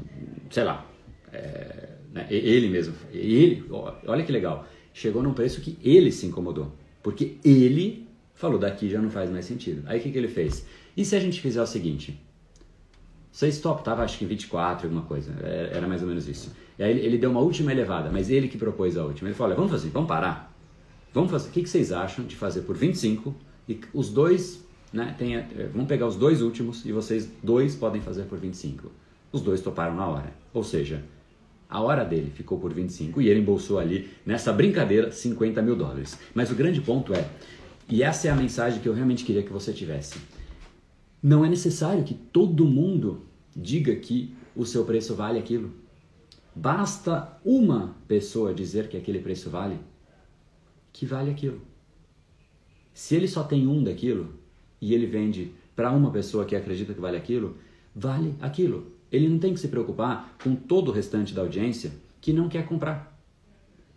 sei 0.49 0.63
lá, 0.63 0.85
é, 1.31 1.89
né, 2.11 2.27
ele 2.29 2.69
mesmo, 2.69 2.93
ele, 3.11 3.65
olha 3.69 4.23
que 4.23 4.31
legal, 4.31 4.65
chegou 4.93 5.21
num 5.21 5.33
preço 5.33 5.61
que 5.61 5.77
ele 5.83 6.11
se 6.11 6.25
incomodou, 6.25 6.71
porque 7.01 7.37
ele 7.43 8.07
falou 8.33 8.57
daqui 8.57 8.89
já 8.89 9.01
não 9.01 9.09
faz 9.09 9.29
mais 9.29 9.45
sentido. 9.45 9.83
Aí 9.85 9.99
o 9.99 10.01
que, 10.01 10.11
que 10.11 10.17
ele 10.17 10.27
fez? 10.27 10.65
E 10.95 11.03
se 11.03 11.15
a 11.15 11.19
gente 11.19 11.41
fizer 11.41 11.61
o 11.61 11.67
seguinte? 11.67 12.19
Você 13.31 13.47
stop 13.49 13.83
tava 13.83 14.03
acho 14.03 14.17
que 14.17 14.25
em 14.25 14.27
24, 14.27 14.87
alguma 14.87 15.05
coisa, 15.05 15.33
é, 15.43 15.71
era 15.73 15.87
mais 15.87 16.01
ou 16.01 16.07
menos 16.07 16.27
isso. 16.27 16.51
E 16.77 16.83
aí 16.83 16.97
ele, 16.97 17.17
deu 17.17 17.29
uma 17.29 17.41
última 17.41 17.71
elevada, 17.71 18.09
mas 18.09 18.29
ele 18.29 18.47
que 18.47 18.57
propôs 18.57 18.97
a 18.97 19.05
última. 19.05 19.29
Ele 19.29 19.35
falou: 19.35 19.51
olha, 19.51 19.57
vamos 19.57 19.71
fazer, 19.71 19.89
vamos 19.89 20.07
parar. 20.07 20.55
Vamos 21.13 21.29
fazer. 21.29 21.49
O 21.49 21.51
que, 21.51 21.63
que 21.63 21.69
vocês 21.69 21.91
acham 21.91 22.25
de 22.25 22.35
fazer 22.35 22.61
por 22.61 22.75
25 22.75 23.35
e 23.67 23.79
os 23.93 24.09
dois, 24.09 24.65
né? 24.91 25.15
Tem, 25.17 25.35
é, 25.35 25.69
vamos 25.71 25.87
pegar 25.87 26.07
os 26.07 26.15
dois 26.15 26.41
últimos 26.41 26.85
e 26.85 26.91
vocês 26.91 27.29
dois 27.43 27.75
podem 27.75 28.01
fazer 28.01 28.23
por 28.23 28.39
25. 28.39 28.91
Os 29.31 29.41
dois 29.41 29.61
toparam 29.61 29.95
na 29.95 30.07
hora. 30.07 30.33
Ou 30.53 30.63
seja, 30.63 31.03
a 31.69 31.81
hora 31.81 32.03
dele 32.03 32.31
ficou 32.33 32.59
por 32.59 32.73
25 32.73 33.21
e 33.21 33.29
ele 33.29 33.41
embolsou 33.41 33.77
ali, 33.77 34.09
nessa 34.25 34.51
brincadeira, 34.51 35.11
50 35.11 35.61
mil 35.61 35.75
dólares. 35.75 36.17
Mas 36.33 36.49
o 36.49 36.55
grande 36.55 36.81
ponto 36.81 37.13
é, 37.13 37.29
e 37.87 38.01
essa 38.01 38.27
é 38.27 38.31
a 38.31 38.35
mensagem 38.35 38.81
que 38.81 38.89
eu 38.89 38.93
realmente 38.93 39.23
queria 39.23 39.43
que 39.43 39.53
você 39.53 39.71
tivesse: 39.71 40.19
não 41.21 41.45
é 41.45 41.49
necessário 41.49 42.03
que 42.03 42.15
todo 42.15 42.65
mundo 42.65 43.21
diga 43.55 43.95
que 43.95 44.33
o 44.55 44.65
seu 44.65 44.83
preço 44.83 45.13
vale 45.13 45.37
aquilo. 45.37 45.71
Basta 46.55 47.39
uma 47.45 47.95
pessoa 48.07 48.53
dizer 48.53 48.89
que 48.89 48.97
aquele 48.97 49.19
preço 49.19 49.49
vale, 49.49 49.77
que 50.91 51.05
vale 51.05 51.29
aquilo. 51.29 51.61
Se 52.93 53.15
ele 53.15 53.27
só 53.27 53.43
tem 53.43 53.67
um 53.67 53.83
daquilo 53.83 54.33
e 54.81 54.93
ele 54.93 55.05
vende 55.05 55.53
para 55.75 55.91
uma 55.91 56.11
pessoa 56.11 56.45
que 56.45 56.55
acredita 56.55 56.93
que 56.93 56.99
vale 56.99 57.15
aquilo, 57.15 57.57
vale 57.95 58.35
aquilo. 58.41 58.98
Ele 59.11 59.27
não 59.27 59.39
tem 59.39 59.53
que 59.53 59.59
se 59.59 59.67
preocupar 59.67 60.35
com 60.43 60.55
todo 60.55 60.89
o 60.89 60.91
restante 60.91 61.33
da 61.33 61.41
audiência 61.41 61.91
que 62.21 62.33
não 62.33 62.47
quer 62.47 62.65
comprar. 62.65 63.17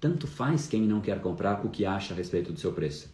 Tanto 0.00 0.26
faz 0.26 0.66
quem 0.66 0.82
não 0.82 1.00
quer 1.00 1.20
comprar 1.20 1.64
o 1.64 1.70
que 1.70 1.84
acha 1.84 2.14
a 2.14 2.16
respeito 2.16 2.52
do 2.52 2.58
seu 2.58 2.72
preço. 2.72 3.08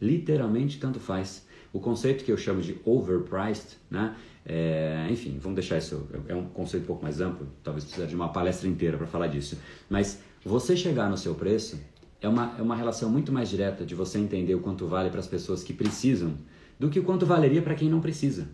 Literalmente, 0.00 0.78
tanto 0.78 0.98
faz. 0.98 1.46
O 1.72 1.78
conceito 1.78 2.24
que 2.24 2.32
eu 2.32 2.36
chamo 2.36 2.62
de 2.62 2.76
overpriced, 2.84 3.76
né? 3.90 4.16
É, 4.44 5.06
enfim, 5.10 5.38
vamos 5.40 5.56
deixar 5.56 5.78
isso. 5.78 6.08
É 6.26 6.34
um 6.34 6.46
conceito 6.46 6.84
um 6.84 6.86
pouco 6.86 7.02
mais 7.02 7.20
amplo. 7.20 7.46
Talvez 7.62 7.84
precise 7.84 8.06
de 8.06 8.14
uma 8.14 8.30
palestra 8.30 8.68
inteira 8.68 8.96
para 8.96 9.06
falar 9.06 9.26
disso. 9.26 9.58
Mas 9.88 10.20
você 10.44 10.76
chegar 10.76 11.10
no 11.10 11.16
seu 11.16 11.34
preço 11.34 11.78
é 12.20 12.28
uma, 12.28 12.54
é 12.58 12.62
uma 12.62 12.74
relação 12.74 13.10
muito 13.10 13.30
mais 13.30 13.48
direta 13.48 13.84
de 13.84 13.94
você 13.94 14.18
entender 14.18 14.54
o 14.54 14.60
quanto 14.60 14.86
vale 14.86 15.10
para 15.10 15.20
as 15.20 15.26
pessoas 15.26 15.62
que 15.62 15.72
precisam 15.72 16.34
do 16.78 16.88
que 16.88 16.98
o 16.98 17.04
quanto 17.04 17.26
valeria 17.26 17.60
para 17.60 17.74
quem 17.74 17.88
não 17.88 18.00
precisa. 18.00 18.48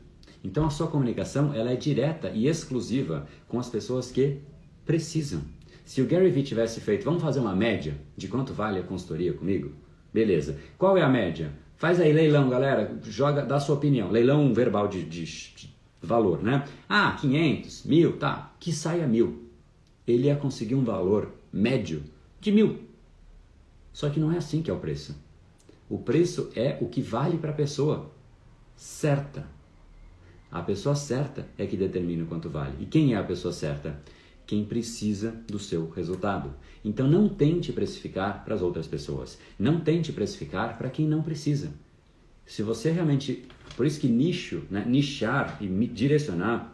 Então 0.46 0.64
a 0.64 0.70
sua 0.70 0.86
comunicação 0.86 1.52
ela 1.52 1.72
é 1.72 1.76
direta 1.76 2.30
e 2.30 2.46
exclusiva 2.46 3.26
com 3.48 3.58
as 3.58 3.68
pessoas 3.68 4.12
que 4.12 4.38
precisam. 4.84 5.42
Se 5.84 6.00
o 6.00 6.06
Gary 6.06 6.30
Vee 6.30 6.44
tivesse 6.44 6.80
feito, 6.80 7.04
vamos 7.04 7.20
fazer 7.20 7.40
uma 7.40 7.54
média 7.54 7.94
de 8.16 8.28
quanto 8.28 8.52
vale 8.52 8.78
a 8.78 8.82
consultoria 8.84 9.32
comigo? 9.32 9.72
Beleza. 10.14 10.56
Qual 10.78 10.96
é 10.96 11.02
a 11.02 11.08
média? 11.08 11.52
Faz 11.76 12.00
aí 12.00 12.12
leilão, 12.12 12.48
galera. 12.48 12.96
Joga, 13.02 13.44
dá 13.44 13.58
sua 13.58 13.74
opinião. 13.74 14.08
Leilão 14.08 14.54
verbal 14.54 14.86
de, 14.86 15.02
de, 15.02 15.24
de 15.24 15.74
valor, 16.00 16.40
né? 16.40 16.64
Ah, 16.88 17.16
500, 17.20 17.84
mil, 17.84 18.16
tá. 18.16 18.54
Que 18.60 18.72
saia 18.72 19.06
mil. 19.06 19.50
Ele 20.06 20.28
ia 20.28 20.36
conseguir 20.36 20.76
um 20.76 20.84
valor 20.84 21.34
médio 21.52 22.04
de 22.40 22.52
mil. 22.52 22.78
Só 23.92 24.08
que 24.08 24.20
não 24.20 24.30
é 24.30 24.38
assim 24.38 24.62
que 24.62 24.70
é 24.70 24.74
o 24.74 24.78
preço. 24.78 25.16
O 25.90 25.98
preço 25.98 26.50
é 26.54 26.78
o 26.80 26.86
que 26.86 27.02
vale 27.02 27.36
para 27.36 27.50
a 27.50 27.54
pessoa 27.54 28.10
certa. 28.76 29.55
A 30.50 30.62
pessoa 30.62 30.94
certa 30.94 31.46
é 31.58 31.66
que 31.66 31.76
determina 31.76 32.24
quanto 32.24 32.48
vale. 32.48 32.74
E 32.80 32.86
quem 32.86 33.14
é 33.14 33.16
a 33.16 33.24
pessoa 33.24 33.52
certa? 33.52 34.00
Quem 34.46 34.64
precisa 34.64 35.34
do 35.48 35.58
seu 35.58 35.90
resultado. 35.90 36.54
Então 36.84 37.08
não 37.08 37.28
tente 37.28 37.72
precificar 37.72 38.44
para 38.44 38.54
as 38.54 38.62
outras 38.62 38.86
pessoas. 38.86 39.38
Não 39.58 39.80
tente 39.80 40.12
precificar 40.12 40.78
para 40.78 40.88
quem 40.88 41.06
não 41.06 41.22
precisa. 41.22 41.72
Se 42.44 42.62
você 42.62 42.90
realmente. 42.90 43.44
Por 43.76 43.84
isso 43.84 44.00
que 44.00 44.08
nicho, 44.08 44.62
né, 44.70 44.84
nichar 44.86 45.58
e 45.60 45.66
direcionar 45.88 46.72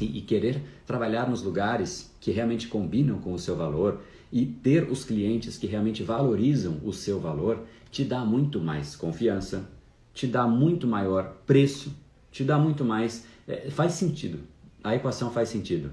e, 0.00 0.18
e 0.18 0.20
querer 0.22 0.60
trabalhar 0.86 1.28
nos 1.28 1.42
lugares 1.42 2.12
que 2.20 2.32
realmente 2.32 2.66
combinam 2.66 3.18
com 3.18 3.32
o 3.32 3.38
seu 3.38 3.54
valor 3.54 4.00
e 4.32 4.46
ter 4.46 4.90
os 4.90 5.04
clientes 5.04 5.58
que 5.58 5.66
realmente 5.66 6.02
valorizam 6.02 6.80
o 6.82 6.92
seu 6.92 7.20
valor 7.20 7.64
te 7.90 8.02
dá 8.02 8.24
muito 8.24 8.58
mais 8.58 8.96
confiança, 8.96 9.68
te 10.14 10.26
dá 10.26 10.46
muito 10.46 10.86
maior 10.86 11.36
preço, 11.46 11.94
te 12.32 12.42
dá 12.42 12.58
muito 12.58 12.84
mais. 12.84 13.24
É, 13.46 13.70
faz 13.70 13.92
sentido. 13.92 14.40
A 14.82 14.96
equação 14.96 15.30
faz 15.30 15.50
sentido. 15.50 15.92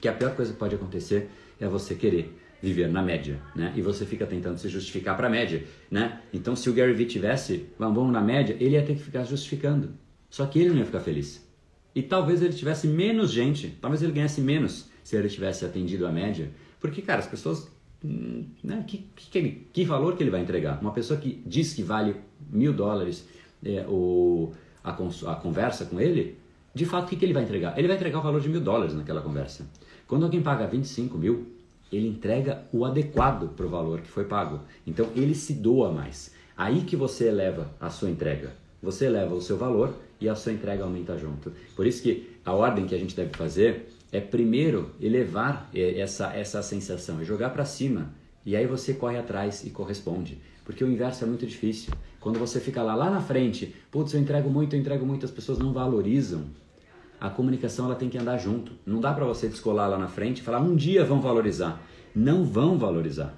Que 0.00 0.06
a 0.06 0.12
pior 0.12 0.36
coisa 0.36 0.52
que 0.52 0.58
pode 0.58 0.74
acontecer 0.74 1.28
é 1.58 1.66
você 1.66 1.94
querer 1.94 2.38
viver 2.62 2.88
na 2.88 3.02
média, 3.02 3.40
né? 3.54 3.72
E 3.74 3.82
você 3.82 4.04
fica 4.06 4.26
tentando 4.26 4.58
se 4.58 4.68
justificar 4.68 5.16
para 5.16 5.26
a 5.26 5.30
média, 5.30 5.64
né? 5.90 6.20
Então, 6.32 6.54
se 6.54 6.68
o 6.70 6.72
Gary 6.72 6.92
Vee 6.92 7.06
tivesse, 7.06 7.66
vamos 7.78 8.12
na 8.12 8.20
média, 8.20 8.56
ele 8.60 8.74
ia 8.74 8.84
ter 8.84 8.94
que 8.94 9.02
ficar 9.02 9.24
justificando. 9.24 9.94
Só 10.30 10.46
que 10.46 10.58
ele 10.58 10.70
não 10.70 10.78
ia 10.78 10.84
ficar 10.84 11.00
feliz. 11.00 11.46
E 11.94 12.02
talvez 12.02 12.42
ele 12.42 12.52
tivesse 12.52 12.86
menos 12.86 13.30
gente, 13.30 13.76
talvez 13.80 14.02
ele 14.02 14.12
ganhasse 14.12 14.40
menos 14.40 14.90
se 15.02 15.16
ele 15.16 15.28
tivesse 15.28 15.64
atendido 15.64 16.06
a 16.06 16.12
média. 16.12 16.50
Porque, 16.80 17.00
cara, 17.00 17.20
as 17.20 17.26
pessoas. 17.26 17.68
Hum, 18.04 18.44
né, 18.62 18.84
que, 18.86 19.08
que, 19.16 19.38
ele, 19.38 19.68
que 19.72 19.84
valor 19.84 20.16
que 20.16 20.22
ele 20.22 20.30
vai 20.30 20.42
entregar? 20.42 20.80
Uma 20.80 20.92
pessoa 20.92 21.18
que 21.18 21.42
diz 21.46 21.72
que 21.72 21.82
vale 21.82 22.16
mil 22.50 22.72
dólares 22.72 23.26
é, 23.64 23.86
o, 23.88 24.52
a, 24.86 25.32
a 25.32 25.34
conversa 25.34 25.84
com 25.84 26.00
ele, 26.00 26.38
de 26.74 26.84
fato, 26.84 27.06
o 27.06 27.08
que, 27.08 27.16
que 27.16 27.24
ele 27.24 27.32
vai 27.32 27.42
entregar? 27.42 27.78
Ele 27.78 27.88
vai 27.88 27.96
entregar 27.96 28.18
o 28.18 28.22
valor 28.22 28.40
de 28.40 28.48
mil 28.48 28.60
dólares 28.60 28.94
naquela 28.94 29.20
conversa. 29.20 29.66
Quando 30.06 30.24
alguém 30.24 30.42
paga 30.42 30.66
25 30.66 31.18
mil, 31.18 31.46
ele 31.90 32.06
entrega 32.06 32.64
o 32.72 32.84
adequado 32.84 33.48
para 33.56 33.66
o 33.66 33.68
valor 33.68 34.00
que 34.00 34.08
foi 34.08 34.24
pago. 34.24 34.60
Então 34.86 35.08
ele 35.16 35.34
se 35.34 35.54
doa 35.54 35.90
mais. 35.90 36.32
Aí 36.56 36.82
que 36.82 36.94
você 36.94 37.28
eleva 37.28 37.70
a 37.80 37.90
sua 37.90 38.10
entrega. 38.10 38.52
Você 38.82 39.06
eleva 39.06 39.34
o 39.34 39.40
seu 39.40 39.56
valor 39.56 39.94
e 40.20 40.28
a 40.28 40.34
sua 40.34 40.52
entrega 40.52 40.84
aumenta 40.84 41.16
junto. 41.18 41.52
Por 41.74 41.86
isso 41.86 42.02
que 42.02 42.38
a 42.44 42.52
ordem 42.52 42.86
que 42.86 42.94
a 42.94 42.98
gente 42.98 43.16
deve 43.16 43.34
fazer 43.34 43.88
é 44.12 44.20
primeiro 44.20 44.90
elevar 45.00 45.68
é, 45.74 45.98
essa, 45.98 46.32
essa 46.34 46.62
sensação, 46.62 47.20
é 47.20 47.24
jogar 47.24 47.50
para 47.50 47.64
cima. 47.64 48.10
E 48.44 48.54
aí 48.54 48.66
você 48.66 48.94
corre 48.94 49.18
atrás 49.18 49.64
e 49.64 49.70
corresponde. 49.70 50.38
Porque 50.66 50.84
o 50.84 50.90
inverso 50.90 51.24
é 51.24 51.26
muito 51.26 51.46
difícil. 51.46 51.94
Quando 52.20 52.38
você 52.38 52.60
fica 52.60 52.82
lá, 52.82 52.94
lá 52.94 53.08
na 53.08 53.22
frente, 53.22 53.74
putz, 53.90 54.12
eu 54.12 54.20
entrego 54.20 54.50
muito, 54.50 54.76
eu 54.76 54.80
entrego 54.80 55.06
muito, 55.06 55.24
as 55.24 55.30
pessoas 55.30 55.58
não 55.58 55.72
valorizam. 55.72 56.44
A 57.18 57.30
comunicação 57.30 57.86
ela 57.86 57.94
tem 57.94 58.10
que 58.10 58.18
andar 58.18 58.36
junto. 58.36 58.72
Não 58.84 59.00
dá 59.00 59.14
para 59.14 59.24
você 59.24 59.48
descolar 59.48 59.88
lá 59.88 59.96
na 59.96 60.08
frente 60.08 60.40
e 60.40 60.42
falar 60.42 60.60
um 60.60 60.76
dia 60.76 61.04
vão 61.04 61.20
valorizar. 61.20 61.80
Não 62.14 62.44
vão 62.44 62.76
valorizar. 62.76 63.34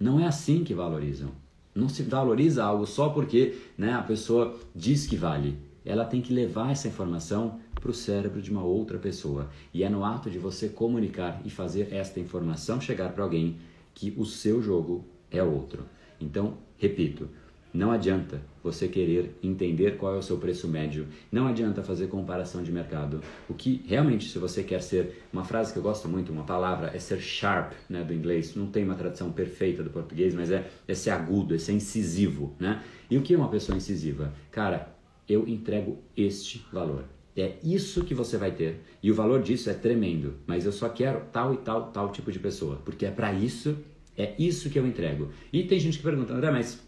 Não 0.00 0.18
é 0.18 0.26
assim 0.26 0.64
que 0.64 0.74
valorizam. 0.74 1.30
Não 1.72 1.88
se 1.88 2.02
valoriza 2.02 2.64
algo 2.64 2.86
só 2.86 3.10
porque 3.10 3.54
né, 3.78 3.92
a 3.92 4.02
pessoa 4.02 4.58
diz 4.74 5.06
que 5.06 5.16
vale 5.16 5.56
ela 5.84 6.04
tem 6.04 6.20
que 6.20 6.32
levar 6.32 6.70
essa 6.70 6.88
informação 6.88 7.60
para 7.74 7.90
o 7.90 7.94
cérebro 7.94 8.40
de 8.40 8.50
uma 8.50 8.62
outra 8.62 8.98
pessoa. 8.98 9.50
E 9.74 9.82
é 9.82 9.88
no 9.88 10.04
ato 10.04 10.30
de 10.30 10.38
você 10.38 10.68
comunicar 10.68 11.40
e 11.44 11.50
fazer 11.50 11.92
esta 11.92 12.20
informação 12.20 12.80
chegar 12.80 13.12
para 13.12 13.24
alguém 13.24 13.56
que 13.94 14.14
o 14.16 14.24
seu 14.24 14.62
jogo 14.62 15.04
é 15.30 15.42
outro. 15.42 15.84
Então, 16.22 16.58
repito, 16.78 17.28
não 17.74 17.90
adianta 17.90 18.40
você 18.62 18.86
querer 18.86 19.36
entender 19.42 19.96
qual 19.96 20.14
é 20.14 20.18
o 20.18 20.22
seu 20.22 20.36
preço 20.36 20.68
médio, 20.68 21.08
não 21.30 21.46
adianta 21.46 21.82
fazer 21.82 22.06
comparação 22.06 22.62
de 22.62 22.70
mercado. 22.70 23.20
O 23.48 23.54
que 23.54 23.82
realmente, 23.86 24.28
se 24.28 24.38
você 24.38 24.62
quer 24.62 24.82
ser, 24.82 25.24
uma 25.32 25.42
frase 25.42 25.72
que 25.72 25.78
eu 25.78 25.82
gosto 25.82 26.08
muito, 26.08 26.30
uma 26.30 26.44
palavra, 26.44 26.90
é 26.94 26.98
ser 26.98 27.18
sharp, 27.20 27.72
né, 27.88 28.04
do 28.04 28.12
inglês, 28.12 28.54
não 28.54 28.66
tem 28.66 28.84
uma 28.84 28.94
tradução 28.94 29.32
perfeita 29.32 29.82
do 29.82 29.90
português, 29.90 30.34
mas 30.34 30.50
é, 30.50 30.70
é 30.86 30.94
ser 30.94 31.10
agudo, 31.10 31.54
é 31.54 31.58
ser 31.58 31.72
incisivo, 31.72 32.54
né? 32.60 32.82
E 33.10 33.16
o 33.16 33.22
que 33.22 33.34
é 33.34 33.36
uma 33.36 33.48
pessoa 33.48 33.76
incisiva? 33.76 34.32
Cara, 34.50 34.94
eu 35.28 35.48
entrego 35.48 35.98
este 36.16 36.64
valor. 36.72 37.04
É 37.34 37.56
isso 37.64 38.04
que 38.04 38.14
você 38.14 38.36
vai 38.36 38.50
ter. 38.50 38.82
E 39.02 39.10
o 39.10 39.14
valor 39.14 39.42
disso 39.42 39.70
é 39.70 39.74
tremendo. 39.74 40.34
Mas 40.46 40.66
eu 40.66 40.72
só 40.72 40.88
quero 40.88 41.22
tal 41.32 41.54
e 41.54 41.56
tal, 41.56 41.90
tal 41.90 42.12
tipo 42.12 42.30
de 42.30 42.38
pessoa. 42.38 42.76
Porque 42.84 43.06
é 43.06 43.10
para 43.10 43.32
isso, 43.32 43.78
é 44.16 44.34
isso 44.38 44.70
que 44.70 44.78
eu 44.78 44.86
entrego. 44.86 45.30
E 45.52 45.64
tem 45.64 45.78
gente 45.80 45.98
que 45.98 46.04
pergunta, 46.04 46.34
André, 46.34 46.50
mas 46.50 46.82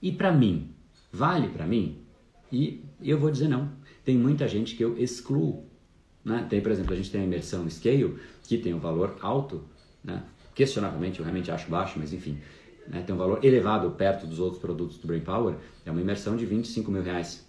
e 0.00 0.10
para 0.10 0.32
mim? 0.32 0.70
Vale 1.12 1.48
para 1.48 1.66
mim? 1.66 1.98
E 2.50 2.84
eu 3.02 3.18
vou 3.18 3.30
dizer 3.30 3.48
não. 3.48 3.70
Tem 4.04 4.16
muita 4.18 4.48
gente 4.48 4.74
que 4.74 4.82
eu 4.82 4.98
excluo. 4.98 5.64
Né? 6.24 6.46
Tem, 6.48 6.60
por 6.60 6.72
exemplo, 6.72 6.92
a 6.92 6.96
gente 6.96 7.10
tem 7.10 7.20
a 7.20 7.24
imersão 7.24 7.68
Scale, 7.68 8.16
que 8.42 8.58
tem 8.58 8.74
um 8.74 8.78
valor 8.78 9.16
alto, 9.20 9.64
né? 10.02 10.22
questionavelmente 10.54 11.18
eu 11.18 11.24
realmente 11.24 11.50
acho 11.50 11.70
baixo, 11.70 11.98
mas 11.98 12.12
enfim, 12.12 12.38
né, 12.86 13.02
tem 13.02 13.14
um 13.14 13.18
valor 13.18 13.44
elevado 13.44 13.90
perto 13.92 14.26
dos 14.26 14.38
outros 14.38 14.60
produtos 14.60 14.98
do 14.98 15.06
Brain 15.06 15.20
Power, 15.20 15.56
é 15.84 15.90
uma 15.90 16.00
imersão 16.00 16.36
de 16.36 16.44
25 16.44 16.90
mil 16.90 17.02
reais. 17.02 17.46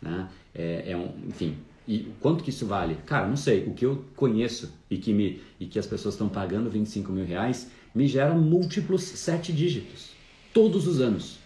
Né? 0.00 0.28
É, 0.54 0.92
é 0.92 0.96
um, 0.96 1.12
enfim, 1.26 1.56
e 1.86 2.12
quanto 2.20 2.44
que 2.44 2.50
isso 2.50 2.66
vale? 2.66 2.96
Cara, 3.06 3.26
não 3.26 3.36
sei. 3.36 3.64
O 3.64 3.72
que 3.72 3.86
eu 3.86 4.04
conheço 4.14 4.74
e 4.90 4.98
que, 4.98 5.12
me, 5.12 5.40
e 5.58 5.66
que 5.66 5.78
as 5.78 5.86
pessoas 5.86 6.14
estão 6.14 6.28
pagando 6.28 6.68
25 6.68 7.10
mil 7.10 7.24
reais 7.24 7.70
me 7.94 8.06
gera 8.06 8.34
múltiplos 8.34 9.02
sete 9.02 9.52
dígitos. 9.52 10.10
Todos 10.52 10.86
os 10.86 11.00
anos. 11.00 11.38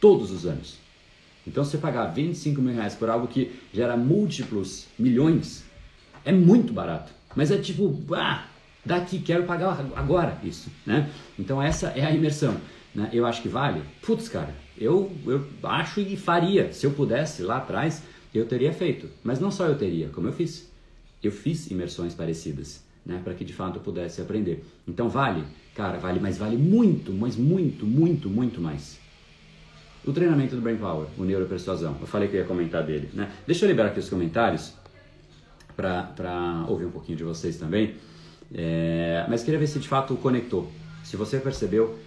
Todos 0.00 0.30
os 0.30 0.46
anos. 0.46 0.78
Então, 1.46 1.64
você 1.64 1.76
pagar 1.76 2.06
25 2.06 2.60
mil 2.62 2.74
reais 2.74 2.94
por 2.94 3.10
algo 3.10 3.26
que 3.26 3.52
gera 3.72 3.96
múltiplos 3.96 4.86
milhões 4.98 5.64
é 6.24 6.32
muito 6.32 6.72
barato. 6.72 7.12
Mas 7.34 7.50
é 7.50 7.58
tipo, 7.58 7.98
ah, 8.14 8.46
daqui 8.84 9.18
quero 9.18 9.44
pagar 9.44 9.80
agora 9.96 10.38
isso, 10.42 10.70
né? 10.84 11.10
Então 11.38 11.62
essa 11.62 11.88
é 11.88 12.04
a 12.04 12.10
imersão, 12.10 12.56
né? 12.94 13.10
Eu 13.12 13.26
acho 13.26 13.42
que 13.42 13.48
vale. 13.48 13.82
Putz, 14.02 14.28
cara, 14.28 14.54
eu 14.78 15.10
eu 15.26 15.46
acho 15.62 16.00
e 16.00 16.16
faria. 16.16 16.72
Se 16.72 16.86
eu 16.86 16.92
pudesse 16.92 17.42
lá 17.42 17.58
atrás, 17.58 18.02
eu 18.34 18.46
teria 18.46 18.72
feito. 18.72 19.08
Mas 19.22 19.40
não 19.40 19.50
só 19.50 19.66
eu 19.66 19.76
teria, 19.76 20.08
como 20.08 20.28
eu 20.28 20.32
fiz. 20.32 20.70
Eu 21.22 21.30
fiz 21.30 21.70
imersões 21.70 22.14
parecidas, 22.14 22.84
né, 23.06 23.20
para 23.22 23.34
que 23.34 23.44
de 23.44 23.52
fato 23.52 23.76
eu 23.76 23.82
pudesse 23.82 24.20
aprender. 24.20 24.64
Então 24.86 25.08
vale, 25.08 25.44
cara, 25.74 25.98
vale, 25.98 26.20
mas 26.20 26.38
vale 26.38 26.56
muito, 26.56 27.12
mas 27.12 27.36
muito, 27.36 27.86
muito, 27.86 28.28
muito 28.28 28.60
mais. 28.60 28.98
O 30.04 30.12
treinamento 30.12 30.56
do 30.56 30.62
Brain 30.62 30.76
Power, 30.76 31.06
o 31.16 31.24
Neuropersuasão. 31.24 31.96
Eu 32.00 32.06
falei 32.06 32.28
que 32.28 32.34
eu 32.34 32.40
ia 32.40 32.46
comentar 32.46 32.82
dele, 32.84 33.08
né? 33.14 33.30
Deixa 33.46 33.64
eu 33.64 33.68
liberar 33.68 33.88
aqui 33.88 34.00
os 34.00 34.08
comentários 34.08 34.74
para 35.76 36.64
ouvir 36.68 36.86
um 36.86 36.90
pouquinho 36.90 37.16
de 37.16 37.24
vocês 37.24 37.56
também. 37.56 37.94
É, 38.52 39.24
mas 39.28 39.42
queria 39.42 39.58
ver 39.58 39.66
se 39.66 39.78
de 39.78 39.88
fato 39.88 40.16
conectou. 40.16 40.70
Se 41.04 41.16
você 41.16 41.38
percebeu, 41.38 41.98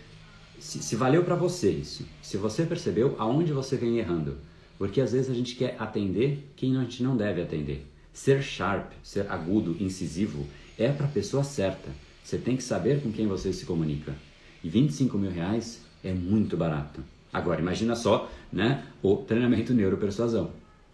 se, 0.59 0.83
se 0.83 0.95
valeu 0.95 1.23
para 1.23 1.35
você 1.35 1.71
isso. 1.71 2.05
Se 2.21 2.37
você 2.37 2.65
percebeu 2.65 3.15
aonde 3.17 3.53
você 3.53 3.77
vem 3.77 3.97
errando. 3.97 4.37
Porque 4.77 4.99
às 4.99 5.13
vezes 5.13 5.31
a 5.31 5.33
gente 5.33 5.55
quer 5.55 5.75
atender 5.79 6.51
quem 6.55 6.77
a 6.77 6.81
gente 6.81 7.01
não 7.01 7.15
deve 7.15 7.41
atender. 7.41 7.87
Ser 8.13 8.41
sharp, 8.41 8.91
ser 9.03 9.29
agudo, 9.31 9.75
incisivo, 9.79 10.45
é 10.77 10.89
para 10.89 11.05
a 11.05 11.09
pessoa 11.09 11.43
certa. 11.43 11.89
Você 12.25 12.39
tem 12.39 12.57
que 12.57 12.63
saber 12.63 13.03
com 13.03 13.11
quem 13.11 13.27
você 13.27 13.53
se 13.53 13.67
comunica. 13.67 14.11
E 14.63 14.67
25 14.67 15.15
mil 15.15 15.29
reais 15.29 15.81
é 16.03 16.11
muito 16.11 16.57
barato. 16.57 17.01
Agora, 17.31 17.61
imagina 17.61 17.95
só 17.95 18.31
né, 18.51 18.83
o 19.03 19.17
treinamento 19.17 19.75
neuropersuasão. 19.75 20.49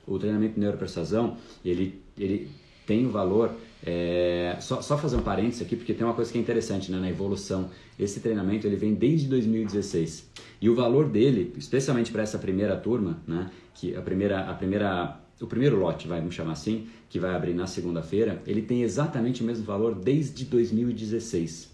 O 0.06 0.20
treinamento 0.20 0.60
neuropersuasão, 0.60 1.38
ele, 1.64 2.02
ele 2.18 2.50
tem 2.86 3.06
o 3.06 3.12
valor 3.12 3.56
é, 3.82 4.58
só, 4.60 4.82
só, 4.82 4.98
fazer 4.98 5.16
um 5.16 5.22
parênteses 5.22 5.62
aqui, 5.62 5.78
porque 5.78 5.94
tem 5.94 6.06
uma 6.06 6.14
coisa 6.14 6.30
que 6.30 6.38
é 6.38 6.42
interessante 6.42 6.92
né, 6.92 7.00
na 7.00 7.10
evolução. 7.10 7.70
Esse 7.98 8.20
treinamento 8.20 8.68
ele 8.68 8.76
vem 8.76 8.94
desde 8.94 9.30
2016 9.30 10.30
e 10.60 10.70
o 10.70 10.76
valor 10.76 11.08
dele, 11.08 11.54
especialmente 11.58 12.12
para 12.12 12.24
essa 12.24 12.38
primeira 12.38 12.76
turma, 12.76 13.22
né, 13.26 13.50
que 13.74 13.96
a 13.96 14.02
primeira, 14.02 14.42
a 14.50 14.54
primeira, 14.54 15.18
o 15.42 15.48
primeiro 15.48 15.80
lote, 15.80 16.08
vamos 16.08 16.36
chamar 16.36 16.54
assim, 16.54 16.88
que 17.10 17.20
vai 17.20 17.34
abrir 17.34 17.54
na 17.54 17.68
segunda-feira, 17.68 18.42
ele 18.46 18.62
tem 18.62 18.84
exatamente 18.84 19.42
o 19.42 19.46
mesmo 19.46 19.66
valor 19.66 19.96
desde 19.96 20.46
2016. 20.46 21.72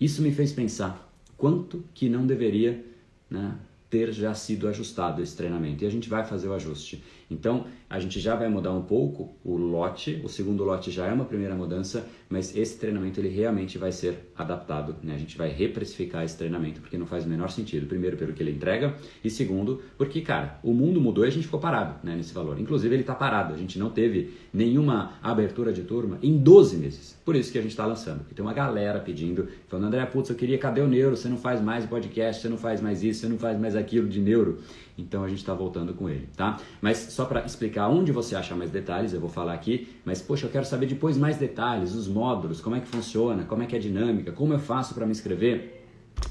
Isso 0.00 0.20
me 0.20 0.32
fez 0.32 0.52
pensar 0.52 1.10
quanto 1.36 1.84
que 1.94 2.08
não 2.08 2.26
deveria 2.26 2.84
né, 3.30 3.56
ter 3.88 4.12
já 4.12 4.34
sido 4.34 4.68
ajustado 4.68 5.22
esse 5.22 5.36
treinamento 5.36 5.84
e 5.84 5.86
a 5.86 5.90
gente 5.90 6.08
vai 6.08 6.24
fazer 6.24 6.48
o 6.48 6.54
ajuste. 6.54 7.02
Então, 7.30 7.66
a 7.88 7.98
gente 7.98 8.20
já 8.20 8.34
vai 8.34 8.48
mudar 8.48 8.72
um 8.72 8.82
pouco 8.82 9.34
o 9.44 9.56
lote, 9.56 10.20
o 10.24 10.28
segundo 10.28 10.64
lote 10.64 10.90
já 10.90 11.06
é 11.06 11.12
uma 11.12 11.24
primeira 11.24 11.54
mudança, 11.54 12.06
mas 12.28 12.56
esse 12.56 12.78
treinamento 12.78 13.20
ele 13.20 13.28
realmente 13.28 13.78
vai 13.78 13.92
ser 13.92 14.30
adaptado, 14.36 14.96
né? 15.02 15.14
A 15.14 15.18
gente 15.18 15.36
vai 15.38 15.48
reprecificar 15.48 16.24
esse 16.24 16.36
treinamento 16.36 16.80
porque 16.80 16.98
não 16.98 17.06
faz 17.06 17.24
o 17.24 17.28
menor 17.28 17.48
sentido. 17.50 17.86
Primeiro, 17.86 18.16
pelo 18.16 18.32
que 18.32 18.42
ele 18.42 18.50
entrega, 18.50 18.94
e 19.22 19.30
segundo, 19.30 19.82
porque, 19.96 20.20
cara, 20.20 20.58
o 20.62 20.72
mundo 20.72 21.00
mudou 21.00 21.24
e 21.24 21.28
a 21.28 21.30
gente 21.30 21.44
ficou 21.44 21.60
parado, 21.60 21.98
né, 22.02 22.14
nesse 22.16 22.34
valor. 22.34 22.58
Inclusive, 22.60 22.94
ele 22.94 23.02
está 23.02 23.14
parado, 23.14 23.54
a 23.54 23.56
gente 23.56 23.78
não 23.78 23.90
teve 23.90 24.34
nenhuma 24.52 25.14
abertura 25.22 25.72
de 25.72 25.82
turma 25.82 26.18
em 26.22 26.38
12 26.38 26.76
meses. 26.76 27.16
Por 27.24 27.36
isso 27.36 27.52
que 27.52 27.58
a 27.58 27.62
gente 27.62 27.70
está 27.70 27.86
lançando. 27.86 28.24
E 28.30 28.34
tem 28.34 28.44
uma 28.44 28.54
galera 28.54 28.98
pedindo, 29.00 29.48
falando, 29.68 29.86
André, 29.86 30.04
putz, 30.06 30.30
eu 30.30 30.36
queria, 30.36 30.58
cadê 30.58 30.80
o 30.80 30.88
neuro? 30.88 31.16
Você 31.16 31.28
não 31.28 31.38
faz 31.38 31.60
mais 31.60 31.86
podcast, 31.86 32.42
você 32.42 32.48
não 32.48 32.58
faz 32.58 32.80
mais 32.80 33.02
isso, 33.02 33.20
você 33.20 33.28
não 33.28 33.38
faz 33.38 33.58
mais 33.58 33.76
aquilo 33.76 34.08
de 34.08 34.20
neuro. 34.20 34.58
Então 34.98 35.22
a 35.24 35.28
gente 35.28 35.38
está 35.38 35.52
voltando 35.52 35.92
com 35.92 36.08
ele, 36.08 36.28
tá? 36.36 36.58
Mas 36.80 36.98
só 36.98 37.24
para 37.26 37.44
explicar 37.44 37.88
onde 37.88 38.12
você 38.12 38.34
acha 38.34 38.54
mais 38.54 38.70
detalhes, 38.70 39.12
eu 39.12 39.20
vou 39.20 39.28
falar 39.28 39.52
aqui. 39.52 39.88
Mas 40.04 40.22
poxa, 40.22 40.46
eu 40.46 40.50
quero 40.50 40.64
saber 40.64 40.86
depois 40.86 41.18
mais 41.18 41.36
detalhes, 41.36 41.94
os 41.94 42.08
módulos, 42.08 42.60
como 42.60 42.76
é 42.76 42.80
que 42.80 42.88
funciona, 42.88 43.44
como 43.44 43.62
é 43.62 43.66
que 43.66 43.74
é 43.74 43.78
a 43.78 43.82
dinâmica, 43.82 44.32
como 44.32 44.52
eu 44.52 44.58
faço 44.58 44.94
para 44.94 45.04
me 45.04 45.12
inscrever 45.12 45.84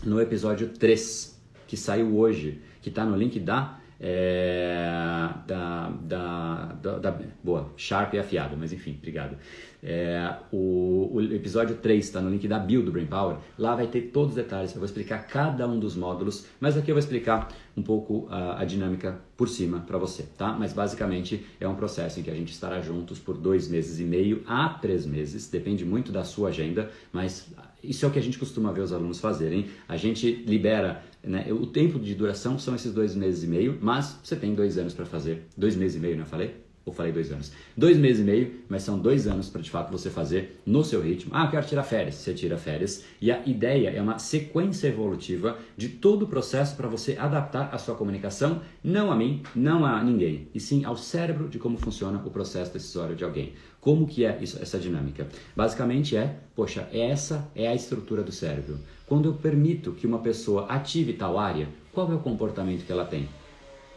no 0.03 0.19
episódio 0.19 0.69
3, 0.69 1.39
que 1.67 1.77
saiu 1.77 2.17
hoje, 2.17 2.61
que 2.81 2.89
está 2.89 3.05
no 3.05 3.15
link 3.15 3.39
da 3.39 3.79
é, 3.99 5.29
da, 5.47 5.89
da, 6.01 6.54
da, 6.73 6.97
da, 6.97 7.19
Boa, 7.43 7.71
Sharp 7.77 8.13
e 8.13 8.19
afiado, 8.19 8.55
mas 8.57 8.73
enfim, 8.73 8.95
obrigado. 8.97 9.37
É, 9.83 10.35
o, 10.51 11.11
o, 11.13 11.21
episódio 11.21 11.75
3 11.75 12.03
está 12.03 12.19
no 12.19 12.29
link 12.29 12.47
da 12.47 12.57
bio 12.57 12.81
do 12.83 12.91
Brain 12.91 13.05
Power. 13.05 13.37
Lá 13.57 13.75
vai 13.75 13.87
ter 13.87 14.01
todos 14.11 14.29
os 14.31 14.35
detalhes, 14.35 14.71
eu 14.71 14.79
vou 14.79 14.85
explicar 14.85 15.27
cada 15.27 15.67
um 15.67 15.79
dos 15.79 15.95
módulos, 15.95 16.47
mas 16.59 16.75
aqui 16.75 16.89
eu 16.89 16.95
vou 16.95 16.99
explicar 16.99 17.53
um 17.77 17.83
pouco 17.83 18.27
a, 18.29 18.61
a 18.61 18.65
dinâmica 18.65 19.19
por 19.37 19.47
cima 19.47 19.79
para 19.79 19.97
você, 19.97 20.23
tá? 20.37 20.53
Mas 20.53 20.73
basicamente 20.73 21.45
é 21.59 21.67
um 21.67 21.75
processo 21.75 22.19
em 22.19 22.23
que 22.23 22.31
a 22.31 22.35
gente 22.35 22.51
estará 22.51 22.81
juntos 22.81 23.19
por 23.19 23.37
dois 23.37 23.67
meses 23.67 23.99
e 23.99 24.03
meio 24.03 24.43
a 24.47 24.69
três 24.69 25.05
meses, 25.05 25.49
depende 25.49 25.85
muito 25.85 26.11
da 26.11 26.23
sua 26.23 26.49
agenda, 26.49 26.89
mas 27.11 27.53
isso 27.87 28.05
é 28.05 28.07
o 28.07 28.11
que 28.11 28.19
a 28.19 28.21
gente 28.21 28.37
costuma 28.37 28.71
ver 28.71 28.81
os 28.81 28.91
alunos 28.91 29.19
fazerem. 29.19 29.67
A 29.87 29.97
gente 29.97 30.31
libera, 30.47 31.03
né, 31.23 31.47
o 31.51 31.65
tempo 31.65 31.99
de 31.99 32.13
duração 32.15 32.57
são 32.57 32.75
esses 32.75 32.93
dois 32.93 33.15
meses 33.15 33.43
e 33.43 33.47
meio, 33.47 33.77
mas 33.81 34.19
você 34.23 34.35
tem 34.35 34.55
dois 34.55 34.77
anos 34.77 34.93
para 34.93 35.05
fazer. 35.05 35.45
Dois 35.55 35.75
meses 35.75 35.97
e 35.97 35.99
meio, 35.99 36.15
não 36.15 36.23
né, 36.23 36.29
falei? 36.29 36.54
Ou 36.85 36.93
falei 36.93 37.11
dois 37.11 37.31
anos? 37.31 37.51
Dois 37.75 37.97
meses 37.97 38.21
e 38.21 38.23
meio, 38.23 38.53
mas 38.69 38.83
são 38.83 38.99
dois 38.99 39.25
anos 39.25 39.49
para 39.49 39.61
de 39.61 39.71
fato 39.71 39.91
você 39.91 40.09
fazer 40.11 40.61
no 40.65 40.83
seu 40.83 41.01
ritmo. 41.01 41.31
Ah, 41.33 41.45
eu 41.45 41.51
quero 41.51 41.65
tirar 41.65 41.83
férias. 41.83 42.15
Você 42.15 42.33
tira 42.33 42.57
férias. 42.57 43.03
E 43.19 43.31
a 43.31 43.41
ideia 43.43 43.89
é 43.89 43.99
uma 43.99 44.19
sequência 44.19 44.87
evolutiva 44.87 45.57
de 45.75 45.89
todo 45.89 46.23
o 46.23 46.27
processo 46.27 46.75
para 46.75 46.87
você 46.87 47.17
adaptar 47.17 47.69
a 47.73 47.79
sua 47.79 47.95
comunicação, 47.95 48.61
não 48.83 49.11
a 49.11 49.15
mim, 49.15 49.41
não 49.55 49.83
a 49.83 50.03
ninguém, 50.03 50.47
e 50.53 50.59
sim 50.59 50.85
ao 50.85 50.95
cérebro 50.95 51.49
de 51.49 51.57
como 51.57 51.77
funciona 51.77 52.21
o 52.23 52.29
processo 52.29 52.71
decisório 52.71 53.15
de 53.15 53.23
alguém. 53.23 53.53
Como 53.81 54.07
que 54.07 54.23
é 54.23 54.37
isso, 54.41 54.61
essa 54.61 54.77
dinâmica? 54.77 55.27
Basicamente 55.55 56.15
é, 56.15 56.37
poxa, 56.55 56.87
essa 56.91 57.49
é 57.55 57.67
a 57.67 57.75
estrutura 57.75 58.21
do 58.21 58.31
cérebro. 58.31 58.79
Quando 59.07 59.29
eu 59.29 59.33
permito 59.33 59.91
que 59.91 60.05
uma 60.07 60.19
pessoa 60.19 60.65
ative 60.67 61.13
tal 61.13 61.37
área, 61.37 61.67
qual 61.91 62.11
é 62.11 62.15
o 62.15 62.19
comportamento 62.19 62.85
que 62.85 62.91
ela 62.91 63.05
tem? 63.05 63.27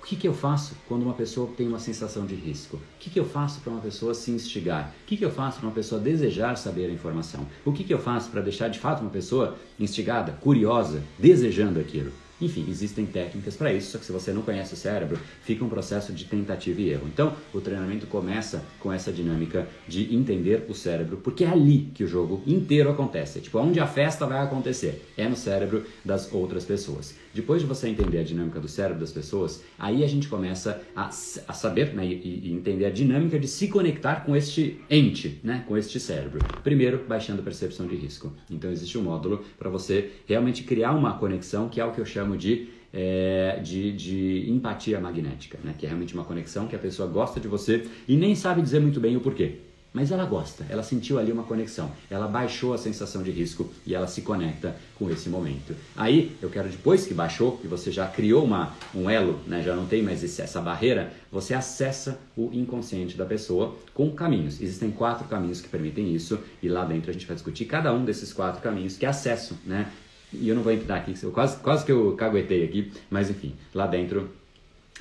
O 0.01 0.07
que, 0.09 0.16
que 0.16 0.26
eu 0.26 0.32
faço 0.32 0.74
quando 0.88 1.03
uma 1.03 1.12
pessoa 1.12 1.51
tem 1.57 1.68
uma 1.68 1.78
sensação 1.78 2.24
de 2.24 2.34
risco? 2.34 2.76
O 2.76 2.80
que, 2.99 3.11
que 3.11 3.20
eu 3.20 3.26
faço 3.26 3.61
para 3.61 3.72
uma 3.72 3.80
pessoa 3.80 4.14
se 4.14 4.30
instigar? 4.30 4.94
O 5.03 5.07
que, 5.07 5.16
que 5.16 5.24
eu 5.24 5.30
faço 5.30 5.59
para 5.59 5.68
uma 5.68 5.74
pessoa 5.74 6.01
desejar 6.01 6.57
saber 6.57 6.86
a 6.86 6.92
informação? 6.92 7.46
O 7.64 7.72
que, 7.72 7.84
que 7.84 7.92
eu 7.92 7.99
faço 7.99 8.30
para 8.30 8.40
deixar 8.40 8.68
de 8.68 8.78
fato 8.78 9.03
uma 9.03 9.11
pessoa 9.11 9.57
instigada, 9.78 10.32
curiosa, 10.32 11.03
desejando 11.18 11.78
aquilo? 11.78 12.11
Enfim, 12.41 12.66
existem 12.68 13.05
técnicas 13.07 13.57
para 13.57 13.72
isso, 13.72 13.93
só 13.93 13.99
que 13.99 14.05
se 14.05 14.12
você 14.12 14.32
não 14.32 14.43
conhece 14.43 14.74
o 14.74 14.76
cérebro, 14.76 15.18
fica 15.43 15.64
um 15.64 15.68
processo 15.68 16.12
de 16.12 16.24
tentativa 16.24 16.80
e 16.80 16.91
erro. 16.91 17.09
Então, 17.12 17.34
o 17.53 17.61
treinamento 17.61 18.07
começa 18.07 18.64
com 18.78 18.93
essa 18.93 19.12
dinâmica 19.12 19.68
de 19.86 20.14
entender 20.14 20.64
o 20.68 20.74
cérebro, 20.74 21.18
porque 21.18 21.45
é 21.45 21.49
ali 21.49 21.91
que 21.95 22.05
o 22.05 22.09
jogo 22.09 22.43
inteiro 22.47 22.91
acontece. 22.91 23.39
É 23.39 23.43
tipo, 23.43 23.59
onde 23.59 23.80
a 23.80 23.86
festa 23.86 24.26
vai 24.26 24.43
acontecer 24.43 25.05
é 25.16 25.28
no 25.28 25.36
cérebro 25.36 25.84
das 26.05 26.32
outras 26.32 26.64
pessoas. 26.64 27.14
Depois 27.34 27.61
de 27.61 27.68
você 27.68 27.89
entender 27.89 28.18
a 28.18 28.22
dinâmica 28.22 28.59
do 28.59 28.68
cérebro 28.68 29.01
das 29.01 29.12
pessoas, 29.12 29.62
aí 29.78 30.03
a 30.03 30.09
gente 30.09 30.28
começa 30.28 30.82
a, 30.97 31.07
a 31.07 31.53
saber 31.53 31.95
né, 31.95 32.05
e, 32.07 32.49
e, 32.49 32.53
entender 32.53 32.86
a 32.86 32.91
dinâmica 32.91 33.39
de 33.39 33.47
se 33.47 33.68
conectar 33.68 34.24
com 34.24 34.34
este 34.34 34.80
ente, 34.91 35.41
né, 35.45 35.64
com 35.68 35.76
este 35.76 36.01
cérebro. 36.01 36.41
Primeiro, 36.64 37.05
baixando 37.07 37.41
a 37.41 37.45
percepção 37.45 37.86
de 37.86 37.97
risco. 37.97 38.32
Então, 38.51 38.70
existe 38.70 38.97
um 38.99 39.03
módulo 39.03 39.45
para 39.59 39.70
você 39.70 40.11
realmente 40.26 40.64
criar 40.64 40.93
uma 40.93 41.18
conexão, 41.18 41.68
que 41.68 41.80
é 41.80 41.84
o 41.84 41.93
que 41.93 42.01
eu 42.01 42.07
chamo 42.07 42.28
de 42.37 42.68
é, 42.93 43.61
de, 43.62 43.93
de, 43.93 44.51
empatia 44.51 44.99
magnética, 45.01 45.59
né? 45.62 45.74
que 45.76 45.85
é 45.85 45.89
realmente 45.89 46.14
uma 46.14 46.24
conexão 46.24 46.66
que 46.66 46.74
a 46.74 46.79
pessoa 46.79 47.09
gosta 47.09 47.39
de 47.39 47.49
você 47.49 47.87
e 48.07 48.16
nem 48.16 48.35
sabe 48.35 48.62
dizer 48.62 48.81
muito 48.81 49.01
bem 49.01 49.16
o 49.16 49.20
porquê. 49.20 49.57
Mas 49.93 50.12
ela 50.12 50.26
gosta, 50.26 50.66
ela 50.68 50.83
sentiu 50.83 51.18
ali 51.18 51.33
uma 51.33 51.45
conexão, 51.45 51.91
ela 52.11 52.29
baixou 52.29 52.74
a 52.74 52.79
sensação 52.79 53.22
de 53.22 53.31
risco 53.31 53.72
e 53.87 53.95
ela 53.95 54.07
se 54.07 54.20
conecta 54.20 54.76
com 54.99 55.11
esse 55.11 55.31
momento. 55.31 55.74
Aí 55.97 56.37
eu 56.43 56.51
quero 56.51 56.68
depois 56.68 57.07
que 57.07 57.14
baixou, 57.14 57.57
que 57.57 57.66
você 57.66 57.91
já 57.91 58.07
criou 58.07 58.45
uma, 58.45 58.74
um 58.95 59.09
elo, 59.09 59.41
né, 59.47 59.62
já 59.62 59.74
não 59.74 59.87
tem 59.87 60.03
mais 60.03 60.22
esse, 60.22 60.43
essa 60.43 60.61
barreira, 60.61 61.11
você 61.33 61.55
acessa 61.55 62.20
o 62.37 62.51
inconsciente 62.53 63.16
da 63.16 63.24
pessoa 63.24 63.76
com 63.95 64.11
caminhos. 64.11 64.61
Existem 64.61 64.91
quatro 64.91 65.26
caminhos 65.26 65.62
que 65.62 65.68
permitem 65.68 66.14
isso 66.14 66.39
e 66.62 66.68
lá 66.68 66.85
dentro 66.85 67.11
a 67.11 67.12
gente 67.14 67.26
vai 67.26 67.35
discutir 67.35 67.64
cada 67.64 67.93
um 67.93 68.05
desses 68.05 68.31
quatro 68.31 68.61
caminhos 68.61 68.97
que 68.99 69.07
acesso, 69.07 69.59
né? 69.64 69.91
E 70.33 70.49
eu 70.49 70.55
não 70.55 70.62
vou 70.62 70.72
entrar 70.72 70.97
aqui, 70.97 71.14
quase, 71.31 71.57
quase 71.59 71.85
que 71.85 71.93
eu 71.93 72.14
caguetei 72.14 72.64
aqui, 72.64 72.93
mas 73.09 73.31
enfim, 73.31 73.55
lá 73.74 73.87
dentro 73.87 74.29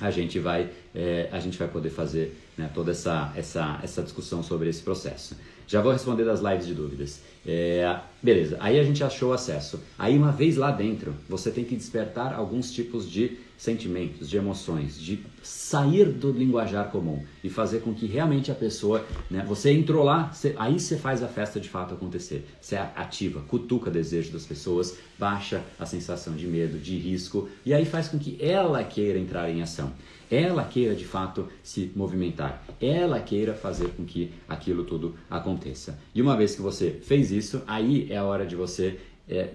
a 0.00 0.10
gente 0.10 0.38
vai, 0.38 0.70
é, 0.94 1.28
a 1.32 1.40
gente 1.40 1.58
vai 1.58 1.68
poder 1.68 1.90
fazer 1.90 2.36
né, 2.56 2.70
toda 2.72 2.92
essa, 2.92 3.32
essa, 3.36 3.78
essa 3.82 4.02
discussão 4.02 4.42
sobre 4.42 4.68
esse 4.68 4.82
processo. 4.82 5.36
Já 5.68 5.82
vou 5.82 5.92
responder 5.92 6.24
das 6.24 6.40
lives 6.40 6.66
de 6.66 6.74
dúvidas. 6.74 7.20
É, 7.46 8.00
beleza, 8.22 8.56
aí 8.58 8.80
a 8.80 8.82
gente 8.82 9.04
achou 9.04 9.34
acesso. 9.34 9.78
Aí 9.98 10.16
uma 10.16 10.32
vez 10.32 10.56
lá 10.56 10.70
dentro, 10.70 11.14
você 11.28 11.50
tem 11.50 11.62
que 11.62 11.76
despertar 11.76 12.32
alguns 12.32 12.72
tipos 12.72 13.08
de 13.08 13.36
sentimentos, 13.58 14.30
de 14.30 14.36
emoções, 14.36 14.98
de 14.98 15.18
sair 15.42 16.06
do 16.06 16.30
linguajar 16.30 16.90
comum 16.90 17.22
e 17.42 17.50
fazer 17.50 17.80
com 17.80 17.92
que 17.92 18.06
realmente 18.06 18.50
a 18.50 18.54
pessoa, 18.54 19.04
né, 19.30 19.44
você 19.46 19.72
entrou 19.72 20.04
lá, 20.04 20.32
você, 20.32 20.54
aí 20.58 20.78
você 20.78 20.96
faz 20.96 21.22
a 21.22 21.28
festa 21.28 21.60
de 21.60 21.68
fato 21.68 21.92
acontecer. 21.92 22.46
Você 22.60 22.76
ativa, 22.76 23.40
cutuca 23.42 23.90
o 23.90 23.92
desejo 23.92 24.32
das 24.32 24.46
pessoas, 24.46 24.96
baixa 25.18 25.62
a 25.78 25.84
sensação 25.84 26.34
de 26.34 26.46
medo, 26.46 26.78
de 26.78 26.96
risco 26.96 27.48
e 27.66 27.74
aí 27.74 27.84
faz 27.84 28.08
com 28.08 28.18
que 28.18 28.38
ela 28.40 28.82
queira 28.84 29.18
entrar 29.18 29.50
em 29.50 29.60
ação. 29.60 29.92
Ela 30.30 30.64
queira 30.64 30.94
de 30.94 31.04
fato 31.04 31.48
se 31.62 31.90
movimentar, 31.96 32.62
ela 32.80 33.20
queira 33.20 33.54
fazer 33.54 33.88
com 33.90 34.04
que 34.04 34.32
aquilo 34.48 34.84
tudo 34.84 35.14
aconteça. 35.28 35.98
E 36.14 36.20
uma 36.20 36.36
vez 36.36 36.54
que 36.54 36.62
você 36.62 36.90
fez 37.02 37.30
isso, 37.30 37.62
aí 37.66 38.06
é 38.10 38.16
a 38.18 38.24
hora 38.24 38.46
de 38.46 38.54
você 38.54 38.98
é, 39.28 39.50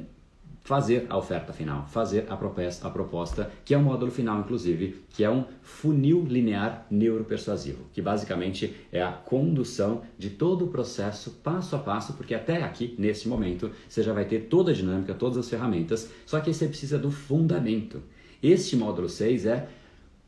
fazer 0.64 1.06
a 1.10 1.18
oferta 1.18 1.52
final, 1.52 1.86
fazer 1.88 2.26
a 2.30 2.38
proposta, 2.38 2.88
a 2.88 2.90
proposta, 2.90 3.52
que 3.66 3.74
é 3.74 3.78
o 3.78 3.82
módulo 3.82 4.12
final, 4.12 4.40
inclusive, 4.40 5.04
que 5.10 5.24
é 5.24 5.30
um 5.30 5.44
funil 5.62 6.26
linear 6.28 6.88
neuropersuasivo, 6.90 7.84
que 7.92 8.02
basicamente 8.02 8.74
é 8.92 9.02
a 9.04 9.12
condução 9.12 10.04
de 10.18 10.30
todo 10.30 10.66
o 10.66 10.70
processo 10.70 11.32
passo 11.44 11.76
a 11.76 11.80
passo, 11.80 12.14
porque 12.14 12.34
até 12.34 12.64
aqui, 12.64 12.96
nesse 12.98 13.28
momento, 13.28 13.72
você 13.88 14.02
já 14.02 14.14
vai 14.14 14.26
ter 14.26 14.44
toda 14.44 14.72
a 14.72 14.74
dinâmica, 14.74 15.14
todas 15.14 15.38
as 15.38 15.50
ferramentas, 15.50 16.10
só 16.26 16.40
que 16.40 16.50
aí 16.50 16.54
você 16.54 16.68
precisa 16.68 16.98
do 16.98 17.12
fundamento. 17.12 18.02
Este 18.42 18.76
módulo 18.76 19.10
6 19.10 19.46
é. 19.46 19.68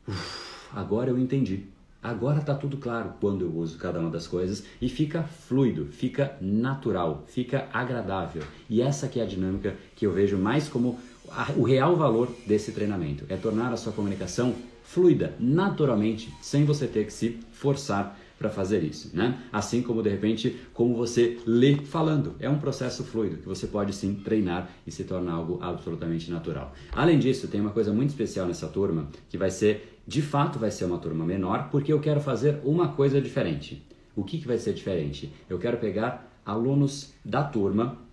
Uf, 0.08 0.68
agora 0.72 1.10
eu 1.10 1.18
entendi. 1.18 1.64
Agora 2.02 2.38
está 2.38 2.54
tudo 2.54 2.76
claro 2.76 3.14
quando 3.20 3.44
eu 3.44 3.52
uso 3.56 3.78
cada 3.78 3.98
uma 3.98 4.10
das 4.10 4.28
coisas 4.28 4.64
e 4.80 4.88
fica 4.88 5.24
fluido, 5.24 5.86
fica 5.86 6.36
natural, 6.40 7.24
fica 7.26 7.68
agradável. 7.72 8.42
E 8.70 8.80
essa 8.80 9.08
que 9.08 9.18
é 9.18 9.24
a 9.24 9.26
dinâmica 9.26 9.74
que 9.96 10.06
eu 10.06 10.12
vejo 10.12 10.38
mais 10.38 10.68
como 10.68 10.98
a, 11.28 11.50
o 11.56 11.62
real 11.62 11.96
valor 11.96 12.28
desse 12.46 12.72
treinamento, 12.72 13.24
é 13.28 13.36
tornar 13.36 13.72
a 13.72 13.76
sua 13.76 13.92
comunicação 13.92 14.54
fluida, 14.84 15.34
naturalmente, 15.40 16.32
sem 16.40 16.64
você 16.64 16.86
ter 16.86 17.06
que 17.06 17.12
se 17.12 17.40
forçar 17.50 18.16
para 18.38 18.50
fazer 18.50 18.84
isso, 18.84 19.16
né? 19.16 19.40
Assim 19.50 19.82
como 19.82 20.02
de 20.02 20.10
repente 20.10 20.56
como 20.74 20.94
você 20.94 21.38
lê 21.46 21.76
falando, 21.76 22.34
é 22.38 22.48
um 22.48 22.58
processo 22.58 23.02
fluido 23.02 23.38
que 23.38 23.48
você 23.48 23.66
pode 23.66 23.94
sim 23.94 24.14
treinar 24.14 24.70
e 24.86 24.92
se 24.92 25.04
torna 25.04 25.32
algo 25.32 25.58
absolutamente 25.62 26.30
natural. 26.30 26.74
Além 26.92 27.18
disso, 27.18 27.48
tem 27.48 27.60
uma 27.60 27.70
coisa 27.70 27.92
muito 27.92 28.10
especial 28.10 28.46
nessa 28.46 28.68
turma 28.68 29.08
que 29.30 29.38
vai 29.38 29.50
ser, 29.50 29.95
de 30.06 30.22
fato, 30.22 30.58
vai 30.58 30.70
ser 30.70 30.84
uma 30.84 30.98
turma 30.98 31.24
menor, 31.24 31.68
porque 31.70 31.92
eu 31.92 32.00
quero 32.00 32.20
fazer 32.20 32.60
uma 32.64 32.88
coisa 32.88 33.20
diferente. 33.20 33.84
O 34.14 34.24
que, 34.24 34.38
que 34.38 34.46
vai 34.46 34.58
ser 34.58 34.72
diferente? 34.72 35.32
Eu 35.48 35.58
quero 35.58 35.76
pegar 35.78 36.30
alunos 36.44 37.12
da 37.24 37.42
turma 37.42 38.06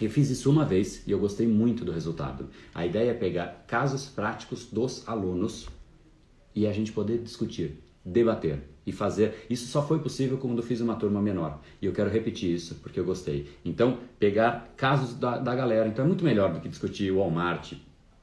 eu 0.00 0.10
fiz 0.10 0.30
isso 0.30 0.50
uma 0.50 0.64
vez 0.64 1.06
e 1.06 1.10
eu 1.10 1.18
gostei 1.18 1.46
muito 1.46 1.84
do 1.84 1.92
resultado. 1.92 2.48
A 2.74 2.84
ideia 2.86 3.10
é 3.10 3.14
pegar 3.14 3.64
casos 3.66 4.06
práticos 4.06 4.66
dos 4.66 5.06
alunos 5.08 5.68
e 6.54 6.66
a 6.66 6.72
gente 6.72 6.92
poder 6.92 7.18
discutir, 7.18 7.78
debater 8.04 8.62
e 8.86 8.90
fazer. 8.90 9.46
Isso 9.48 9.66
só 9.66 9.86
foi 9.86 10.00
possível 10.00 10.38
quando 10.38 10.58
eu 10.58 10.62
fiz 10.62 10.80
uma 10.80 10.96
turma 10.96 11.20
menor. 11.20 11.60
E 11.80 11.86
eu 11.86 11.92
quero 11.92 12.10
repetir 12.10 12.52
isso 12.52 12.76
porque 12.76 12.98
eu 12.98 13.04
gostei. 13.04 13.48
Então, 13.64 13.98
pegar 14.18 14.72
casos 14.76 15.14
da, 15.14 15.38
da 15.38 15.54
galera. 15.54 15.88
Então, 15.88 16.04
é 16.04 16.08
muito 16.08 16.24
melhor 16.24 16.52
do 16.52 16.60
que 16.60 16.68
discutir 16.68 17.12
Walmart, 17.12 17.74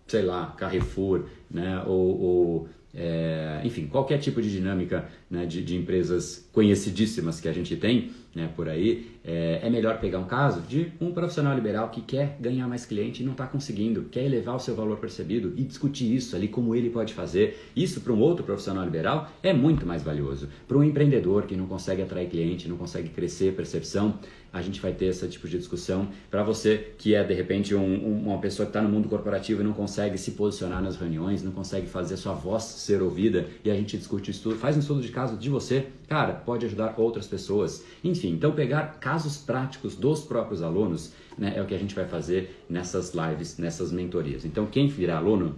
sei 0.08 0.24
lá, 0.24 0.48
Carrefour, 0.58 1.26
né? 1.50 1.82
Ou, 1.86 2.22
ou 2.22 2.70
é, 2.94 3.62
enfim, 3.64 3.86
qualquer 3.88 4.18
tipo 4.18 4.42
de 4.42 4.50
dinâmica 4.50 5.08
né, 5.30 5.46
de, 5.46 5.64
de, 5.64 5.76
empresas 5.76 6.50
conhecidíssimas 6.52 7.40
que 7.40 7.48
a 7.48 7.54
gente 7.54 7.76
tem 7.76 8.12
né, 8.34 8.50
por 8.56 8.70
aí, 8.70 9.12
é, 9.24 9.60
é, 9.64 9.70
melhor 9.70 10.00
pegar 10.00 10.20
um 10.20 10.26
caso 10.26 10.62
de 10.62 10.92
um 11.02 11.12
profissional 11.12 11.56
liberal 11.56 11.90
que 11.90 12.02
quer 12.02 12.38
ganhar 12.40 12.68
mais 12.68 12.86
cliente 12.86 13.22
e 13.22 13.26
não 13.26 13.34
está 13.34 13.48
conseguindo, 13.48 14.04
quer 14.04 14.24
elevar 14.24 14.56
o 14.56 14.60
seu 14.60 14.76
valor 14.76 14.98
percebido 14.98 15.54
e 15.58 15.64
discutir 15.64 16.16
isso 16.16 16.36
ali, 16.36 16.48
como 16.48 16.76
ele 16.76 16.90
pode 16.90 17.14
fazer. 17.14 17.60
Isso 17.76 18.02
para 18.02 18.14
um 18.14 18.20
outro 18.20 18.44
profissional 18.44 18.84
liberal 18.84 19.30
é 19.42 19.54
muito 19.54 19.86
mais 19.86 20.04
valioso. 20.04 20.48
Para 20.68 20.78
um 20.78 20.84
empreendedor 20.84 21.44
que 21.44 21.56
não 21.56 21.66
consegue 21.66 22.02
atrair 22.02 22.30
cliente, 22.30 22.68
não 22.68 22.78
consegue 22.78 23.10
crescer 23.10 23.54
percepção, 23.54 24.20
a 24.52 24.62
gente 24.62 24.82
vai 24.82 24.92
ter 24.92 25.06
esse 25.06 25.28
tipo 25.28 25.48
de 25.48 25.58
discussão. 25.58 26.08
Para 26.30 26.44
você 26.44 26.94
que 26.98 27.14
é 27.14 27.24
de 27.24 27.34
repente 27.34 27.76
um, 27.76 28.24
uma 28.24 28.40
pessoa 28.40 28.66
que 28.66 28.72
está 28.72 28.82
no 28.82 28.90
mundo 28.90 29.08
corporativo 29.08 29.62
e 29.62 29.64
não 29.64 29.74
consegue 29.74 30.18
se 30.18 30.32
posicionar 30.32 30.82
nas 30.82 30.96
reuniões, 30.98 31.44
não 31.44 31.52
consegue 31.52 31.88
fazer 31.88 32.18
sua 32.18 32.34
voz 32.34 32.64
ser 32.64 33.02
ouvida 33.02 33.48
e 33.64 33.70
a 33.70 33.76
gente 33.76 33.98
discute 33.98 34.32
isso 34.32 34.44
tudo, 34.44 34.56
faz 34.56 34.76
um 34.76 34.80
estudo 34.80 35.02
de 35.02 35.10
caso 35.10 35.38
de 35.38 35.50
você, 35.50 35.88
cara, 36.08 36.34
pode 36.34 36.66
ajudar 36.66 36.96
outras 36.98 37.28
pessoas. 37.28 37.84
Enfim, 38.20 38.34
então 38.34 38.52
pegar 38.52 39.00
casos 39.00 39.38
práticos 39.38 39.96
dos 39.96 40.22
próprios 40.22 40.62
alunos 40.62 41.14
né, 41.38 41.54
é 41.56 41.62
o 41.62 41.66
que 41.66 41.74
a 41.74 41.78
gente 41.78 41.96
vai 41.96 42.06
fazer 42.06 42.66
nessas 42.70 43.14
lives, 43.14 43.58
nessas 43.58 43.94
mentorias. 43.94 44.44
Então 44.44 44.66
quem 44.66 44.88
virar 44.88 45.18
aluno 45.18 45.56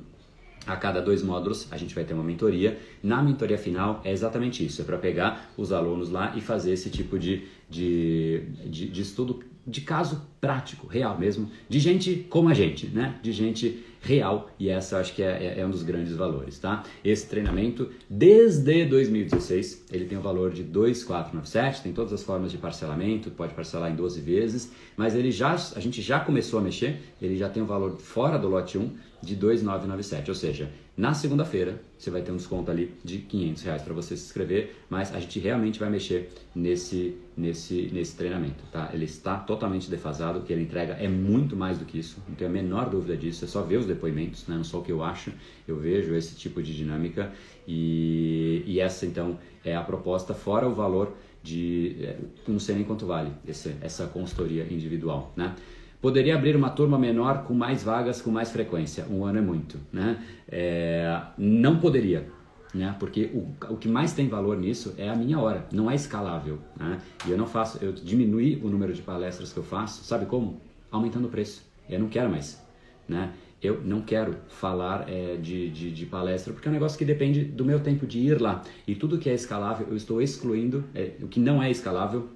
A 0.67 0.75
cada 0.75 1.01
dois 1.01 1.23
módulos 1.23 1.67
a 1.71 1.77
gente 1.77 1.95
vai 1.95 2.03
ter 2.03 2.13
uma 2.13 2.23
mentoria. 2.23 2.77
Na 3.01 3.19
mentoria 3.23 3.57
final 3.57 3.99
é 4.03 4.11
exatamente 4.11 4.63
isso: 4.63 4.79
é 4.79 4.85
para 4.85 4.97
pegar 4.99 5.51
os 5.57 5.71
alunos 5.71 6.11
lá 6.11 6.35
e 6.35 6.41
fazer 6.41 6.71
esse 6.73 6.91
tipo 6.91 7.17
de, 7.17 7.47
de, 7.67 8.43
de, 8.67 8.87
de 8.87 9.01
estudo 9.01 9.43
de 9.65 9.81
caso 9.81 10.21
prático, 10.39 10.87
real 10.87 11.17
mesmo, 11.17 11.49
de 11.69 11.79
gente 11.79 12.25
como 12.29 12.49
a 12.49 12.53
gente, 12.53 12.87
né? 12.87 13.19
De 13.21 13.31
gente 13.31 13.83
real 14.01 14.49
e 14.59 14.67
essa 14.67 14.97
acho 14.97 15.13
que 15.13 15.21
é, 15.21 15.55
é, 15.57 15.59
é, 15.59 15.65
um 15.65 15.69
dos 15.69 15.83
grandes 15.83 16.15
valores, 16.15 16.57
tá? 16.57 16.83
Esse 17.03 17.27
treinamento, 17.27 17.89
desde 18.09 18.83
2016, 18.85 19.85
ele 19.91 20.05
tem 20.05 20.17
o 20.17 20.21
valor 20.21 20.51
de 20.51 20.63
2,497, 20.63 21.83
tem 21.83 21.93
todas 21.93 22.11
as 22.11 22.23
formas 22.23 22.51
de 22.51 22.57
parcelamento, 22.57 23.29
pode 23.29 23.53
parcelar 23.53 23.91
em 23.91 23.95
12 23.95 24.19
vezes, 24.21 24.71
mas 24.97 25.13
ele 25.13 25.31
já, 25.31 25.53
a 25.53 25.79
gente 25.79 26.01
já 26.01 26.19
começou 26.19 26.59
a 26.59 26.63
mexer, 26.63 26.99
ele 27.21 27.37
já 27.37 27.47
tem 27.47 27.61
o 27.61 27.65
um 27.65 27.67
valor 27.67 27.97
fora 27.99 28.39
do 28.39 28.47
lote 28.47 28.77
1 28.77 29.10
de 29.21 29.35
2,997, 29.35 30.29
ou 30.29 30.35
seja, 30.35 30.71
na 30.97 31.13
segunda-feira 31.13 31.81
você 31.97 32.09
vai 32.09 32.21
ter 32.21 32.31
um 32.31 32.37
desconto 32.37 32.71
ali 32.71 32.93
de 33.03 33.19
500 33.19 33.63
reais 33.63 33.81
para 33.81 33.93
você 33.93 34.17
se 34.17 34.25
inscrever, 34.25 34.75
mas 34.89 35.13
a 35.13 35.19
gente 35.19 35.39
realmente 35.39 35.79
vai 35.79 35.89
mexer 35.89 36.31
nesse, 36.55 37.17
nesse, 37.37 37.89
nesse 37.93 38.15
treinamento, 38.15 38.63
tá? 38.71 38.89
Ele 38.91 39.05
está 39.05 39.37
totalmente 39.37 39.89
defasado, 39.89 40.39
o 40.39 40.41
que 40.41 40.51
ele 40.51 40.63
entrega 40.63 40.93
é 40.93 41.07
muito 41.07 41.55
mais 41.55 41.77
do 41.77 41.85
que 41.85 41.99
isso, 41.99 42.21
não 42.27 42.35
tenho 42.35 42.49
a 42.49 42.53
menor 42.53 42.89
dúvida 42.89 43.15
disso, 43.15 43.45
é 43.45 43.47
só 43.47 43.61
ver 43.61 43.77
os 43.77 43.85
depoimentos, 43.85 44.47
né? 44.47 44.55
não 44.55 44.63
só 44.63 44.79
o 44.79 44.83
que 44.83 44.91
eu 44.91 45.03
acho, 45.03 45.31
eu 45.67 45.77
vejo 45.77 46.15
esse 46.15 46.35
tipo 46.35 46.61
de 46.61 46.75
dinâmica 46.75 47.31
e, 47.67 48.63
e 48.65 48.79
essa 48.79 49.05
então 49.05 49.37
é 49.63 49.75
a 49.75 49.81
proposta, 49.81 50.33
fora 50.33 50.67
o 50.67 50.73
valor 50.73 51.15
de, 51.43 51.97
é, 52.01 52.17
não 52.47 52.59
sei 52.59 52.75
nem 52.75 52.83
quanto 52.83 53.05
vale 53.05 53.31
esse, 53.47 53.75
essa 53.81 54.07
consultoria 54.07 54.67
individual, 54.69 55.33
né? 55.35 55.55
Poderia 56.01 56.33
abrir 56.33 56.55
uma 56.55 56.71
turma 56.71 56.97
menor 56.97 57.43
com 57.43 57.53
mais 57.53 57.83
vagas, 57.83 58.19
com 58.19 58.31
mais 58.31 58.51
frequência. 58.51 59.05
Um 59.07 59.23
ano 59.23 59.37
é 59.37 59.41
muito, 59.41 59.77
né? 59.93 60.19
É, 60.49 61.21
não 61.37 61.79
poderia, 61.79 62.27
né? 62.73 62.95
Porque 62.99 63.29
o, 63.31 63.73
o 63.73 63.77
que 63.77 63.87
mais 63.87 64.11
tem 64.11 64.27
valor 64.27 64.57
nisso 64.57 64.95
é 64.97 65.07
a 65.07 65.15
minha 65.15 65.39
hora, 65.39 65.67
não 65.71 65.91
é 65.91 65.93
escalável, 65.93 66.57
né? 66.75 66.99
E 67.27 67.29
eu 67.29 67.37
não 67.37 67.45
faço, 67.45 67.77
eu 67.85 67.91
diminui 67.91 68.59
o 68.63 68.67
número 68.67 68.91
de 68.93 69.01
palestras 69.03 69.53
que 69.53 69.59
eu 69.59 69.63
faço, 69.63 70.03
sabe 70.03 70.25
como? 70.25 70.59
Aumentando 70.89 71.27
o 71.27 71.29
preço. 71.29 71.69
Eu 71.87 71.99
não 71.99 72.09
quero 72.09 72.31
mais, 72.31 72.59
né? 73.07 73.31
Eu 73.61 73.79
não 73.85 74.01
quero 74.01 74.37
falar 74.47 75.07
é, 75.07 75.35
de, 75.35 75.69
de, 75.69 75.91
de, 75.91 76.05
palestra 76.07 76.51
porque 76.51 76.67
é 76.67 76.71
um 76.71 76.73
negócio 76.73 76.97
que 76.97 77.05
depende 77.05 77.43
do 77.43 77.63
meu 77.63 77.79
tempo 77.79 78.07
de 78.07 78.17
ir 78.17 78.41
lá. 78.41 78.63
E 78.87 78.95
tudo 78.95 79.19
que 79.19 79.29
é 79.29 79.35
escalável, 79.35 79.85
eu 79.87 79.95
estou 79.95 80.19
excluindo, 80.19 80.83
é, 80.95 81.11
o 81.21 81.27
que 81.27 81.39
não 81.39 81.61
é 81.61 81.69
escalável, 81.69 82.27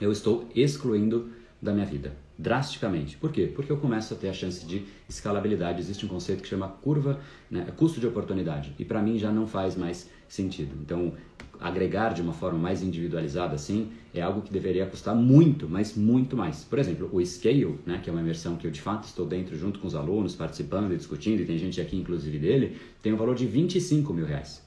eu 0.00 0.10
estou 0.10 0.48
excluindo 0.54 1.28
da 1.60 1.70
minha 1.70 1.84
vida 1.84 2.23
drasticamente. 2.38 3.16
Por 3.16 3.30
quê? 3.30 3.50
Porque 3.54 3.70
eu 3.70 3.76
começo 3.76 4.12
a 4.12 4.16
ter 4.16 4.28
a 4.28 4.32
chance 4.32 4.66
de 4.66 4.84
escalabilidade. 5.08 5.80
Existe 5.80 6.04
um 6.04 6.08
conceito 6.08 6.42
que 6.42 6.48
chama 6.48 6.68
curva, 6.68 7.20
né, 7.50 7.66
custo 7.76 8.00
de 8.00 8.06
oportunidade, 8.06 8.74
e 8.78 8.84
para 8.84 9.00
mim 9.00 9.18
já 9.18 9.30
não 9.30 9.46
faz 9.46 9.76
mais 9.76 10.10
sentido. 10.28 10.74
Então, 10.82 11.12
agregar 11.60 12.12
de 12.12 12.20
uma 12.20 12.32
forma 12.32 12.58
mais 12.58 12.82
individualizada 12.82 13.54
assim 13.54 13.90
é 14.12 14.20
algo 14.20 14.42
que 14.42 14.52
deveria 14.52 14.84
custar 14.86 15.14
muito, 15.14 15.68
mas 15.68 15.96
muito 15.96 16.36
mais. 16.36 16.64
Por 16.64 16.78
exemplo, 16.78 17.08
o 17.12 17.24
Scale, 17.24 17.78
né, 17.86 18.00
que 18.02 18.10
é 18.10 18.12
uma 18.12 18.20
imersão 18.20 18.56
que 18.56 18.66
eu 18.66 18.70
de 18.70 18.80
fato 18.80 19.04
estou 19.04 19.26
dentro 19.26 19.56
junto 19.56 19.78
com 19.78 19.86
os 19.86 19.94
alunos, 19.94 20.34
participando 20.34 20.92
e 20.92 20.96
discutindo, 20.96 21.40
e 21.40 21.44
tem 21.44 21.56
gente 21.56 21.80
aqui 21.80 21.96
inclusive 21.96 22.38
dele, 22.38 22.76
tem 23.00 23.12
um 23.12 23.16
valor 23.16 23.34
de 23.34 23.46
25 23.46 24.12
mil 24.12 24.26
reais. 24.26 24.62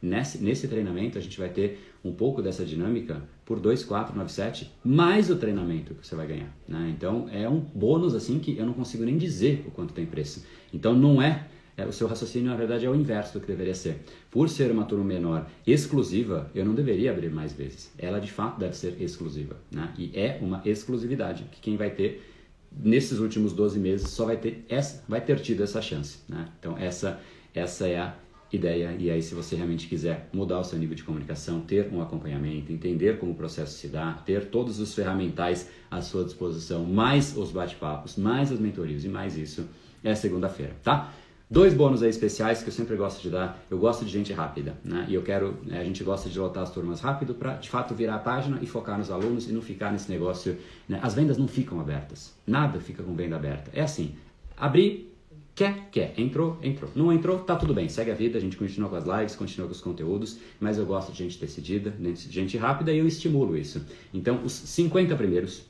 Nesse, 0.00 0.42
nesse 0.42 0.68
treinamento 0.68 1.18
a 1.18 1.20
gente 1.20 1.38
vai 1.38 1.48
ter 1.48 1.92
um 2.04 2.12
pouco 2.12 2.42
dessa 2.42 2.64
dinâmica 2.64 3.22
por 3.44 3.60
2,497 3.60 4.72
mais 4.84 5.30
o 5.30 5.36
treinamento 5.36 5.94
que 5.94 6.06
você 6.06 6.14
vai 6.14 6.26
ganhar. 6.26 6.56
Né? 6.66 6.94
Então 6.96 7.28
é 7.30 7.48
um 7.48 7.60
bônus 7.60 8.14
assim 8.14 8.38
que 8.38 8.56
eu 8.56 8.66
não 8.66 8.72
consigo 8.72 9.04
nem 9.04 9.18
dizer 9.18 9.64
o 9.66 9.70
quanto 9.70 9.92
tem 9.92 10.06
preço. 10.06 10.44
Então 10.72 10.94
não 10.94 11.20
é, 11.20 11.46
é, 11.76 11.84
o 11.84 11.92
seu 11.92 12.06
raciocínio 12.06 12.50
na 12.50 12.56
verdade 12.56 12.86
é 12.86 12.90
o 12.90 12.94
inverso 12.94 13.34
do 13.34 13.40
que 13.40 13.46
deveria 13.46 13.74
ser. 13.74 14.00
Por 14.30 14.48
ser 14.48 14.70
uma 14.70 14.84
turma 14.84 15.04
menor 15.04 15.46
exclusiva, 15.66 16.50
eu 16.54 16.64
não 16.64 16.74
deveria 16.74 17.10
abrir 17.10 17.30
mais 17.30 17.52
vezes. 17.52 17.92
Ela 17.98 18.18
de 18.18 18.30
fato 18.30 18.58
deve 18.58 18.76
ser 18.76 19.00
exclusiva. 19.00 19.56
Né? 19.70 19.92
E 19.98 20.10
é 20.14 20.38
uma 20.40 20.62
exclusividade 20.64 21.44
que 21.52 21.60
quem 21.60 21.76
vai 21.76 21.90
ter 21.90 22.30
nesses 22.76 23.18
últimos 23.18 23.52
12 23.52 23.78
meses 23.78 24.08
só 24.08 24.24
vai 24.24 24.36
ter 24.36 24.64
essa, 24.68 25.04
vai 25.08 25.20
ter 25.20 25.38
tido 25.40 25.62
essa 25.62 25.82
chance. 25.82 26.18
Né? 26.28 26.48
Então 26.58 26.76
essa 26.78 27.20
essa 27.54 27.86
é 27.86 27.98
a 27.98 28.14
ideia. 28.54 28.94
E 28.98 29.10
aí, 29.10 29.22
se 29.22 29.34
você 29.34 29.56
realmente 29.56 29.86
quiser 29.86 30.28
mudar 30.32 30.60
o 30.60 30.64
seu 30.64 30.78
nível 30.78 30.94
de 30.94 31.02
comunicação, 31.02 31.60
ter 31.60 31.88
um 31.92 32.00
acompanhamento, 32.00 32.72
entender 32.72 33.18
como 33.18 33.32
o 33.32 33.34
processo 33.34 33.76
se 33.76 33.88
dá, 33.88 34.12
ter 34.24 34.46
todos 34.46 34.80
os 34.80 34.94
ferramentais 34.94 35.68
à 35.90 36.00
sua 36.00 36.24
disposição, 36.24 36.84
mais 36.84 37.36
os 37.36 37.50
bate-papos, 37.50 38.16
mais 38.16 38.50
as 38.52 38.58
mentorias 38.58 39.04
e 39.04 39.08
mais 39.08 39.36
isso, 39.36 39.68
é 40.02 40.14
segunda-feira, 40.14 40.76
tá? 40.82 41.12
Dois 41.48 41.74
bônus 41.74 42.02
aí 42.02 42.08
especiais 42.08 42.62
que 42.62 42.68
eu 42.68 42.72
sempre 42.72 42.96
gosto 42.96 43.22
de 43.22 43.30
dar. 43.30 43.62
Eu 43.70 43.78
gosto 43.78 44.04
de 44.04 44.10
gente 44.10 44.32
rápida, 44.32 44.76
né? 44.82 45.06
E 45.08 45.14
eu 45.14 45.22
quero, 45.22 45.58
né, 45.62 45.78
a 45.78 45.84
gente 45.84 46.02
gosta 46.02 46.28
de 46.28 46.38
lotar 46.38 46.62
as 46.62 46.70
turmas 46.70 47.00
rápido 47.00 47.34
para 47.34 47.54
de 47.54 47.68
fato 47.68 47.94
virar 47.94 48.16
a 48.16 48.18
página 48.18 48.58
e 48.62 48.66
focar 48.66 48.98
nos 48.98 49.10
alunos 49.10 49.48
e 49.48 49.52
não 49.52 49.60
ficar 49.60 49.92
nesse 49.92 50.10
negócio. 50.10 50.56
Né? 50.88 50.98
As 51.02 51.14
vendas 51.14 51.36
não 51.36 51.46
ficam 51.46 51.78
abertas. 51.78 52.34
Nada 52.46 52.80
fica 52.80 53.02
com 53.02 53.14
venda 53.14 53.36
aberta. 53.36 53.70
É 53.74 53.82
assim: 53.82 54.14
abrir, 54.56 55.13
Quer? 55.54 55.88
Quer. 55.92 56.14
Entrou? 56.18 56.58
Entrou. 56.62 56.90
Não 56.96 57.12
entrou? 57.12 57.38
Tá 57.38 57.54
tudo 57.54 57.72
bem. 57.72 57.88
Segue 57.88 58.10
a 58.10 58.14
vida, 58.14 58.38
a 58.38 58.40
gente 58.40 58.56
continua 58.56 58.88
com 58.88 58.96
as 58.96 59.04
lives, 59.04 59.36
continua 59.36 59.68
com 59.68 59.72
os 59.72 59.80
conteúdos, 59.80 60.38
mas 60.58 60.78
eu 60.78 60.84
gosto 60.84 61.12
de 61.12 61.18
gente 61.18 61.38
decidida, 61.38 61.90
de 61.90 62.14
gente 62.14 62.56
rápida 62.56 62.92
e 62.92 62.98
eu 62.98 63.06
estimulo 63.06 63.56
isso. 63.56 63.84
Então, 64.12 64.42
os 64.44 64.52
50 64.52 65.14
primeiros, 65.14 65.62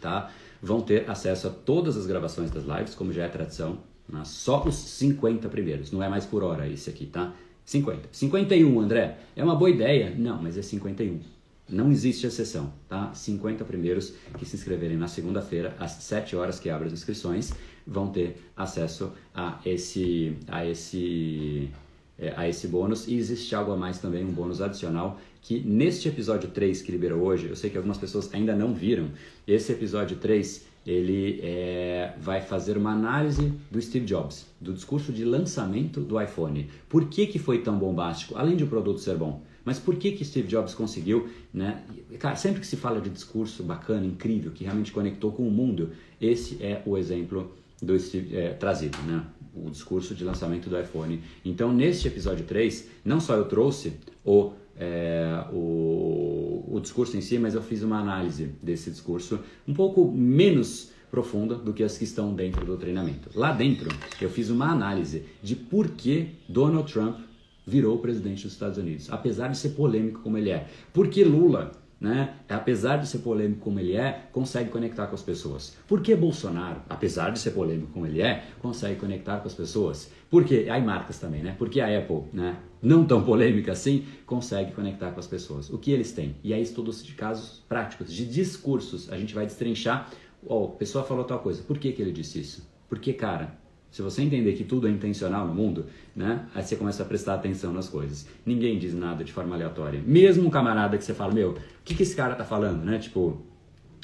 tá? 0.00 0.30
Vão 0.62 0.80
ter 0.80 1.08
acesso 1.10 1.48
a 1.48 1.50
todas 1.50 1.98
as 1.98 2.06
gravações 2.06 2.50
das 2.50 2.64
lives, 2.64 2.94
como 2.94 3.12
já 3.12 3.24
é 3.24 3.28
tradição. 3.28 3.78
Né? 4.08 4.22
Só 4.24 4.64
os 4.64 4.74
50 4.74 5.48
primeiros, 5.50 5.92
não 5.92 6.02
é 6.02 6.08
mais 6.08 6.24
por 6.24 6.42
hora 6.42 6.66
esse 6.66 6.88
aqui, 6.88 7.04
tá? 7.04 7.34
50. 7.66 8.08
51, 8.10 8.80
André, 8.80 9.18
é 9.36 9.44
uma 9.44 9.54
boa 9.54 9.70
ideia? 9.70 10.14
Não, 10.16 10.42
mas 10.42 10.56
é 10.56 10.62
51. 10.62 11.20
Não 11.68 11.90
existe 11.90 12.26
exceção, 12.26 12.72
tá? 12.88 13.12
50 13.14 13.64
primeiros 13.64 14.12
que 14.38 14.44
se 14.44 14.54
inscreverem 14.54 14.98
na 14.98 15.08
segunda-feira, 15.08 15.74
às 15.78 15.92
7 15.92 16.36
horas 16.36 16.60
que 16.60 16.68
abre 16.68 16.88
as 16.88 16.92
inscrições, 16.92 17.52
vão 17.86 18.08
ter 18.08 18.36
acesso 18.54 19.12
a 19.34 19.58
esse, 19.64 20.36
a 20.46 20.66
esse, 20.66 21.70
é, 22.18 22.34
a 22.36 22.46
esse 22.46 22.68
bônus. 22.68 23.08
E 23.08 23.14
existe 23.14 23.54
algo 23.54 23.72
a 23.72 23.76
mais 23.76 23.98
também, 23.98 24.24
um 24.24 24.30
bônus 24.30 24.60
adicional, 24.60 25.18
que 25.40 25.60
neste 25.60 26.06
episódio 26.06 26.50
3 26.50 26.82
que 26.82 26.92
liberou 26.92 27.22
hoje, 27.22 27.46
eu 27.46 27.56
sei 27.56 27.70
que 27.70 27.76
algumas 27.78 27.98
pessoas 27.98 28.32
ainda 28.34 28.54
não 28.54 28.74
viram, 28.74 29.10
esse 29.46 29.72
episódio 29.72 30.18
3 30.18 30.74
ele 30.86 31.40
é, 31.42 32.14
vai 32.20 32.42
fazer 32.42 32.76
uma 32.76 32.92
análise 32.92 33.52
do 33.70 33.80
Steve 33.80 34.04
Jobs, 34.04 34.46
do 34.60 34.74
discurso 34.74 35.12
de 35.12 35.24
lançamento 35.24 36.00
do 36.00 36.20
iPhone. 36.20 36.68
Por 36.90 37.08
que, 37.08 37.26
que 37.26 37.38
foi 37.38 37.62
tão 37.62 37.78
bombástico, 37.78 38.36
além 38.36 38.54
de 38.54 38.64
o 38.64 38.66
produto 38.66 39.00
ser 39.00 39.16
bom? 39.16 39.42
Mas 39.64 39.78
por 39.78 39.96
que 39.96 40.12
que 40.12 40.24
Steve 40.24 40.48
Jobs 40.48 40.74
conseguiu, 40.74 41.28
né? 41.52 41.82
Cara, 42.18 42.36
sempre 42.36 42.60
que 42.60 42.66
se 42.66 42.76
fala 42.76 43.00
de 43.00 43.10
discurso 43.10 43.62
bacana, 43.62 44.04
incrível, 44.04 44.52
que 44.52 44.64
realmente 44.64 44.92
conectou 44.92 45.32
com 45.32 45.46
o 45.46 45.50
mundo, 45.50 45.90
esse 46.20 46.62
é 46.62 46.82
o 46.84 46.98
exemplo 46.98 47.52
do 47.80 47.98
Steve, 47.98 48.36
é, 48.36 48.50
trazido, 48.50 48.98
né? 49.06 49.24
O 49.54 49.70
discurso 49.70 50.14
de 50.14 50.24
lançamento 50.24 50.68
do 50.68 50.78
iPhone. 50.78 51.20
Então, 51.44 51.72
neste 51.72 52.08
episódio 52.08 52.44
3, 52.44 52.88
não 53.04 53.20
só 53.20 53.34
eu 53.36 53.44
trouxe 53.44 53.94
o, 54.24 54.52
é, 54.76 55.44
o, 55.52 56.64
o 56.68 56.80
discurso 56.80 57.16
em 57.16 57.20
si, 57.20 57.38
mas 57.38 57.54
eu 57.54 57.62
fiz 57.62 57.82
uma 57.82 57.98
análise 57.98 58.50
desse 58.62 58.90
discurso 58.90 59.40
um 59.66 59.72
pouco 59.72 60.10
menos 60.10 60.92
profunda 61.14 61.54
do 61.54 61.72
que 61.72 61.84
as 61.84 61.96
que 61.96 62.02
estão 62.02 62.34
dentro 62.34 62.66
do 62.66 62.76
treinamento. 62.76 63.30
Lá 63.36 63.52
dentro, 63.52 63.88
eu 64.20 64.28
fiz 64.28 64.50
uma 64.50 64.66
análise 64.66 65.24
de 65.40 65.54
por 65.54 65.90
que 65.90 66.30
Donald 66.48 66.92
Trump 66.92 67.20
virou 67.66 67.98
presidente 67.98 68.44
dos 68.44 68.52
Estados 68.52 68.78
Unidos, 68.78 69.10
apesar 69.10 69.48
de 69.48 69.58
ser 69.58 69.70
polêmico 69.70 70.20
como 70.20 70.36
ele 70.38 70.50
é. 70.50 70.66
Porque 70.92 71.24
Lula, 71.24 71.72
né, 72.00 72.34
apesar 72.48 72.98
de 72.98 73.08
ser 73.08 73.18
polêmico 73.20 73.60
como 73.60 73.80
ele 73.80 73.96
é, 73.96 74.28
consegue 74.32 74.70
conectar 74.70 75.06
com 75.06 75.14
as 75.14 75.22
pessoas. 75.22 75.76
Por 75.88 76.02
que 76.02 76.14
Bolsonaro, 76.14 76.82
apesar 76.88 77.30
de 77.30 77.38
ser 77.38 77.52
polêmico 77.52 77.92
como 77.92 78.06
ele 78.06 78.20
é, 78.20 78.44
consegue 78.60 79.00
conectar 79.00 79.38
com 79.38 79.48
as 79.48 79.54
pessoas? 79.54 80.10
Porque 80.30 80.66
aí 80.70 80.82
marcas 80.82 81.18
também, 81.18 81.42
né? 81.42 81.54
Porque 81.58 81.80
a 81.80 81.98
Apple, 81.98 82.24
né, 82.32 82.58
não 82.82 83.06
tão 83.06 83.22
polêmica 83.22 83.72
assim, 83.72 84.04
consegue 84.26 84.72
conectar 84.72 85.10
com 85.12 85.20
as 85.20 85.26
pessoas. 85.26 85.70
O 85.70 85.78
que 85.78 85.90
eles 85.90 86.12
têm? 86.12 86.36
E 86.44 86.52
aí 86.52 86.60
estudos 86.60 87.02
de 87.02 87.14
casos 87.14 87.62
práticos, 87.68 88.12
de 88.12 88.26
discursos, 88.26 89.10
a 89.10 89.16
gente 89.16 89.34
vai 89.34 89.46
destrinchar. 89.46 90.10
Oh, 90.46 90.64
a 90.64 90.68
pessoa 90.76 91.04
falou 91.04 91.24
tal 91.24 91.38
coisa. 91.38 91.62
Por 91.62 91.78
que 91.78 91.92
que 91.92 92.02
ele 92.02 92.12
disse 92.12 92.40
isso? 92.40 92.68
Porque, 92.88 93.14
cara, 93.14 93.56
se 93.94 94.02
você 94.02 94.22
entender 94.22 94.54
que 94.54 94.64
tudo 94.64 94.88
é 94.88 94.90
intencional 94.90 95.46
no 95.46 95.54
mundo, 95.54 95.86
né? 96.16 96.46
Aí 96.52 96.64
você 96.64 96.74
começa 96.74 97.04
a 97.04 97.06
prestar 97.06 97.34
atenção 97.34 97.72
nas 97.72 97.88
coisas. 97.88 98.26
Ninguém 98.44 98.76
diz 98.76 98.92
nada 98.92 99.22
de 99.22 99.32
forma 99.32 99.54
aleatória. 99.54 100.02
Mesmo 100.04 100.48
um 100.48 100.50
camarada 100.50 100.98
que 100.98 101.04
você 101.04 101.14
fala, 101.14 101.32
meu, 101.32 101.50
o 101.50 101.56
que, 101.84 101.94
que 101.94 102.02
esse 102.02 102.16
cara 102.16 102.34
tá 102.34 102.44
falando, 102.44 102.84
né? 102.84 102.98
Tipo, 102.98 103.40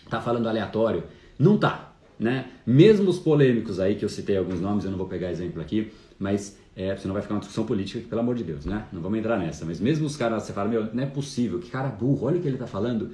tá 0.08 0.20
falando 0.20 0.48
aleatório. 0.48 1.02
Não 1.36 1.58
tá, 1.58 1.92
né? 2.20 2.52
Mesmo 2.64 3.10
os 3.10 3.18
polêmicos 3.18 3.80
aí, 3.80 3.96
que 3.96 4.04
eu 4.04 4.08
citei 4.08 4.36
alguns 4.36 4.60
nomes, 4.60 4.84
eu 4.84 4.92
não 4.92 4.96
vou 4.96 5.08
pegar 5.08 5.28
exemplo 5.28 5.60
aqui, 5.60 5.90
mas 6.20 6.56
é, 6.76 6.94
senão 6.94 7.12
vai 7.12 7.20
ficar 7.20 7.34
uma 7.34 7.40
discussão 7.40 7.66
política, 7.66 8.08
pelo 8.08 8.20
amor 8.20 8.36
de 8.36 8.44
Deus, 8.44 8.64
né? 8.64 8.86
Não 8.92 9.02
vamos 9.02 9.18
entrar 9.18 9.40
nessa. 9.40 9.64
Mas 9.64 9.80
mesmo 9.80 10.06
os 10.06 10.16
caras, 10.16 10.44
você 10.44 10.52
fala, 10.52 10.68
meu, 10.68 10.94
não 10.94 11.02
é 11.02 11.06
possível, 11.06 11.58
que 11.58 11.68
cara 11.68 11.88
burro, 11.88 12.28
olha 12.28 12.38
o 12.38 12.40
que 12.40 12.46
ele 12.46 12.58
tá 12.58 12.68
falando. 12.68 13.10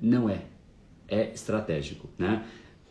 Não 0.00 0.30
é. 0.30 0.42
É 1.08 1.32
estratégico, 1.32 2.08
né? 2.16 2.44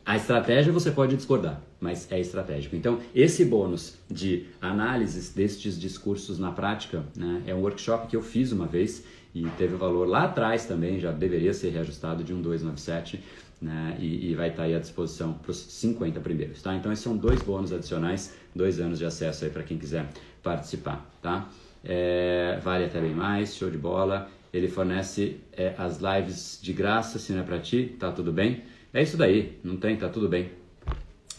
A 0.05 0.17
estratégia 0.17 0.73
você 0.73 0.91
pode 0.91 1.15
discordar, 1.15 1.61
mas 1.79 2.11
é 2.11 2.19
estratégico. 2.19 2.75
Então, 2.75 2.99
esse 3.15 3.45
bônus 3.45 3.97
de 4.11 4.47
análises 4.61 5.29
destes 5.29 5.79
discursos 5.79 6.37
na 6.37 6.51
prática 6.51 7.03
né, 7.15 7.41
é 7.47 7.55
um 7.55 7.61
workshop 7.61 8.07
que 8.07 8.15
eu 8.15 8.21
fiz 8.21 8.51
uma 8.51 8.65
vez 8.65 9.05
e 9.33 9.43
teve 9.57 9.75
valor 9.75 10.05
lá 10.05 10.25
atrás 10.25 10.65
também, 10.65 10.99
já 10.99 11.11
deveria 11.11 11.53
ser 11.53 11.69
reajustado 11.69 12.21
de 12.21 12.33
um 12.33 12.41
297 12.41 13.23
né, 13.61 13.95
e, 13.97 14.31
e 14.31 14.35
vai 14.35 14.49
estar 14.49 14.63
aí 14.63 14.75
à 14.75 14.79
disposição 14.79 15.33
para 15.33 15.51
os 15.51 15.57
50 15.57 16.19
primeiros. 16.19 16.61
Tá? 16.61 16.75
Então, 16.75 16.91
esses 16.91 17.03
são 17.03 17.15
dois 17.15 17.41
bônus 17.41 17.71
adicionais, 17.71 18.33
dois 18.53 18.81
anos 18.81 18.99
de 18.99 19.05
acesso 19.05 19.45
aí 19.45 19.51
para 19.51 19.63
quem 19.63 19.77
quiser 19.77 20.09
participar. 20.43 21.09
Tá? 21.21 21.47
É, 21.81 22.59
vale 22.61 22.85
até 22.85 22.99
bem 22.99 23.15
mais, 23.15 23.55
show 23.55 23.71
de 23.71 23.77
bola. 23.77 24.29
Ele 24.53 24.67
fornece 24.67 25.37
é, 25.53 25.73
as 25.77 25.99
lives 25.99 26.59
de 26.61 26.73
graça, 26.73 27.17
se 27.17 27.31
não 27.31 27.39
é 27.39 27.43
para 27.43 27.57
ti, 27.57 27.95
tá 27.97 28.11
tudo 28.11 28.33
bem. 28.33 28.63
É 28.93 29.01
isso 29.01 29.17
daí, 29.17 29.57
não 29.63 29.75
tem, 29.75 29.95
tá 29.97 30.07
tudo 30.07 30.29
bem. 30.29 30.51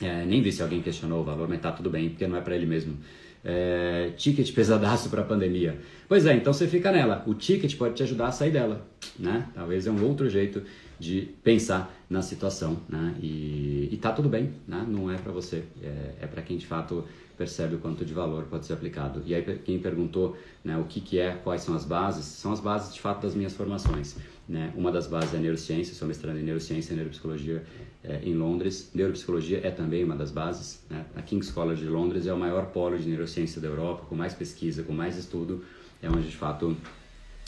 É, 0.00 0.24
nem 0.24 0.42
vi 0.42 0.50
se 0.50 0.60
alguém 0.60 0.82
questionou 0.82 1.20
o 1.20 1.24
valor, 1.24 1.48
mas 1.48 1.60
tá 1.60 1.70
tudo 1.70 1.88
bem, 1.88 2.10
porque 2.10 2.26
não 2.26 2.36
é 2.36 2.40
para 2.40 2.56
ele 2.56 2.66
mesmo. 2.66 2.96
É, 3.44 4.10
ticket 4.16 4.52
pesadaço 4.52 5.08
para 5.08 5.20
a 5.20 5.24
pandemia. 5.24 5.78
Pois 6.08 6.26
é, 6.26 6.34
então 6.34 6.52
você 6.52 6.66
fica 6.66 6.90
nela. 6.90 7.22
O 7.26 7.34
ticket 7.34 7.76
pode 7.76 7.94
te 7.94 8.02
ajudar 8.02 8.28
a 8.28 8.32
sair 8.32 8.50
dela, 8.50 8.84
né? 9.18 9.46
Talvez 9.54 9.86
é 9.86 9.90
um 9.90 10.04
outro 10.04 10.28
jeito 10.28 10.62
de 10.98 11.28
pensar 11.44 11.94
na 12.10 12.22
situação, 12.22 12.80
né? 12.88 13.14
E, 13.22 13.88
e 13.92 13.96
tá 13.98 14.10
tudo 14.10 14.28
bem, 14.28 14.50
né? 14.66 14.84
Não 14.88 15.10
é 15.10 15.16
para 15.16 15.30
você, 15.30 15.62
é, 15.80 16.14
é 16.22 16.26
para 16.26 16.42
quem 16.42 16.56
de 16.56 16.66
fato 16.66 17.04
percebe 17.36 17.74
o 17.74 17.78
quanto 17.78 18.04
de 18.04 18.14
valor 18.14 18.44
pode 18.44 18.66
ser 18.66 18.72
aplicado. 18.72 19.22
E 19.26 19.34
aí 19.34 19.42
quem 19.64 19.78
perguntou 19.78 20.36
né, 20.64 20.76
o 20.78 20.84
que, 20.84 21.00
que 21.00 21.18
é, 21.18 21.32
quais 21.32 21.62
são 21.62 21.74
as 21.74 21.84
bases, 21.84 22.24
são 22.24 22.52
as 22.52 22.60
bases 22.60 22.94
de 22.94 23.00
fato 23.00 23.22
das 23.22 23.34
minhas 23.34 23.54
formações. 23.54 24.16
Né? 24.48 24.72
Uma 24.76 24.92
das 24.92 25.06
bases 25.06 25.34
é 25.34 25.38
neurociência, 25.38 25.94
sou 25.94 26.06
mestrando 26.06 26.38
em 26.38 26.42
neurociência 26.42 26.92
e 26.92 26.96
neuropsicologia 26.96 27.64
é, 28.02 28.20
em 28.22 28.34
Londres. 28.34 28.90
Neuropsicologia 28.94 29.60
é 29.62 29.70
também 29.70 30.04
uma 30.04 30.16
das 30.16 30.30
bases. 30.30 30.82
Né? 30.88 31.04
A 31.16 31.22
King's 31.22 31.50
College 31.50 31.82
de 31.82 31.88
Londres 31.88 32.26
é 32.26 32.32
o 32.32 32.38
maior 32.38 32.66
polo 32.66 32.98
de 32.98 33.08
neurociência 33.08 33.60
da 33.60 33.68
Europa, 33.68 34.04
com 34.08 34.14
mais 34.14 34.34
pesquisa, 34.34 34.82
com 34.82 34.92
mais 34.92 35.16
estudo, 35.16 35.64
é 36.02 36.08
onde 36.08 36.28
de 36.28 36.36
fato 36.36 36.76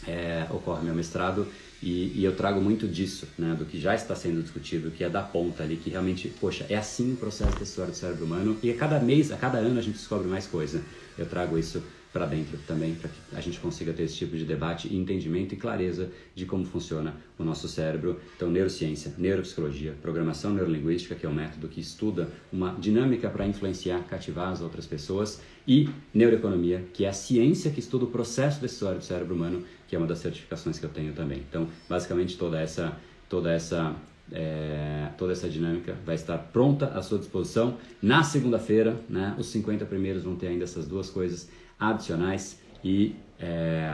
é, 0.07 0.47
ocorre 0.51 0.85
meu 0.85 0.95
mestrado 0.95 1.47
e, 1.83 2.13
e, 2.15 2.25
eu 2.25 2.35
trago 2.35 2.61
muito 2.61 2.89
disso, 2.89 3.29
né, 3.39 3.55
do 3.55 3.65
que 3.65 3.79
já 3.79 3.95
está 3.95 4.15
sendo 4.15 4.43
discutido, 4.43 4.91
que 4.91 5.05
é 5.05 5.11
da 5.11 5.23
ponta 5.23 5.63
ali, 5.63 5.77
que 5.77 5.91
realmente, 5.91 6.33
poxa, 6.41 6.65
é 6.71 6.75
assim 6.75 7.13
o 7.13 7.17
processo 7.17 7.63
história 7.63 7.91
do 7.91 7.97
cérebro 7.97 8.25
humano 8.25 8.57
e 8.63 8.71
a 8.71 8.75
cada 8.75 8.99
mês, 8.99 9.31
a 9.31 9.37
cada 9.37 9.59
ano 9.59 9.79
a 9.79 9.83
gente 9.83 9.97
descobre 9.97 10.27
mais 10.27 10.47
coisa. 10.47 10.83
Eu 11.19 11.27
trago 11.27 11.59
isso 11.59 11.83
para 12.17 12.25
dentro 12.25 12.59
também, 12.67 12.95
para 12.95 13.11
que 13.11 13.37
a 13.37 13.41
gente 13.43 13.61
consiga 13.61 13.93
ter 13.93 14.05
esse 14.05 14.17
tipo 14.17 14.39
de 14.39 14.47
debate 14.47 14.95
entendimento 14.95 15.53
e 15.53 15.57
clareza 15.59 16.11
de 16.35 16.47
como 16.47 16.65
funciona 16.65 17.15
o 17.39 17.45
nosso 17.45 17.69
cérebro. 17.69 18.19
Então, 18.35 18.51
neurociência, 18.51 19.13
neuropsicologia, 19.19 19.95
programação 20.01 20.55
neurolinguística, 20.55 21.15
que 21.15 21.27
é 21.27 21.29
um 21.29 21.35
método 21.35 21.69
que 21.69 21.79
estuda 21.79 22.31
uma 22.51 22.75
dinâmica 22.79 23.29
para 23.29 23.47
influenciar, 23.47 24.03
cativar 24.09 24.49
as 24.49 24.63
outras 24.63 24.87
pessoas, 24.87 25.43
e 25.69 25.91
neuroeconomia, 26.15 26.87
que 26.95 27.05
é 27.05 27.09
a 27.11 27.13
ciência 27.13 27.71
que 27.71 27.81
estuda 27.81 28.07
o 28.07 28.09
processo 28.09 28.63
decisório 28.63 28.99
do 28.99 29.05
cérebro 29.05 29.35
humano, 29.35 29.63
que 29.87 29.95
é 29.95 29.99
uma 29.99 30.07
das 30.07 30.21
certificações 30.21 30.79
que 30.79 30.87
eu 30.87 30.91
tenho 30.91 31.13
também. 31.13 31.45
Então, 31.47 31.69
basicamente, 31.87 32.39
toda 32.39 32.59
essa, 32.59 32.97
toda 33.29 33.53
essa 33.53 33.95
é, 34.33 35.11
toda 35.17 35.33
essa 35.33 35.49
dinâmica 35.49 35.97
vai 36.05 36.15
estar 36.15 36.37
pronta 36.39 36.87
à 36.87 37.03
sua 37.03 37.19
disposição. 37.19 37.77
Na 38.03 38.23
segunda-feira, 38.23 38.99
né, 39.09 39.35
os 39.39 39.47
50 39.49 39.85
primeiros 39.85 40.25
vão 40.25 40.35
ter 40.35 40.49
ainda 40.49 40.65
essas 40.65 40.87
duas 40.87 41.11
coisas 41.11 41.49
adicionais 41.79 42.61
e 42.85 43.15
é, 43.39 43.91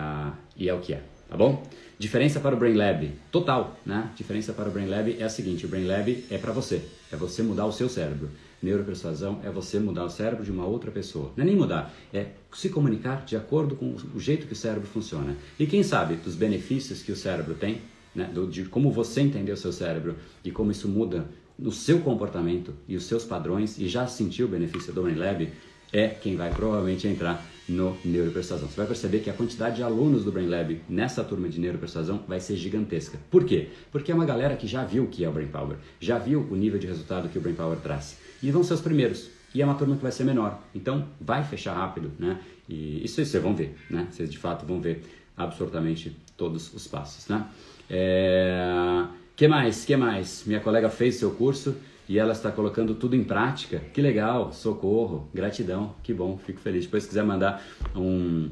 e 0.56 0.68
é 0.68 0.74
o 0.74 0.80
que 0.80 0.94
é, 0.94 1.02
tá 1.28 1.36
bom? 1.36 1.62
Diferença 1.98 2.40
para 2.40 2.54
o 2.54 2.58
Brain 2.58 2.74
Lab, 2.74 3.12
total, 3.30 3.76
né? 3.86 4.10
Diferença 4.16 4.52
para 4.52 4.68
o 4.68 4.72
Brain 4.72 4.86
Lab 4.86 5.16
é 5.18 5.24
a 5.24 5.28
seguinte, 5.28 5.66
o 5.66 5.68
Brain 5.68 5.86
Lab 5.86 6.24
é 6.30 6.38
para 6.38 6.52
você, 6.52 6.82
é 7.12 7.16
você 7.16 7.42
mudar 7.42 7.66
o 7.66 7.72
seu 7.72 7.88
cérebro. 7.88 8.28
Neuropersuasão 8.62 9.40
é 9.42 9.50
você 9.50 9.80
mudar 9.80 10.04
o 10.04 10.10
cérebro 10.10 10.44
de 10.44 10.50
uma 10.50 10.64
outra 10.64 10.90
pessoa. 10.90 11.32
Não 11.36 11.42
é 11.42 11.46
nem 11.46 11.56
mudar, 11.56 11.92
é 12.12 12.26
se 12.52 12.68
comunicar 12.68 13.24
de 13.24 13.36
acordo 13.36 13.74
com 13.74 13.96
o 14.14 14.20
jeito 14.20 14.46
que 14.46 14.52
o 14.52 14.56
cérebro 14.56 14.86
funciona. 14.86 15.36
E 15.58 15.66
quem 15.66 15.82
sabe 15.82 16.14
dos 16.14 16.36
benefícios 16.36 17.02
que 17.02 17.10
o 17.10 17.16
cérebro 17.16 17.54
tem, 17.54 17.80
né? 18.14 18.30
Do, 18.32 18.46
de 18.46 18.64
como 18.64 18.90
você 18.90 19.20
entender 19.20 19.52
o 19.52 19.56
seu 19.56 19.72
cérebro 19.72 20.16
e 20.44 20.50
como 20.50 20.70
isso 20.70 20.88
muda 20.88 21.26
no 21.58 21.72
seu 21.72 22.00
comportamento 22.00 22.74
e 22.88 22.96
os 22.96 23.04
seus 23.04 23.24
padrões 23.24 23.78
e 23.78 23.88
já 23.88 24.06
sentiu 24.06 24.46
o 24.46 24.50
benefício 24.50 24.92
do 24.92 25.02
Brain 25.02 25.16
Lab, 25.16 25.48
é 25.92 26.08
quem 26.08 26.36
vai 26.36 26.52
provavelmente 26.52 27.06
entrar 27.06 27.44
no 27.68 27.96
Neuropersuasão. 28.04 28.68
Você 28.68 28.76
vai 28.76 28.86
perceber 28.86 29.20
que 29.20 29.30
a 29.30 29.32
quantidade 29.32 29.76
de 29.76 29.82
alunos 29.82 30.24
do 30.24 30.32
Brain 30.32 30.48
Lab 30.48 30.80
nessa 30.88 31.22
turma 31.22 31.48
de 31.48 31.60
Neuropersuasão 31.60 32.22
vai 32.26 32.40
ser 32.40 32.56
gigantesca. 32.56 33.18
Por 33.30 33.44
quê? 33.44 33.68
Porque 33.90 34.10
é 34.10 34.14
uma 34.14 34.24
galera 34.24 34.56
que 34.56 34.66
já 34.66 34.84
viu 34.84 35.04
o 35.04 35.08
que 35.08 35.24
é 35.24 35.28
o 35.28 35.32
Brain 35.32 35.48
Power, 35.48 35.76
já 36.00 36.18
viu 36.18 36.46
o 36.50 36.56
nível 36.56 36.78
de 36.78 36.86
resultado 36.86 37.28
que 37.28 37.38
o 37.38 37.40
Brain 37.40 37.54
Power 37.54 37.78
traz. 37.78 38.18
E 38.42 38.50
vão 38.50 38.62
ser 38.62 38.74
os 38.74 38.80
primeiros. 38.80 39.30
E 39.54 39.60
é 39.60 39.64
uma 39.64 39.74
turma 39.74 39.96
que 39.96 40.02
vai 40.02 40.12
ser 40.12 40.24
menor. 40.24 40.60
Então, 40.74 41.06
vai 41.20 41.44
fechar 41.44 41.74
rápido, 41.74 42.10
né? 42.18 42.40
E 42.68 43.04
isso 43.04 43.16
vocês 43.16 43.42
vão 43.42 43.54
ver, 43.54 43.76
né? 43.90 44.06
Vocês 44.10 44.30
de 44.30 44.38
fato 44.38 44.64
vão 44.64 44.80
ver 44.80 45.02
absolutamente 45.36 46.16
todos 46.36 46.72
os 46.74 46.86
passos, 46.86 47.28
né? 47.28 47.46
É... 47.88 49.04
Que 49.36 49.46
mais? 49.46 49.84
Que 49.84 49.96
mais? 49.96 50.44
Minha 50.46 50.60
colega 50.60 50.88
fez 50.88 51.16
seu 51.16 51.30
curso 51.32 51.76
e 52.08 52.18
ela 52.18 52.32
está 52.32 52.50
colocando 52.50 52.94
tudo 52.94 53.16
em 53.16 53.24
prática. 53.24 53.80
Que 53.92 54.00
legal, 54.00 54.52
socorro, 54.52 55.28
gratidão, 55.32 55.94
que 56.02 56.12
bom, 56.12 56.38
fico 56.38 56.60
feliz. 56.60 56.84
Depois 56.84 57.04
se 57.04 57.08
quiser 57.08 57.24
mandar 57.24 57.62
um, 57.94 58.50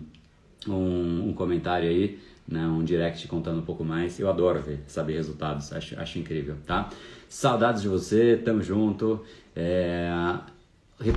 um, 0.68 1.28
um 1.28 1.32
comentário 1.32 1.88
aí, 1.88 2.18
né, 2.46 2.66
um 2.66 2.82
direct 2.82 3.26
contando 3.28 3.60
um 3.60 3.64
pouco 3.64 3.84
mais, 3.84 4.18
eu 4.18 4.28
adoro 4.28 4.60
ver, 4.60 4.80
saber 4.86 5.14
resultados, 5.14 5.72
acho, 5.72 5.98
acho 6.00 6.18
incrível, 6.18 6.56
tá? 6.66 6.90
Saudades 7.28 7.82
de 7.82 7.88
você, 7.88 8.36
tamo 8.36 8.62
junto. 8.62 9.24
É... 9.54 10.10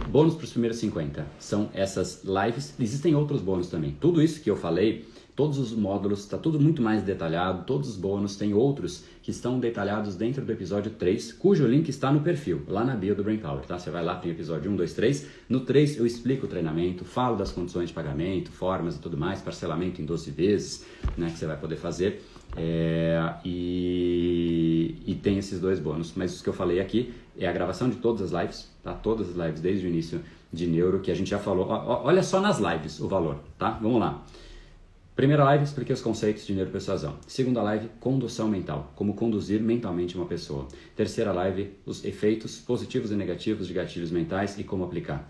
Bônus 0.08 0.36
para 0.36 0.46
os 0.46 0.52
primeiros 0.52 0.78
50 0.78 1.26
são 1.40 1.70
essas 1.74 2.24
lives. 2.24 2.74
Existem 2.80 3.16
outros 3.16 3.42
bônus 3.42 3.68
também. 3.68 3.98
Tudo 4.00 4.22
isso 4.22 4.42
que 4.42 4.50
eu 4.50 4.56
falei 4.56 5.06
Todos 5.36 5.58
os 5.58 5.74
módulos, 5.74 6.20
está 6.20 6.38
tudo 6.38 6.60
muito 6.60 6.82
mais 6.82 7.02
detalhado, 7.02 7.64
todos 7.66 7.90
os 7.90 7.98
bônus, 7.98 8.36
tem 8.36 8.54
outros 8.54 9.04
que 9.24 9.32
estão 9.32 9.60
detalhados 9.60 10.16
dentro 10.16 10.46
do 10.46 10.52
episódio 10.52 10.92
3, 10.92 11.34
cujo 11.34 11.66
link 11.66 11.90
está 11.90 12.12
no 12.12 12.20
perfil, 12.20 12.62
lá 12.68 12.84
na 12.84 12.96
bio 12.96 13.16
do 13.16 13.24
Brain 13.24 13.40
Power, 13.40 13.66
tá? 13.66 13.80
Você 13.80 13.90
vai 13.90 14.04
lá, 14.04 14.16
tem 14.16 14.32
episódio 14.32 14.70
1, 14.72 14.76
2, 14.76 14.94
3. 14.94 15.28
No 15.50 15.62
3 15.62 15.98
eu 15.98 16.06
explico 16.06 16.46
o 16.46 16.50
treinamento, 16.50 17.04
falo 17.04 17.36
das 17.36 17.52
condições 17.52 17.90
de 17.90 17.96
pagamento, 17.96 18.52
formas 18.52 18.96
e 18.96 19.00
tudo 19.00 19.18
mais, 19.18 19.42
parcelamento 19.42 20.02
em 20.02 20.06
12 20.06 20.30
vezes, 20.30 20.86
né, 21.18 21.32
que 21.32 21.40
você 21.40 21.48
vai 21.48 21.58
poder 21.58 21.78
fazer. 21.78 22.22
É, 22.56 23.34
e, 23.44 25.02
e 25.08 25.16
tem 25.16 25.40
esses 25.40 25.60
dois 25.60 25.80
bônus, 25.80 26.14
mas 26.16 26.36
os 26.36 26.42
que 26.42 26.50
eu 26.50 26.54
falei 26.54 26.80
aqui 26.80 27.12
é 27.38 27.48
a 27.48 27.52
gravação 27.52 27.90
de 27.90 27.96
todas 27.96 28.22
as 28.22 28.42
lives, 28.42 28.72
tá? 28.84 28.94
Todas 28.94 29.30
as 29.30 29.36
lives 29.36 29.60
desde 29.60 29.88
o 29.88 29.90
início 29.90 30.22
de 30.52 30.68
neuro, 30.68 31.00
que 31.00 31.10
a 31.10 31.16
gente 31.16 31.32
já 31.32 31.40
falou. 31.40 31.68
olha 31.68 32.22
só 32.22 32.40
nas 32.40 32.60
lives 32.60 33.00
o 33.00 33.08
valor, 33.08 33.40
tá? 33.58 33.72
Vamos 33.82 34.00
lá. 34.00 34.24
Primeira 35.16 35.44
live, 35.44 35.64
expliquei 35.64 35.94
os 35.94 36.02
conceitos 36.02 36.44
de 36.44 36.56
neuropersuasão. 36.56 37.18
Segunda 37.28 37.62
live, 37.62 37.88
condução 38.00 38.48
mental, 38.48 38.92
como 38.96 39.14
conduzir 39.14 39.62
mentalmente 39.62 40.18
uma 40.18 40.26
pessoa. 40.26 40.68
Terceira 40.96 41.32
live, 41.32 41.72
os 41.86 42.04
efeitos 42.04 42.58
positivos 42.58 43.12
e 43.12 43.16
negativos 43.16 43.68
de 43.68 43.74
gatilhos 43.74 44.10
mentais 44.10 44.58
e 44.58 44.64
como 44.64 44.84
aplicar. 44.84 45.30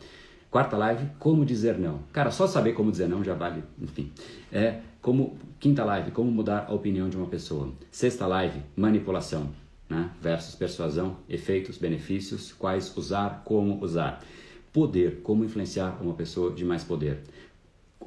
Quarta 0.50 0.78
live, 0.78 1.06
como 1.20 1.44
dizer 1.44 1.78
não. 1.78 2.00
Cara, 2.14 2.32
só 2.32 2.48
saber 2.48 2.72
como 2.72 2.92
dizer 2.92 3.10
não 3.10 3.26
já 3.26 3.34
vale, 3.34 3.62
enfim. 3.82 4.10
É, 4.54 4.80
como 5.02 5.38
quinta 5.60 5.84
live, 5.84 6.12
como 6.12 6.32
mudar 6.32 6.68
a 6.70 6.74
opinião 6.74 7.10
de 7.10 7.18
uma 7.18 7.28
pessoa. 7.28 7.70
Sexta 7.92 8.26
live, 8.26 8.62
manipulação, 8.78 9.50
né? 9.90 10.12
versus 10.22 10.56
persuasão, 10.56 11.18
efeitos, 11.28 11.78
benefícios, 11.78 12.54
quais 12.54 12.96
usar, 12.96 13.42
como 13.44 13.84
usar. 13.84 14.24
Poder, 14.72 15.20
como 15.24 15.44
influenciar 15.44 15.98
uma 16.02 16.14
pessoa 16.14 16.54
de 16.54 16.64
mais 16.64 16.86
poder. 16.86 17.22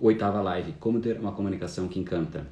Oitava 0.01 0.41
live, 0.43 0.73
como 0.79 1.01
ter 1.01 1.19
uma 1.19 1.33
comunicação 1.33 1.89
que 1.89 1.99
encanta. 1.99 2.47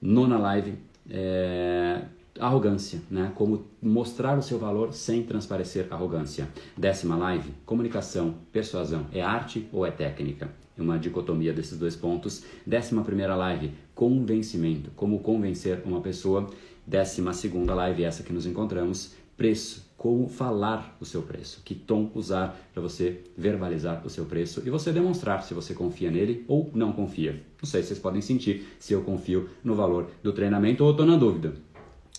Nona 0.00 0.38
live, 0.38 0.74
é, 1.08 2.02
arrogância, 2.38 3.00
né? 3.10 3.32
Como 3.34 3.64
mostrar 3.82 4.38
o 4.38 4.42
seu 4.42 4.58
valor 4.58 4.92
sem 4.92 5.22
transparecer 5.22 5.86
arrogância. 5.90 6.48
Décima 6.76 7.16
live, 7.16 7.50
comunicação, 7.64 8.34
persuasão, 8.52 9.06
é 9.12 9.22
arte 9.22 9.68
ou 9.72 9.86
é 9.86 9.90
técnica? 9.90 10.50
É 10.78 10.82
uma 10.82 10.98
dicotomia 10.98 11.52
desses 11.52 11.78
dois 11.78 11.96
pontos. 11.96 12.44
Décima 12.66 13.02
primeira 13.02 13.34
live, 13.34 13.72
convencimento, 13.94 14.90
como 14.94 15.20
convencer 15.20 15.82
uma 15.84 16.00
pessoa. 16.00 16.50
Décima 16.86 17.32
segunda 17.32 17.74
live, 17.74 18.04
essa 18.04 18.22
que 18.22 18.32
nos 18.32 18.46
encontramos, 18.46 19.14
preço, 19.36 19.85
como 19.96 20.28
falar 20.28 20.96
o 21.00 21.04
seu 21.04 21.22
preço, 21.22 21.62
que 21.64 21.74
tom 21.74 22.10
usar 22.14 22.56
para 22.72 22.82
você 22.82 23.24
verbalizar 23.36 24.04
o 24.04 24.10
seu 24.10 24.24
preço 24.26 24.62
e 24.66 24.70
você 24.70 24.92
demonstrar 24.92 25.42
se 25.42 25.54
você 25.54 25.74
confia 25.74 26.10
nele 26.10 26.44
ou 26.46 26.70
não 26.74 26.92
confia. 26.92 27.42
Não 27.60 27.68
sei 27.68 27.82
se 27.82 27.88
vocês 27.88 27.98
podem 27.98 28.20
sentir 28.20 28.66
se 28.78 28.92
eu 28.92 29.02
confio 29.02 29.48
no 29.64 29.74
valor 29.74 30.10
do 30.22 30.32
treinamento 30.32 30.84
ou 30.84 30.90
estou 30.90 31.06
na 31.06 31.16
dúvida 31.16 31.54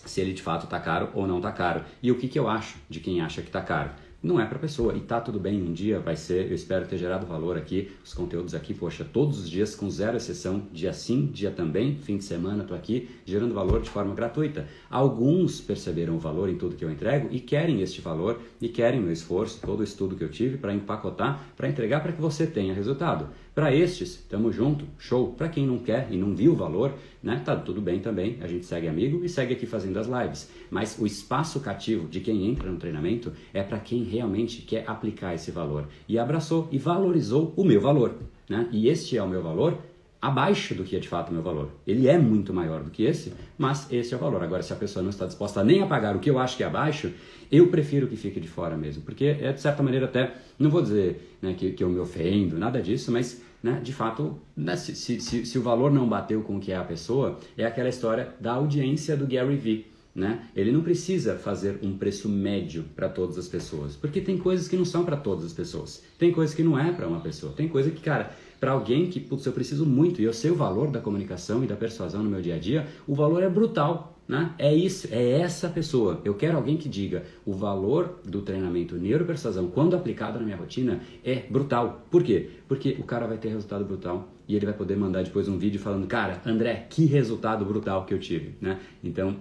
se 0.08 0.22
ele 0.22 0.34
de 0.34 0.42
fato 0.42 0.64
está 0.64 0.80
caro 0.80 1.10
ou 1.14 1.28
não 1.28 1.38
está 1.38 1.52
caro. 1.52 1.84
E 2.02 2.12
o 2.12 2.18
que, 2.18 2.28
que 2.28 2.40
eu 2.40 2.48
acho 2.48 2.78
de 2.90 3.00
quem 3.00 3.22
acha 3.22 3.42
que 3.42 3.50
está 3.50 3.62
caro? 3.62 3.92
Não 4.22 4.40
é 4.40 4.46
para 4.46 4.60
pessoa. 4.60 4.96
E 4.96 5.02
tá 5.02 5.22
tudo 5.22 5.40
bem, 5.40 5.62
um 5.62 5.74
dia 5.74 6.00
vai 6.00 6.16
ser, 6.16 6.48
eu 6.50 6.56
espero 6.56 6.88
ter 6.88 6.98
gerado 6.98 7.26
valor 7.26 7.58
aqui, 7.58 7.92
os 8.04 8.14
conteúdos 8.14 8.54
aqui, 8.54 8.74
poxa, 8.74 9.06
todos 9.06 9.40
os 9.40 9.50
dias 9.50 9.76
com 9.76 9.90
zero 9.90 10.18
exceção, 10.18 10.64
dia 10.72 10.94
sim, 10.94 11.28
dia 11.28 11.52
também, 11.52 11.96
fim 11.96 12.18
de 12.18 12.24
semana, 12.24 12.64
tô 12.64 12.74
aqui 12.74 13.10
gerando 13.26 13.54
valor 13.54 13.82
de 13.82 13.90
forma 13.90 14.14
gratuita. 14.14 14.68
Alguns 14.90 15.62
perceberam 15.62 16.16
o 16.16 16.20
valor 16.20 16.50
em 16.50 16.58
tudo 16.58 16.76
que 16.76 16.84
eu 16.84 16.92
entrego 16.92 17.28
e 17.32 17.40
querem 17.40 17.82
este 17.82 18.02
valor 18.02 18.42
e 18.60 18.70
querem 18.70 19.00
meu 19.00 19.12
esforço, 19.12 19.60
todo 19.62 19.82
o 19.82 19.84
estudo 19.84 20.16
que 20.16 20.24
eu 20.24 20.30
tive 20.30 20.58
para 20.58 20.74
empacotar, 20.74 21.42
para 21.56 21.70
entregar 21.70 22.02
para 22.02 22.12
que 22.12 22.22
você 22.22 22.48
tenha 22.48 22.74
resultado. 22.74 23.30
Para 23.58 23.74
estes, 23.74 24.24
tamo 24.30 24.52
junto, 24.52 24.86
show. 25.00 25.34
Para 25.34 25.50
quem 25.50 25.66
não 25.66 25.80
quer 25.80 26.10
e 26.12 26.16
não 26.16 26.36
viu 26.36 26.52
o 26.52 26.56
valor, 26.56 26.94
né, 27.24 27.42
tá 27.44 27.56
tudo 27.56 27.82
bem 27.82 28.00
também. 28.00 28.38
A 28.40 28.46
gente 28.46 28.68
segue 28.68 28.88
amigo 28.88 29.26
e 29.26 29.28
segue 29.28 29.56
aqui 29.56 29.66
fazendo 29.66 29.98
as 29.98 30.06
lives. 30.06 30.52
Mas 30.70 31.00
o 31.00 31.08
espaço 31.08 31.60
cativo 31.60 32.08
de 32.08 32.20
quem 32.20 32.48
entra 32.48 32.70
no 32.70 32.78
treinamento 32.78 33.34
é 33.52 33.64
para 33.64 33.80
quem 33.80 34.04
realmente 34.04 34.62
quer 34.62 34.88
aplicar 34.88 35.34
esse 35.34 35.50
valor 35.50 35.88
e 36.08 36.20
abraçou 36.20 36.70
e 36.72 36.78
valorizou 36.78 37.52
o 37.58 37.64
meu 37.64 37.82
valor, 37.82 38.14
né? 38.48 38.70
E 38.72 38.90
este 38.90 39.18
é 39.18 39.24
o 39.24 39.28
meu 39.28 39.42
valor 39.42 39.80
abaixo 40.22 40.76
do 40.76 40.84
que 40.84 40.96
é 40.96 41.00
de 41.00 41.08
fato 41.08 41.30
o 41.30 41.34
meu 41.34 41.42
valor. 41.42 41.70
Ele 41.86 42.08
é 42.08 42.18
muito 42.18 42.54
maior 42.54 42.84
do 42.84 42.92
que 42.92 43.06
esse, 43.06 43.34
mas 43.58 43.92
esse 43.92 44.14
é 44.14 44.18
o 44.18 44.20
valor. 44.20 44.44
Agora, 44.44 44.62
se 44.62 44.72
a 44.72 44.76
pessoa 44.76 45.02
não 45.02 45.10
está 45.10 45.26
disposta 45.26 45.64
nem 45.64 45.82
a 45.82 45.88
pagar 45.88 46.16
o 46.16 46.20
que 46.20 46.30
eu 46.30 46.38
acho 46.38 46.58
que 46.58 46.64
é 46.64 46.68
abaixo, 46.68 47.12
eu 47.52 47.68
prefiro 47.70 48.08
que 48.08 48.16
fique 48.16 48.40
de 48.40 48.48
fora 48.48 48.78
mesmo, 48.78 49.02
porque 49.04 49.26
é 49.26 49.52
de 49.52 49.62
certa 49.62 49.82
maneira 49.82 50.06
até, 50.06 50.36
não 50.60 50.70
vou 50.70 50.82
dizer 50.82 51.38
né, 51.42 51.56
que, 51.58 51.72
que 51.72 51.84
eu 51.84 51.90
me 51.90 52.00
ofendo, 52.00 52.58
nada 52.58 52.82
disso, 52.82 53.12
mas 53.12 53.42
né, 53.62 53.80
de 53.84 53.94
fato, 53.94 54.40
né, 54.56 54.76
se, 54.76 54.96
se, 54.96 55.46
se, 55.46 55.58
o 55.58 55.62
valor 55.62 55.92
não 55.92 56.08
bateu 56.08 56.42
com 56.42 56.58
o 56.58 56.60
que 56.60 56.72
é 56.72 56.78
a 56.78 56.84
pessoa, 56.84 57.40
é 57.58 57.66
aquela 57.66 57.90
história 57.90 58.34
da 58.40 58.54
audiência 58.54 59.16
do 59.16 59.26
Gary 59.28 59.56
Vee. 59.56 59.88
Né? 60.14 60.48
Ele 60.56 60.72
não 60.72 60.82
precisa 60.82 61.36
fazer 61.36 61.78
um 61.84 61.96
preço 61.96 62.28
médio 62.28 62.86
para 62.96 63.08
todas 63.08 63.38
as 63.38 63.48
pessoas, 63.48 63.96
porque 63.96 64.20
tem 64.20 64.36
coisas 64.36 64.68
que 64.68 64.76
não 64.76 64.86
são 64.86 65.06
para 65.06 65.16
todas 65.16 65.46
as 65.46 65.54
pessoas, 65.54 66.04
tem 66.18 66.32
coisas 66.32 66.56
que 66.56 66.64
não 66.64 66.78
é 66.78 66.92
para 66.92 67.08
uma 67.08 67.20
pessoa, 67.20 67.54
tem 67.54 67.68
coisa 67.68 67.92
que, 67.92 68.02
cara, 68.02 68.32
para 68.60 68.72
alguém 68.72 69.12
que, 69.12 69.20
putz, 69.20 69.46
eu 69.46 69.54
preciso 69.54 69.86
muito 69.86 70.20
e 70.20 70.24
eu 70.24 70.34
sei 70.34 70.50
o 70.50 70.56
valor 70.56 70.90
da 70.90 71.00
comunicação 71.00 71.64
e 71.64 71.68
da 71.68 71.76
persuasão 71.76 72.24
no 72.24 72.30
meu 72.32 72.42
dia 72.42 72.56
a 72.56 72.60
dia, 72.60 72.88
o 73.08 73.14
valor 73.14 73.44
é 73.44 73.50
brutal. 73.50 74.17
Né? 74.28 74.54
É 74.58 74.74
isso, 74.74 75.08
é 75.12 75.40
essa 75.40 75.70
pessoa. 75.70 76.22
Eu 76.26 76.34
quero 76.34 76.58
alguém 76.58 76.76
que 76.76 76.90
diga 76.90 77.24
o 77.46 77.54
valor 77.54 78.20
do 78.26 78.42
treinamento 78.42 78.96
neuropersuasão, 78.96 79.68
quando 79.68 79.96
aplicado 79.96 80.38
na 80.38 80.46
minha 80.46 80.58
rotina, 80.58 81.00
é 81.24 81.44
brutal. 81.50 82.06
Por 82.12 82.24
quê? 82.24 82.50
Porque 82.68 82.98
o 83.00 83.04
cara 83.04 83.26
vai 83.26 83.38
ter 83.38 83.50
resultado 83.50 83.86
brutal 83.86 84.28
e 84.48 84.56
ele 84.56 84.66
vai 84.66 84.76
poder 84.76 84.98
mandar 84.98 85.24
depois 85.24 85.48
um 85.48 85.58
vídeo 85.58 85.80
falando, 85.80 86.08
cara, 86.08 86.42
André, 86.46 86.88
que 86.90 87.06
resultado 87.06 87.64
brutal 87.64 88.06
que 88.06 88.14
eu 88.14 88.20
tive. 88.20 88.56
Né? 88.60 88.80
Então, 89.04 89.38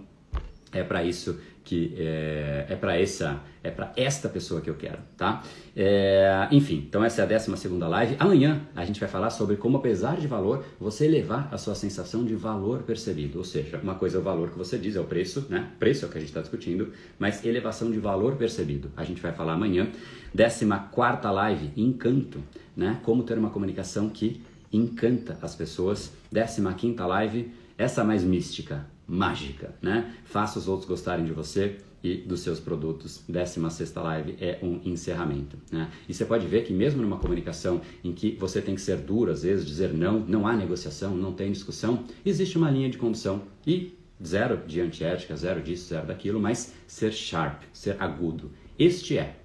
é 0.73 0.83
para 0.83 1.03
isso 1.03 1.39
que 1.67 1.93
é, 1.99 2.67
é 2.69 2.77
para 2.77 2.99
essa 2.99 3.43
é 3.63 3.71
para 3.71 3.93
esta 3.97 4.29
pessoa 4.29 4.61
que 4.61 4.71
eu 4.71 4.77
quero, 4.77 4.99
tá? 5.17 5.43
É, 5.77 6.47
enfim, 6.53 6.87
então 6.89 7.05
essa 7.05 7.23
é 7.23 7.25
a 7.25 7.27
12 7.27 7.57
segunda 7.57 7.89
live. 7.89 8.15
Amanhã 8.21 8.63
a 8.77 8.85
gente 8.85 9.01
vai 9.01 9.09
falar 9.09 9.31
sobre 9.31 9.57
como 9.57 9.79
apesar 9.79 10.17
de 10.17 10.29
valor 10.29 10.65
você 10.79 11.07
elevar 11.07 11.49
a 11.53 11.59
sua 11.59 11.75
sensação 11.75 12.25
de 12.25 12.37
valor 12.37 12.85
percebido, 12.85 13.39
ou 13.39 13.45
seja, 13.45 13.81
uma 13.83 13.97
coisa 13.97 14.19
é 14.19 14.21
o 14.21 14.23
valor 14.23 14.51
que 14.51 14.57
você 14.57 14.79
diz 14.79 14.95
é 14.95 15.01
o 15.01 15.05
preço, 15.05 15.47
né? 15.51 15.73
Preço 15.81 16.05
é 16.05 16.09
o 16.09 16.11
que 16.11 16.17
a 16.17 16.21
gente 16.21 16.31
está 16.31 16.41
discutindo, 16.41 16.93
mas 17.19 17.45
elevação 17.45 17.91
de 17.91 17.99
valor 17.99 18.37
percebido. 18.37 18.93
A 18.97 19.03
gente 19.03 19.21
vai 19.21 19.33
falar 19.33 19.55
amanhã. 19.55 19.91
14 20.37 20.65
quarta 20.93 21.31
live, 21.33 21.73
encanto, 21.77 22.41
né? 22.77 23.01
Como 23.03 23.25
ter 23.25 23.37
uma 23.37 23.51
comunicação 23.51 24.09
que 24.09 24.41
encanta 24.73 25.37
as 25.43 25.57
pessoas. 25.57 26.13
15 26.33 26.63
quinta 26.77 27.05
live, 27.05 27.51
essa 27.77 28.05
mais 28.05 28.23
mística, 28.23 28.87
mágica, 29.07 29.75
né? 29.81 30.15
Faça 30.25 30.59
os 30.59 30.69
outros 30.69 30.89
gostarem 30.89 31.25
de 31.25 31.33
você 31.33 31.77
e 32.03 32.17
dos 32.17 32.41
seus 32.41 32.61
produtos. 32.61 33.23
16 33.29 33.73
sexta 33.73 34.03
live 34.03 34.37
é 34.41 34.59
um 34.63 34.81
encerramento, 34.85 35.57
né? 35.71 35.91
E 36.09 36.15
você 36.15 36.25
pode 36.25 36.47
ver 36.47 36.65
que 36.65 36.73
mesmo 36.73 37.03
numa 37.03 37.19
comunicação 37.19 37.81
em 38.03 38.13
que 38.13 38.37
você 38.39 38.61
tem 38.61 38.75
que 38.75 38.81
ser 38.81 38.99
duro, 38.99 39.31
às 39.31 39.43
vezes 39.43 39.67
dizer 39.67 39.93
não, 39.93 40.21
não 40.21 40.47
há 40.47 40.55
negociação, 40.55 41.17
não 41.17 41.33
tem 41.33 41.53
discussão, 41.53 42.05
existe 42.25 42.59
uma 42.59 42.71
linha 42.71 42.91
de 42.91 42.99
condução 42.99 43.43
e 43.67 43.97
zero 44.25 44.67
de 44.67 44.81
antiética, 44.81 45.37
zero 45.37 45.63
disso, 45.63 45.89
zero 45.89 46.07
daquilo, 46.07 46.41
mas 46.41 46.75
ser 46.87 47.13
sharp, 47.13 47.63
ser 47.73 47.97
agudo. 48.01 48.51
Este 48.79 49.19
é. 49.19 49.37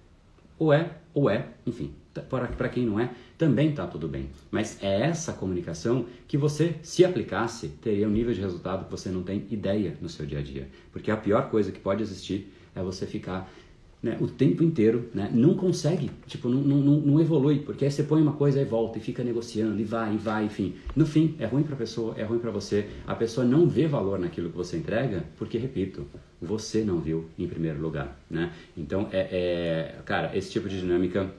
Ou 0.58 0.72
é, 0.72 0.98
ou 1.14 1.30
é, 1.30 1.50
enfim, 1.66 1.94
para 2.30 2.70
quem 2.70 2.86
não 2.86 3.00
é, 3.00 3.12
também 3.38 3.70
está 3.70 3.88
tudo 3.88 4.08
bem. 4.08 4.30
Mas 4.50 4.78
é 4.82 5.02
essa 5.02 5.34
comunicação 5.34 6.06
que 6.28 6.38
você, 6.38 6.76
se 6.82 7.06
aplicasse, 7.06 7.70
teria 7.82 8.08
um 8.08 8.12
nível 8.12 8.34
de 8.34 8.42
resultado 8.42 8.86
que 8.86 8.92
você 8.92 9.10
não 9.10 9.24
tem 9.24 9.46
ideia 9.50 9.98
no 10.02 10.10
seu 10.10 10.26
dia 10.26 10.40
a 10.40 10.42
dia. 10.42 10.68
Porque 10.92 11.10
a 11.10 11.18
pior 11.18 11.50
coisa 11.50 11.72
que 11.72 11.80
pode 11.80 12.02
existir 12.02 12.52
é 12.76 12.82
você 12.82 13.06
ficar 13.06 13.50
né, 14.02 14.18
o 14.20 14.28
tempo 14.28 14.64
inteiro, 14.64 15.10
né, 15.14 15.30
não 15.32 15.54
consegue, 15.54 16.10
tipo, 16.26 16.50
não, 16.50 16.62
não, 16.62 17.00
não, 17.02 17.22
evolui, 17.22 17.60
porque 17.60 17.86
aí 17.86 17.92
você 17.92 18.02
põe 18.02 18.20
uma 18.22 18.34
coisa 18.34 18.60
e 18.60 18.66
volta 18.66 18.98
e 18.98 19.02
fica 19.02 19.24
negociando 19.24 19.80
e 19.80 19.84
vai 19.84 20.16
e 20.16 20.18
vai, 20.18 20.46
enfim. 20.46 20.74
No 20.96 21.06
fim, 21.06 21.36
é 21.38 21.46
ruim 21.46 21.62
para 21.62 21.76
a 21.76 21.78
pessoa, 21.78 22.16
é 22.18 22.24
ruim 22.24 22.40
para 22.40 22.50
você. 22.50 22.88
A 23.06 23.14
pessoa 23.14 23.46
não 23.46 23.68
vê 23.68 23.88
valor 23.88 24.18
naquilo 24.18 24.50
que 24.50 24.58
você 24.58 24.78
entrega, 24.78 25.24
porque, 25.38 25.58
repito, 25.58 26.08
você 26.42 26.84
não 26.84 27.00
viu 27.00 27.26
em 27.38 27.48
primeiro 27.48 27.80
lugar, 27.80 28.20
né? 28.28 28.52
Então, 28.76 29.08
é, 29.12 29.96
é 30.00 30.02
cara, 30.04 30.36
esse 30.36 30.50
tipo 30.50 30.68
de 30.68 30.80
dinâmica 30.80 31.32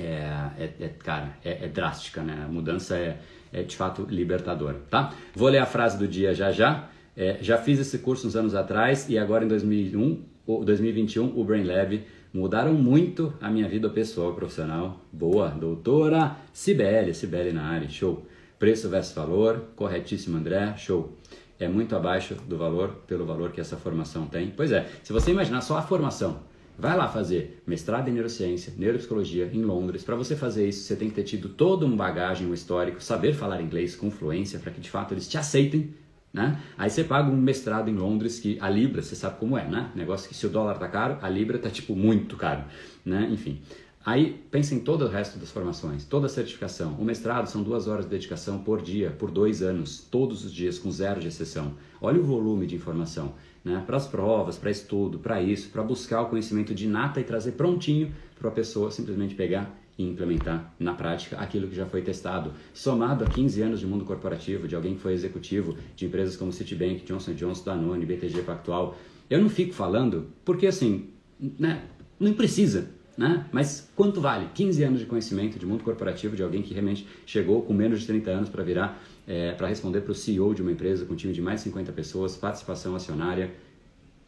é, 0.00 0.50
é, 0.58 0.72
é 0.80 0.88
cara, 0.88 1.36
é, 1.44 1.64
é, 1.64 1.68
drástica, 1.68 2.22
né? 2.22 2.44
A 2.44 2.48
mudança 2.48 2.96
é, 2.96 3.18
é 3.52 3.62
de 3.62 3.76
fato 3.76 4.06
libertadora, 4.08 4.80
tá? 4.90 5.12
Vou 5.34 5.48
ler 5.48 5.58
a 5.58 5.66
frase 5.66 5.98
do 5.98 6.06
dia 6.06 6.34
já 6.34 6.50
já. 6.52 6.88
É, 7.16 7.38
já 7.40 7.58
fiz 7.58 7.80
esse 7.80 7.98
curso 7.98 8.28
uns 8.28 8.36
anos 8.36 8.54
atrás 8.54 9.08
e 9.08 9.18
agora 9.18 9.44
em 9.44 9.48
2001, 9.48 10.22
2021 10.46 11.38
o 11.38 11.44
Brain 11.44 11.64
Lab 11.64 12.00
mudaram 12.32 12.74
muito 12.74 13.34
a 13.40 13.50
minha 13.50 13.68
vida 13.68 13.90
pessoal 13.90 14.32
e 14.32 14.36
profissional. 14.36 15.00
Boa, 15.12 15.48
doutora 15.48 16.36
Cibele, 16.52 17.12
Cibele 17.14 17.52
na 17.52 17.64
área, 17.64 17.88
show. 17.88 18.24
Preço 18.58 18.88
versus 18.88 19.14
valor, 19.14 19.64
corretíssimo 19.76 20.36
André, 20.36 20.74
show. 20.76 21.16
É 21.58 21.66
muito 21.68 21.96
abaixo 21.96 22.34
do 22.46 22.56
valor 22.56 23.02
pelo 23.06 23.26
valor 23.26 23.50
que 23.50 23.60
essa 23.60 23.76
formação 23.76 24.26
tem. 24.26 24.52
Pois 24.56 24.70
é, 24.70 24.86
se 25.02 25.12
você 25.12 25.30
imaginar 25.32 25.60
só 25.60 25.76
a 25.76 25.82
formação, 25.82 26.40
Vai 26.78 26.96
lá 26.96 27.08
fazer 27.08 27.60
mestrado 27.66 28.08
em 28.08 28.12
neurociência, 28.12 28.72
neuropsicologia 28.78 29.50
em 29.52 29.62
Londres. 29.62 30.04
Para 30.04 30.14
você 30.14 30.36
fazer 30.36 30.68
isso, 30.68 30.84
você 30.84 30.94
tem 30.94 31.08
que 31.08 31.16
ter 31.16 31.24
tido 31.24 31.48
toda 31.48 31.84
uma 31.84 31.96
bagagem, 31.96 32.46
um 32.46 32.54
histórico, 32.54 33.02
saber 33.02 33.34
falar 33.34 33.60
inglês 33.60 33.96
com 33.96 34.12
fluência 34.12 34.60
para 34.60 34.70
que 34.70 34.80
de 34.80 34.88
fato 34.88 35.12
eles 35.12 35.28
te 35.28 35.36
aceitem. 35.36 35.92
Né? 36.32 36.62
Aí 36.76 36.88
você 36.88 37.02
paga 37.02 37.28
um 37.28 37.36
mestrado 37.36 37.90
em 37.90 37.94
Londres 37.94 38.38
que 38.38 38.58
a 38.60 38.70
Libra, 38.70 39.02
você 39.02 39.16
sabe 39.16 39.40
como 39.40 39.58
é, 39.58 39.66
né? 39.66 39.90
Negócio 39.96 40.28
que 40.28 40.36
se 40.36 40.46
o 40.46 40.50
dólar 40.50 40.78
tá 40.78 40.86
caro, 40.86 41.18
a 41.20 41.28
Libra 41.28 41.58
tá 41.58 41.68
tipo 41.68 41.96
muito 41.96 42.36
caro, 42.36 42.62
né? 43.04 43.28
Enfim. 43.28 43.60
Aí 44.06 44.40
pensa 44.50 44.74
em 44.74 44.80
todo 44.80 45.04
o 45.04 45.08
resto 45.08 45.38
das 45.38 45.50
formações, 45.50 46.04
toda 46.04 46.26
a 46.26 46.28
certificação. 46.28 46.92
O 46.92 47.04
mestrado 47.04 47.46
são 47.46 47.62
duas 47.62 47.88
horas 47.88 48.04
de 48.04 48.10
dedicação 48.12 48.58
por 48.58 48.80
dia, 48.80 49.10
por 49.10 49.30
dois 49.30 49.62
anos, 49.62 50.06
todos 50.10 50.44
os 50.44 50.52
dias, 50.52 50.78
com 50.78 50.90
zero 50.92 51.20
de 51.20 51.26
exceção. 51.26 51.74
Olha 52.00 52.20
o 52.20 52.24
volume 52.24 52.66
de 52.66 52.76
informação 52.76 53.34
né, 53.68 53.82
para 53.86 53.96
as 53.96 54.06
provas, 54.06 54.56
para 54.56 54.70
estudo, 54.70 55.18
para 55.18 55.42
isso, 55.42 55.68
para 55.70 55.82
buscar 55.82 56.22
o 56.22 56.26
conhecimento 56.26 56.74
de 56.74 56.88
nata 56.88 57.20
e 57.20 57.24
trazer 57.24 57.52
prontinho 57.52 58.12
para 58.38 58.48
a 58.48 58.52
pessoa 58.52 58.90
simplesmente 58.90 59.34
pegar 59.34 59.78
e 59.98 60.08
implementar 60.08 60.72
na 60.78 60.94
prática 60.94 61.36
aquilo 61.38 61.68
que 61.68 61.74
já 61.74 61.84
foi 61.84 62.02
testado. 62.02 62.52
Somado 62.72 63.24
a 63.24 63.28
15 63.28 63.60
anos 63.62 63.80
de 63.80 63.86
mundo 63.86 64.04
corporativo, 64.04 64.66
de 64.66 64.74
alguém 64.74 64.94
que 64.94 65.00
foi 65.00 65.12
executivo 65.12 65.76
de 65.94 66.06
empresas 66.06 66.36
como 66.36 66.52
Citibank, 66.52 67.04
Johnson 67.04 67.34
Johnson, 67.34 67.64
Danone, 67.64 68.06
BTG 68.06 68.42
Pactual, 68.42 68.96
eu 69.28 69.40
não 69.40 69.50
fico 69.50 69.74
falando 69.74 70.28
porque 70.44 70.66
assim, 70.66 71.10
né, 71.38 71.82
não 72.18 72.32
precisa. 72.32 72.97
Né? 73.18 73.44
Mas 73.50 73.90
quanto 73.96 74.20
vale 74.20 74.48
15 74.54 74.84
anos 74.84 75.00
de 75.00 75.06
conhecimento 75.06 75.58
de 75.58 75.66
mundo 75.66 75.82
corporativo 75.82 76.36
de 76.36 76.42
alguém 76.44 76.62
que 76.62 76.72
realmente 76.72 77.04
chegou 77.26 77.62
com 77.62 77.74
menos 77.74 77.98
de 77.98 78.06
30 78.06 78.30
anos 78.30 78.48
para 78.48 78.62
virar 78.62 79.02
é, 79.26 79.52
para 79.54 79.66
responder 79.66 80.02
para 80.02 80.12
o 80.12 80.14
CEO 80.14 80.54
de 80.54 80.62
uma 80.62 80.70
empresa 80.70 81.04
com 81.04 81.14
um 81.14 81.16
time 81.16 81.32
de 81.32 81.42
mais 81.42 81.58
de 81.58 81.64
50 81.64 81.90
pessoas, 81.90 82.36
participação 82.36 82.94
acionária 82.94 83.52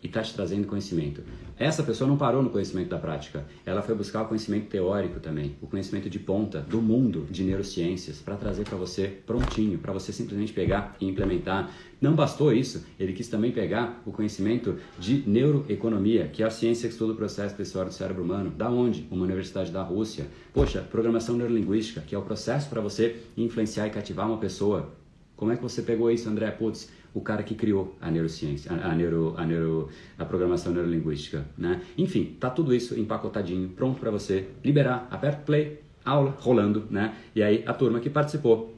e 0.03 0.07
está 0.07 0.23
te 0.23 0.35
trazendo 0.35 0.67
conhecimento. 0.67 1.23
Essa 1.59 1.83
pessoa 1.83 2.09
não 2.09 2.17
parou 2.17 2.43
no 2.43 2.51
conhecimento 2.51 2.89
da 2.89 2.99
prática, 2.99 3.45
ela 3.67 3.83
foi 3.83 3.95
buscar 3.95 4.23
o 4.23 4.29
conhecimento 4.29 4.69
teórico 4.69 5.21
também, 5.21 5.57
o 5.61 5.67
conhecimento 5.67 6.09
de 6.09 6.19
ponta 6.19 6.61
do 6.61 6.81
mundo 6.81 7.27
de 7.31 7.43
neurociências 7.45 8.19
para 8.19 8.37
trazer 8.37 8.65
para 8.65 8.79
você 8.79 9.09
prontinho, 9.27 9.79
para 9.79 9.93
você 9.93 10.13
simplesmente 10.13 10.53
pegar 10.53 10.97
e 11.01 11.07
implementar. 11.07 11.71
Não 12.01 12.15
bastou 12.15 12.53
isso, 12.53 12.87
ele 12.99 13.13
quis 13.13 13.29
também 13.29 13.53
pegar 13.53 14.03
o 14.07 14.13
conhecimento 14.13 14.77
de 14.99 15.23
neuroeconomia, 15.27 16.29
que 16.29 16.43
é 16.43 16.47
a 16.47 16.51
ciência 16.51 16.89
que 16.89 16.95
estuda 16.95 17.13
o 17.13 17.17
processo 17.17 17.55
pessoal 17.55 17.85
do 17.85 17.93
cérebro 17.93 18.23
humano. 18.23 18.51
Da 18.51 18.71
onde? 18.71 19.07
Uma 19.11 19.25
universidade 19.25 19.71
da 19.71 19.83
Rússia. 19.83 20.27
Poxa, 20.55 20.81
programação 20.81 21.37
neurolinguística, 21.37 22.01
que 22.01 22.15
é 22.15 22.19
o 22.19 22.23
processo 22.23 22.71
para 22.71 22.81
você 22.81 23.17
influenciar 23.37 23.87
e 23.87 23.91
cativar 23.91 24.27
uma 24.27 24.39
pessoa. 24.39 24.95
Como 25.37 25.53
é 25.53 25.57
que 25.57 25.63
você 25.63 25.81
pegou 25.83 26.11
isso, 26.11 26.29
André? 26.29 26.51
Putz, 26.51 26.91
o 27.15 27.21
cara 27.21 27.43
que 27.43 27.55
criou 27.55 27.97
a 28.01 28.11
neurociência, 28.11 28.73
a, 28.73 28.91
a, 28.91 28.95
neuro, 28.95 29.35
a, 29.37 29.45
neuro, 29.45 29.89
a 30.19 30.25
programação 30.25 30.73
neurolinguística, 30.73 31.45
né? 31.57 31.81
Enfim, 31.99 32.37
tá 32.39 32.51
tudo 32.51 32.75
isso 32.75 32.99
empacotadinho, 32.99 33.69
pronto 33.71 33.99
para 33.99 34.11
você 34.11 34.49
liberar, 34.65 35.09
aperta 35.11 35.43
play, 35.45 35.81
aula 36.05 36.37
rolando, 36.39 36.87
né? 36.91 37.15
E 37.35 37.43
aí 37.43 37.65
a 37.67 37.75
turma 37.75 38.01
que 38.01 38.11
participou 38.11 38.75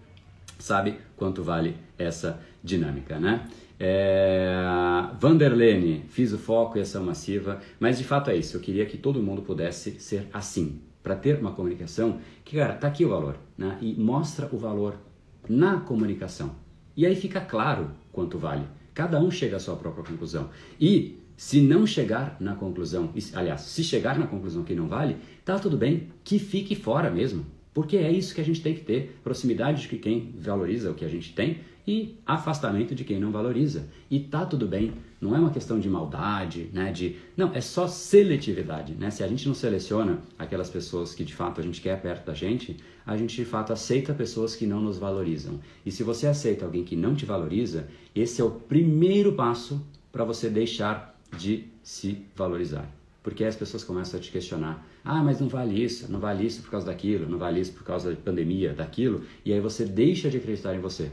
sabe 0.58 0.96
quanto 1.16 1.42
vale 1.42 1.76
essa 1.98 2.40
dinâmica, 2.62 3.18
né? 3.18 3.46
É, 3.78 4.54
Vanderlene, 5.18 6.04
fiz 6.08 6.32
o 6.32 6.38
foco 6.38 6.78
e 6.78 6.80
ação 6.80 7.04
massiva, 7.04 7.60
mas 7.80 7.98
de 7.98 8.04
fato 8.04 8.30
é 8.30 8.36
isso. 8.36 8.56
Eu 8.56 8.60
queria 8.60 8.86
que 8.86 8.96
todo 8.96 9.20
mundo 9.20 9.42
pudesse 9.42 9.98
ser 9.98 10.28
assim, 10.32 10.80
para 11.02 11.16
ter 11.16 11.40
uma 11.40 11.52
comunicação 11.52 12.20
que, 12.44 12.56
cara, 12.56 12.74
tá 12.74 12.86
aqui 12.86 13.04
o 13.04 13.08
valor, 13.08 13.36
né? 13.58 13.76
E 13.80 13.94
mostra 13.94 14.48
o 14.52 14.56
valor 14.56 14.94
na 15.48 15.80
comunicação. 15.80 16.54
E 16.96 17.04
aí 17.04 17.16
fica 17.16 17.40
claro 17.40 17.90
quanto 18.12 18.38
vale. 18.38 18.64
Cada 18.94 19.18
um 19.20 19.30
chega 19.30 19.56
à 19.56 19.60
sua 19.60 19.76
própria 19.76 20.04
conclusão. 20.04 20.50
E 20.80 21.18
se 21.36 21.60
não 21.60 21.86
chegar 21.86 22.36
na 22.38 22.54
conclusão, 22.54 23.12
aliás, 23.34 23.62
se 23.62 23.82
chegar 23.82 24.18
na 24.18 24.26
conclusão 24.26 24.62
que 24.62 24.74
não 24.74 24.86
vale, 24.86 25.16
tá 25.44 25.58
tudo 25.58 25.76
bem, 25.76 26.08
que 26.22 26.38
fique 26.38 26.74
fora 26.76 27.10
mesmo. 27.10 27.46
Porque 27.74 27.96
é 27.96 28.10
isso 28.10 28.34
que 28.34 28.40
a 28.40 28.44
gente 28.44 28.60
tem 28.60 28.74
que 28.74 28.82
ter: 28.82 29.18
proximidade 29.24 29.88
de 29.88 29.96
quem 29.96 30.34
valoriza 30.38 30.90
o 30.90 30.94
que 30.94 31.04
a 31.04 31.08
gente 31.08 31.34
tem 31.34 31.60
e 31.86 32.16
afastamento 32.24 32.94
de 32.94 33.04
quem 33.04 33.18
não 33.18 33.32
valoriza. 33.32 33.88
E 34.10 34.20
tá 34.20 34.46
tudo 34.46 34.66
bem, 34.66 34.92
não 35.20 35.34
é 35.34 35.38
uma 35.38 35.50
questão 35.50 35.78
de 35.78 35.88
maldade, 35.88 36.70
né? 36.72 36.92
De 36.92 37.16
não, 37.36 37.52
é 37.54 37.60
só 37.60 37.86
seletividade, 37.86 38.94
né? 38.94 39.10
Se 39.10 39.22
a 39.22 39.28
gente 39.28 39.46
não 39.46 39.54
seleciona 39.54 40.20
aquelas 40.38 40.70
pessoas 40.70 41.14
que 41.14 41.24
de 41.24 41.34
fato 41.34 41.60
a 41.60 41.64
gente 41.64 41.80
quer 41.80 42.00
perto 42.00 42.26
da 42.26 42.34
gente, 42.34 42.76
a 43.04 43.16
gente 43.16 43.36
de 43.36 43.44
fato 43.44 43.72
aceita 43.72 44.14
pessoas 44.14 44.54
que 44.54 44.66
não 44.66 44.80
nos 44.80 44.98
valorizam. 44.98 45.60
E 45.84 45.90
se 45.90 46.02
você 46.02 46.26
aceita 46.26 46.64
alguém 46.64 46.84
que 46.84 46.96
não 46.96 47.14
te 47.14 47.24
valoriza, 47.24 47.88
esse 48.14 48.40
é 48.40 48.44
o 48.44 48.50
primeiro 48.50 49.32
passo 49.32 49.84
para 50.10 50.24
você 50.24 50.48
deixar 50.48 51.18
de 51.36 51.64
se 51.82 52.24
valorizar. 52.36 52.88
Porque 53.22 53.44
as 53.44 53.56
pessoas 53.56 53.84
começam 53.84 54.18
a 54.18 54.22
te 54.22 54.30
questionar. 54.30 54.86
Ah, 55.04 55.22
mas 55.22 55.40
não 55.40 55.48
vale 55.48 55.82
isso, 55.82 56.10
não 56.10 56.20
vale 56.20 56.44
isso 56.46 56.62
por 56.62 56.70
causa 56.70 56.86
daquilo, 56.86 57.28
não 57.28 57.38
vale 57.38 57.60
isso 57.60 57.72
por 57.72 57.84
causa 57.84 58.10
da 58.10 58.16
pandemia, 58.16 58.72
daquilo. 58.72 59.22
E 59.44 59.52
aí 59.52 59.60
você 59.60 59.84
deixa 59.84 60.28
de 60.28 60.36
acreditar 60.36 60.74
em 60.74 60.80
você. 60.80 61.10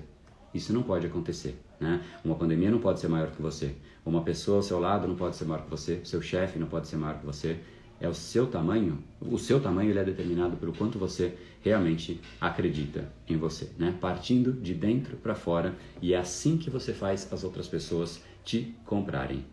Isso 0.53 0.73
não 0.73 0.83
pode 0.83 1.05
acontecer. 1.05 1.59
Né? 1.79 2.01
Uma 2.23 2.35
pandemia 2.35 2.71
não 2.71 2.79
pode 2.79 2.99
ser 2.99 3.07
maior 3.07 3.31
que 3.31 3.41
você. 3.41 3.75
Uma 4.05 4.21
pessoa 4.21 4.57
ao 4.57 4.63
seu 4.63 4.79
lado 4.79 5.07
não 5.07 5.15
pode 5.15 5.35
ser 5.35 5.45
maior 5.45 5.63
que 5.63 5.69
você. 5.69 6.01
Seu 6.03 6.21
chefe 6.21 6.57
não 6.57 6.67
pode 6.67 6.87
ser 6.87 6.97
maior 6.97 7.19
que 7.19 7.25
você. 7.25 7.59
É 8.01 8.07
o 8.07 8.13
seu 8.13 8.47
tamanho. 8.47 9.03
O 9.19 9.37
seu 9.37 9.59
tamanho 9.59 9.89
ele 9.89 9.99
é 9.99 10.03
determinado 10.03 10.57
pelo 10.57 10.73
quanto 10.73 10.97
você 10.97 11.37
realmente 11.61 12.19
acredita 12.39 13.11
em 13.27 13.37
você, 13.37 13.69
né? 13.77 13.95
Partindo 13.99 14.53
de 14.53 14.73
dentro 14.73 15.17
para 15.17 15.35
fora 15.35 15.75
e 16.01 16.13
é 16.13 16.17
assim 16.17 16.57
que 16.57 16.69
você 16.69 16.93
faz 16.93 17.31
as 17.31 17.43
outras 17.43 17.67
pessoas 17.67 18.23
te 18.43 18.73
comprarem, 18.85 19.45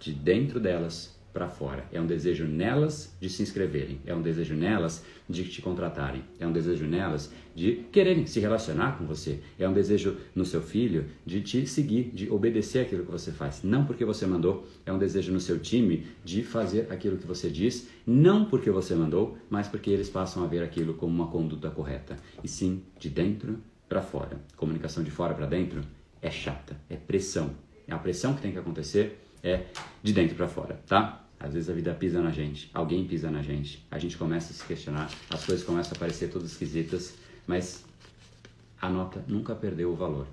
de 0.00 0.12
dentro 0.12 0.58
delas 0.58 1.13
para 1.34 1.48
fora. 1.48 1.84
É 1.92 2.00
um 2.00 2.06
desejo 2.06 2.46
nelas 2.46 3.12
de 3.20 3.28
se 3.28 3.42
inscreverem, 3.42 4.00
é 4.06 4.14
um 4.14 4.22
desejo 4.22 4.54
nelas 4.54 5.04
de 5.28 5.44
te 5.44 5.60
contratarem, 5.60 6.22
é 6.38 6.46
um 6.46 6.52
desejo 6.52 6.86
nelas 6.86 7.32
de 7.56 7.84
quererem 7.90 8.24
se 8.24 8.38
relacionar 8.38 8.96
com 8.96 9.04
você, 9.04 9.40
é 9.58 9.68
um 9.68 9.72
desejo 9.72 10.16
no 10.34 10.44
seu 10.44 10.62
filho 10.62 11.06
de 11.26 11.42
te 11.42 11.66
seguir, 11.66 12.12
de 12.14 12.30
obedecer 12.30 12.82
aquilo 12.82 13.04
que 13.04 13.10
você 13.10 13.32
faz, 13.32 13.64
não 13.64 13.84
porque 13.84 14.04
você 14.04 14.26
mandou, 14.26 14.66
é 14.86 14.92
um 14.92 14.98
desejo 14.98 15.32
no 15.32 15.40
seu 15.40 15.58
time 15.58 16.06
de 16.24 16.44
fazer 16.44 16.86
aquilo 16.90 17.18
que 17.18 17.26
você 17.26 17.50
diz, 17.50 17.88
não 18.06 18.44
porque 18.44 18.70
você 18.70 18.94
mandou, 18.94 19.36
mas 19.50 19.66
porque 19.66 19.90
eles 19.90 20.08
passam 20.08 20.44
a 20.44 20.46
ver 20.46 20.62
aquilo 20.62 20.94
como 20.94 21.12
uma 21.12 21.30
conduta 21.30 21.68
correta, 21.68 22.16
e 22.44 22.48
sim 22.48 22.82
de 22.98 23.10
dentro 23.10 23.58
para 23.88 24.00
fora. 24.00 24.40
Comunicação 24.56 25.02
de 25.02 25.10
fora 25.10 25.34
para 25.34 25.46
dentro 25.46 25.82
é 26.22 26.30
chata, 26.30 26.76
é 26.88 26.96
pressão. 26.96 27.50
É 27.86 27.92
a 27.92 27.98
pressão 27.98 28.34
que 28.34 28.40
tem 28.40 28.52
que 28.52 28.58
acontecer 28.58 29.20
é 29.42 29.66
de 30.02 30.12
dentro 30.12 30.34
para 30.34 30.48
fora, 30.48 30.80
tá? 30.86 31.23
Às 31.44 31.52
vezes 31.52 31.68
a 31.68 31.74
vida 31.74 31.92
pisa 31.92 32.22
na 32.22 32.30
gente, 32.30 32.70
alguém 32.72 33.06
pisa 33.06 33.30
na 33.30 33.42
gente, 33.42 33.84
a 33.90 33.98
gente 33.98 34.16
começa 34.16 34.50
a 34.50 34.54
se 34.54 34.64
questionar, 34.64 35.10
as 35.28 35.44
coisas 35.44 35.62
começam 35.62 35.92
a 35.94 35.98
parecer 35.98 36.28
todas 36.28 36.52
esquisitas, 36.52 37.16
mas 37.46 37.84
a 38.80 38.88
nota 38.88 39.22
nunca 39.28 39.54
perdeu 39.54 39.92
o 39.92 39.94
valor. 39.94 40.26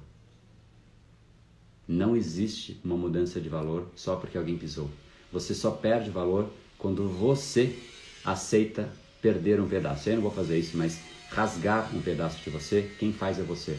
Não 1.86 2.16
existe 2.16 2.80
uma 2.82 2.96
mudança 2.96 3.42
de 3.42 3.50
valor 3.50 3.90
só 3.94 4.16
porque 4.16 4.38
alguém 4.38 4.58
pisou. 4.58 4.90
Você 5.34 5.54
só 5.54 5.72
perde 5.72 6.10
valor 6.10 6.50
quando 6.78 7.10
você 7.10 7.78
aceita 8.24 8.90
perder 9.22 9.60
um 9.60 9.68
pedaço. 9.68 10.10
Eu 10.10 10.16
não 10.16 10.22
vou 10.22 10.32
fazer 10.32 10.58
isso, 10.58 10.78
mas 10.78 11.02
rasgar 11.30 11.94
um 11.94 12.02
pedaço 12.02 12.42
de 12.42 12.50
você, 12.50 12.90
quem 12.98 13.12
faz 13.12 13.38
é 13.38 13.44
você. 13.44 13.78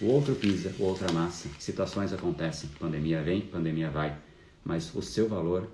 O 0.00 0.06
outro 0.06 0.34
pisa, 0.34 0.74
o 0.80 0.82
outro 0.82 1.08
amassa. 1.08 1.48
Situações 1.60 2.12
acontecem, 2.12 2.68
pandemia 2.80 3.22
vem, 3.22 3.40
pandemia 3.40 3.88
vai, 3.88 4.18
mas 4.64 4.92
o 4.96 5.00
seu 5.00 5.28
valor 5.28 5.70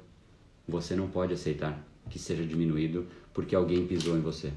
você 0.66 0.94
não 0.94 1.08
pode 1.08 1.32
aceitar 1.32 1.82
que 2.10 2.18
seja 2.18 2.44
diminuído 2.44 3.06
porque 3.32 3.54
alguém 3.54 3.86
pisou 3.86 4.16
em 4.16 4.20
você. 4.20 4.52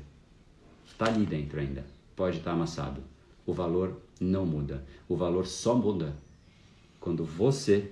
Está 0.86 1.06
ali 1.06 1.26
dentro 1.26 1.60
ainda, 1.60 1.86
pode 2.16 2.38
estar 2.38 2.51
tá 2.51 2.56
amassado. 2.56 3.01
O 3.45 3.53
valor 3.53 4.01
não 4.20 4.45
muda. 4.45 4.84
O 5.08 5.16
valor 5.16 5.45
só 5.45 5.76
muda 5.76 6.16
quando 6.99 7.24
você 7.24 7.91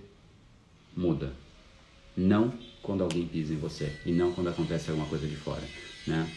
muda. 0.96 1.34
Não 2.16 2.54
quando 2.82 3.02
alguém 3.02 3.28
pisa 3.28 3.54
em 3.54 3.58
você 3.58 3.92
e 4.06 4.12
não 4.12 4.34
quando 4.34 4.50
acontece 4.50 4.90
alguma 4.90 5.08
coisa 5.08 5.28
de 5.28 5.36
fora, 5.36 5.64
né? 6.06 6.30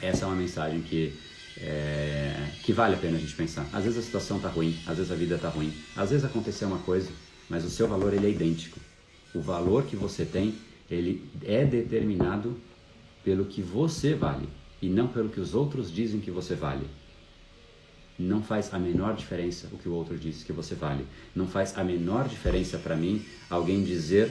Essa 0.00 0.24
é 0.24 0.28
uma 0.28 0.36
mensagem 0.36 0.82
que 0.82 1.12
é, 1.58 2.50
que 2.62 2.72
vale 2.72 2.94
a 2.94 2.98
pena 2.98 3.16
a 3.16 3.20
gente 3.20 3.34
pensar. 3.34 3.68
Às 3.72 3.84
vezes 3.84 3.98
a 3.98 4.02
situação 4.02 4.38
está 4.38 4.48
ruim, 4.48 4.76
às 4.86 4.96
vezes 4.96 5.12
a 5.12 5.14
vida 5.14 5.36
está 5.36 5.48
ruim, 5.48 5.72
às 5.96 6.10
vezes 6.10 6.24
aconteceu 6.24 6.68
uma 6.68 6.78
coisa, 6.78 7.10
mas 7.48 7.64
o 7.64 7.70
seu 7.70 7.86
valor 7.86 8.12
ele 8.12 8.26
é 8.26 8.30
idêntico. 8.30 8.80
O 9.34 9.40
valor 9.40 9.84
que 9.84 9.96
você 9.96 10.24
tem 10.24 10.54
ele 10.94 11.28
é 11.42 11.64
determinado 11.64 12.56
pelo 13.24 13.44
que 13.44 13.62
você 13.62 14.14
vale 14.14 14.48
e 14.80 14.88
não 14.88 15.08
pelo 15.08 15.28
que 15.28 15.40
os 15.40 15.54
outros 15.54 15.92
dizem 15.92 16.20
que 16.20 16.30
você 16.30 16.54
vale. 16.54 16.86
Não 18.18 18.42
faz 18.42 18.72
a 18.72 18.78
menor 18.78 19.16
diferença 19.16 19.68
o 19.72 19.78
que 19.78 19.88
o 19.88 19.92
outro 19.92 20.16
diz 20.16 20.44
que 20.44 20.52
você 20.52 20.74
vale. 20.74 21.04
Não 21.34 21.48
faz 21.48 21.76
a 21.76 21.82
menor 21.82 22.28
diferença 22.28 22.78
para 22.78 22.94
mim 22.94 23.24
alguém 23.50 23.82
dizer 23.82 24.30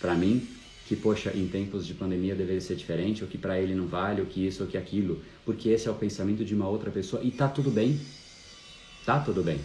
para 0.00 0.14
mim 0.14 0.46
que, 0.88 0.96
poxa, 0.96 1.32
em 1.34 1.46
tempos 1.46 1.86
de 1.86 1.94
pandemia 1.94 2.34
deveria 2.34 2.60
ser 2.60 2.74
diferente, 2.74 3.22
ou 3.22 3.30
que 3.30 3.38
para 3.38 3.58
ele 3.60 3.74
não 3.74 3.86
vale, 3.86 4.20
ou 4.20 4.26
que 4.26 4.44
isso 4.44 4.64
ou 4.64 4.68
que 4.68 4.76
aquilo, 4.76 5.22
porque 5.44 5.68
esse 5.68 5.86
é 5.86 5.90
o 5.90 5.94
pensamento 5.94 6.44
de 6.44 6.54
uma 6.54 6.68
outra 6.68 6.90
pessoa 6.90 7.22
e 7.22 7.30
tá 7.30 7.48
tudo 7.48 7.70
bem. 7.70 8.00
Tá 9.06 9.20
tudo 9.20 9.42
bem. 9.42 9.60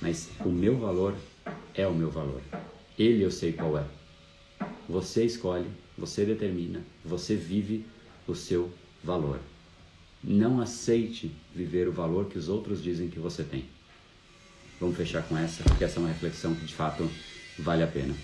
Mas 0.00 0.28
o 0.44 0.48
meu 0.48 0.76
valor 0.76 1.14
é 1.74 1.86
o 1.86 1.94
meu 1.94 2.10
valor. 2.10 2.40
Ele 2.98 3.22
eu 3.22 3.30
sei 3.30 3.52
qual 3.52 3.78
é. 3.78 4.01
Você 4.88 5.24
escolhe, 5.24 5.66
você 5.96 6.24
determina, 6.24 6.80
você 7.04 7.34
vive 7.34 7.84
o 8.26 8.34
seu 8.34 8.70
valor. 9.02 9.38
Não 10.22 10.60
aceite 10.60 11.30
viver 11.54 11.88
o 11.88 11.92
valor 11.92 12.26
que 12.26 12.38
os 12.38 12.48
outros 12.48 12.82
dizem 12.82 13.08
que 13.08 13.18
você 13.18 13.42
tem. 13.42 13.64
Vamos 14.80 14.96
fechar 14.96 15.22
com 15.22 15.36
essa, 15.36 15.62
porque 15.62 15.84
essa 15.84 15.98
é 15.98 16.00
uma 16.00 16.08
reflexão 16.08 16.54
que 16.54 16.64
de 16.64 16.74
fato 16.74 17.08
vale 17.58 17.82
a 17.82 17.86
pena. 17.86 18.14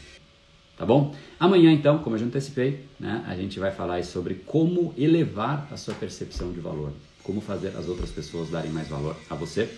Tá 0.76 0.86
bom? 0.86 1.14
Amanhã, 1.41 1.72
então, 1.72 1.99
como 1.99 2.14
eu 2.14 2.20
já 2.20 2.26
antecipei, 2.26 2.84
né, 3.01 3.24
a 3.26 3.34
gente 3.34 3.59
vai 3.59 3.72
falar 3.72 4.03
sobre 4.05 4.34
como 4.34 4.95
elevar 4.97 5.68
a 5.72 5.76
sua 5.76 5.95
percepção 5.95 6.53
de 6.53 6.61
valor, 6.61 6.93
como 7.24 7.41
fazer 7.41 7.76
as 7.76 7.89
outras 7.89 8.11
pessoas 8.11 8.49
darem 8.49 8.70
mais 8.70 8.86
valor 8.86 9.16
a 9.28 9.34
você. 9.34 9.68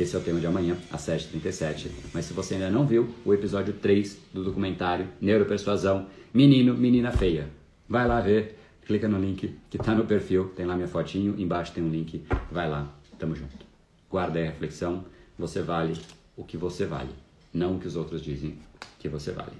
Esse 0.00 0.16
é 0.16 0.18
o 0.18 0.22
tema 0.22 0.40
de 0.40 0.46
amanhã, 0.46 0.78
às 0.90 1.02
7h37. 1.02 1.90
Mas 2.14 2.24
se 2.24 2.32
você 2.32 2.54
ainda 2.54 2.70
não 2.70 2.86
viu 2.86 3.14
o 3.22 3.34
episódio 3.34 3.74
3 3.74 4.18
do 4.32 4.42
documentário 4.42 5.06
Neuropersuasão, 5.20 6.06
Menino, 6.32 6.72
Menina 6.72 7.12
Feia, 7.12 7.50
vai 7.86 8.08
lá 8.08 8.18
ver, 8.18 8.58
clica 8.86 9.06
no 9.06 9.20
link 9.20 9.54
que 9.68 9.76
está 9.76 9.94
no 9.94 10.06
perfil, 10.06 10.52
tem 10.56 10.64
lá 10.64 10.74
minha 10.74 10.88
fotinho, 10.88 11.38
embaixo 11.38 11.72
tem 11.72 11.84
um 11.84 11.90
link, 11.90 12.24
vai 12.50 12.66
lá, 12.66 12.90
tamo 13.18 13.36
junto. 13.36 13.66
Guarda 14.10 14.38
aí 14.38 14.46
a 14.46 14.50
reflexão, 14.50 15.04
você 15.38 15.60
vale 15.60 16.00
o 16.34 16.44
que 16.44 16.56
você 16.56 16.86
vale, 16.86 17.10
não 17.52 17.76
o 17.76 17.78
que 17.78 17.86
os 17.86 17.94
outros 17.94 18.22
dizem 18.22 18.58
que 18.98 19.06
você 19.06 19.32
vale. 19.32 19.52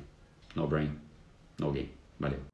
No 0.56 0.66
brain, 0.66 0.90
no 1.58 1.70
game. 1.70 1.90
Valeu. 2.18 2.49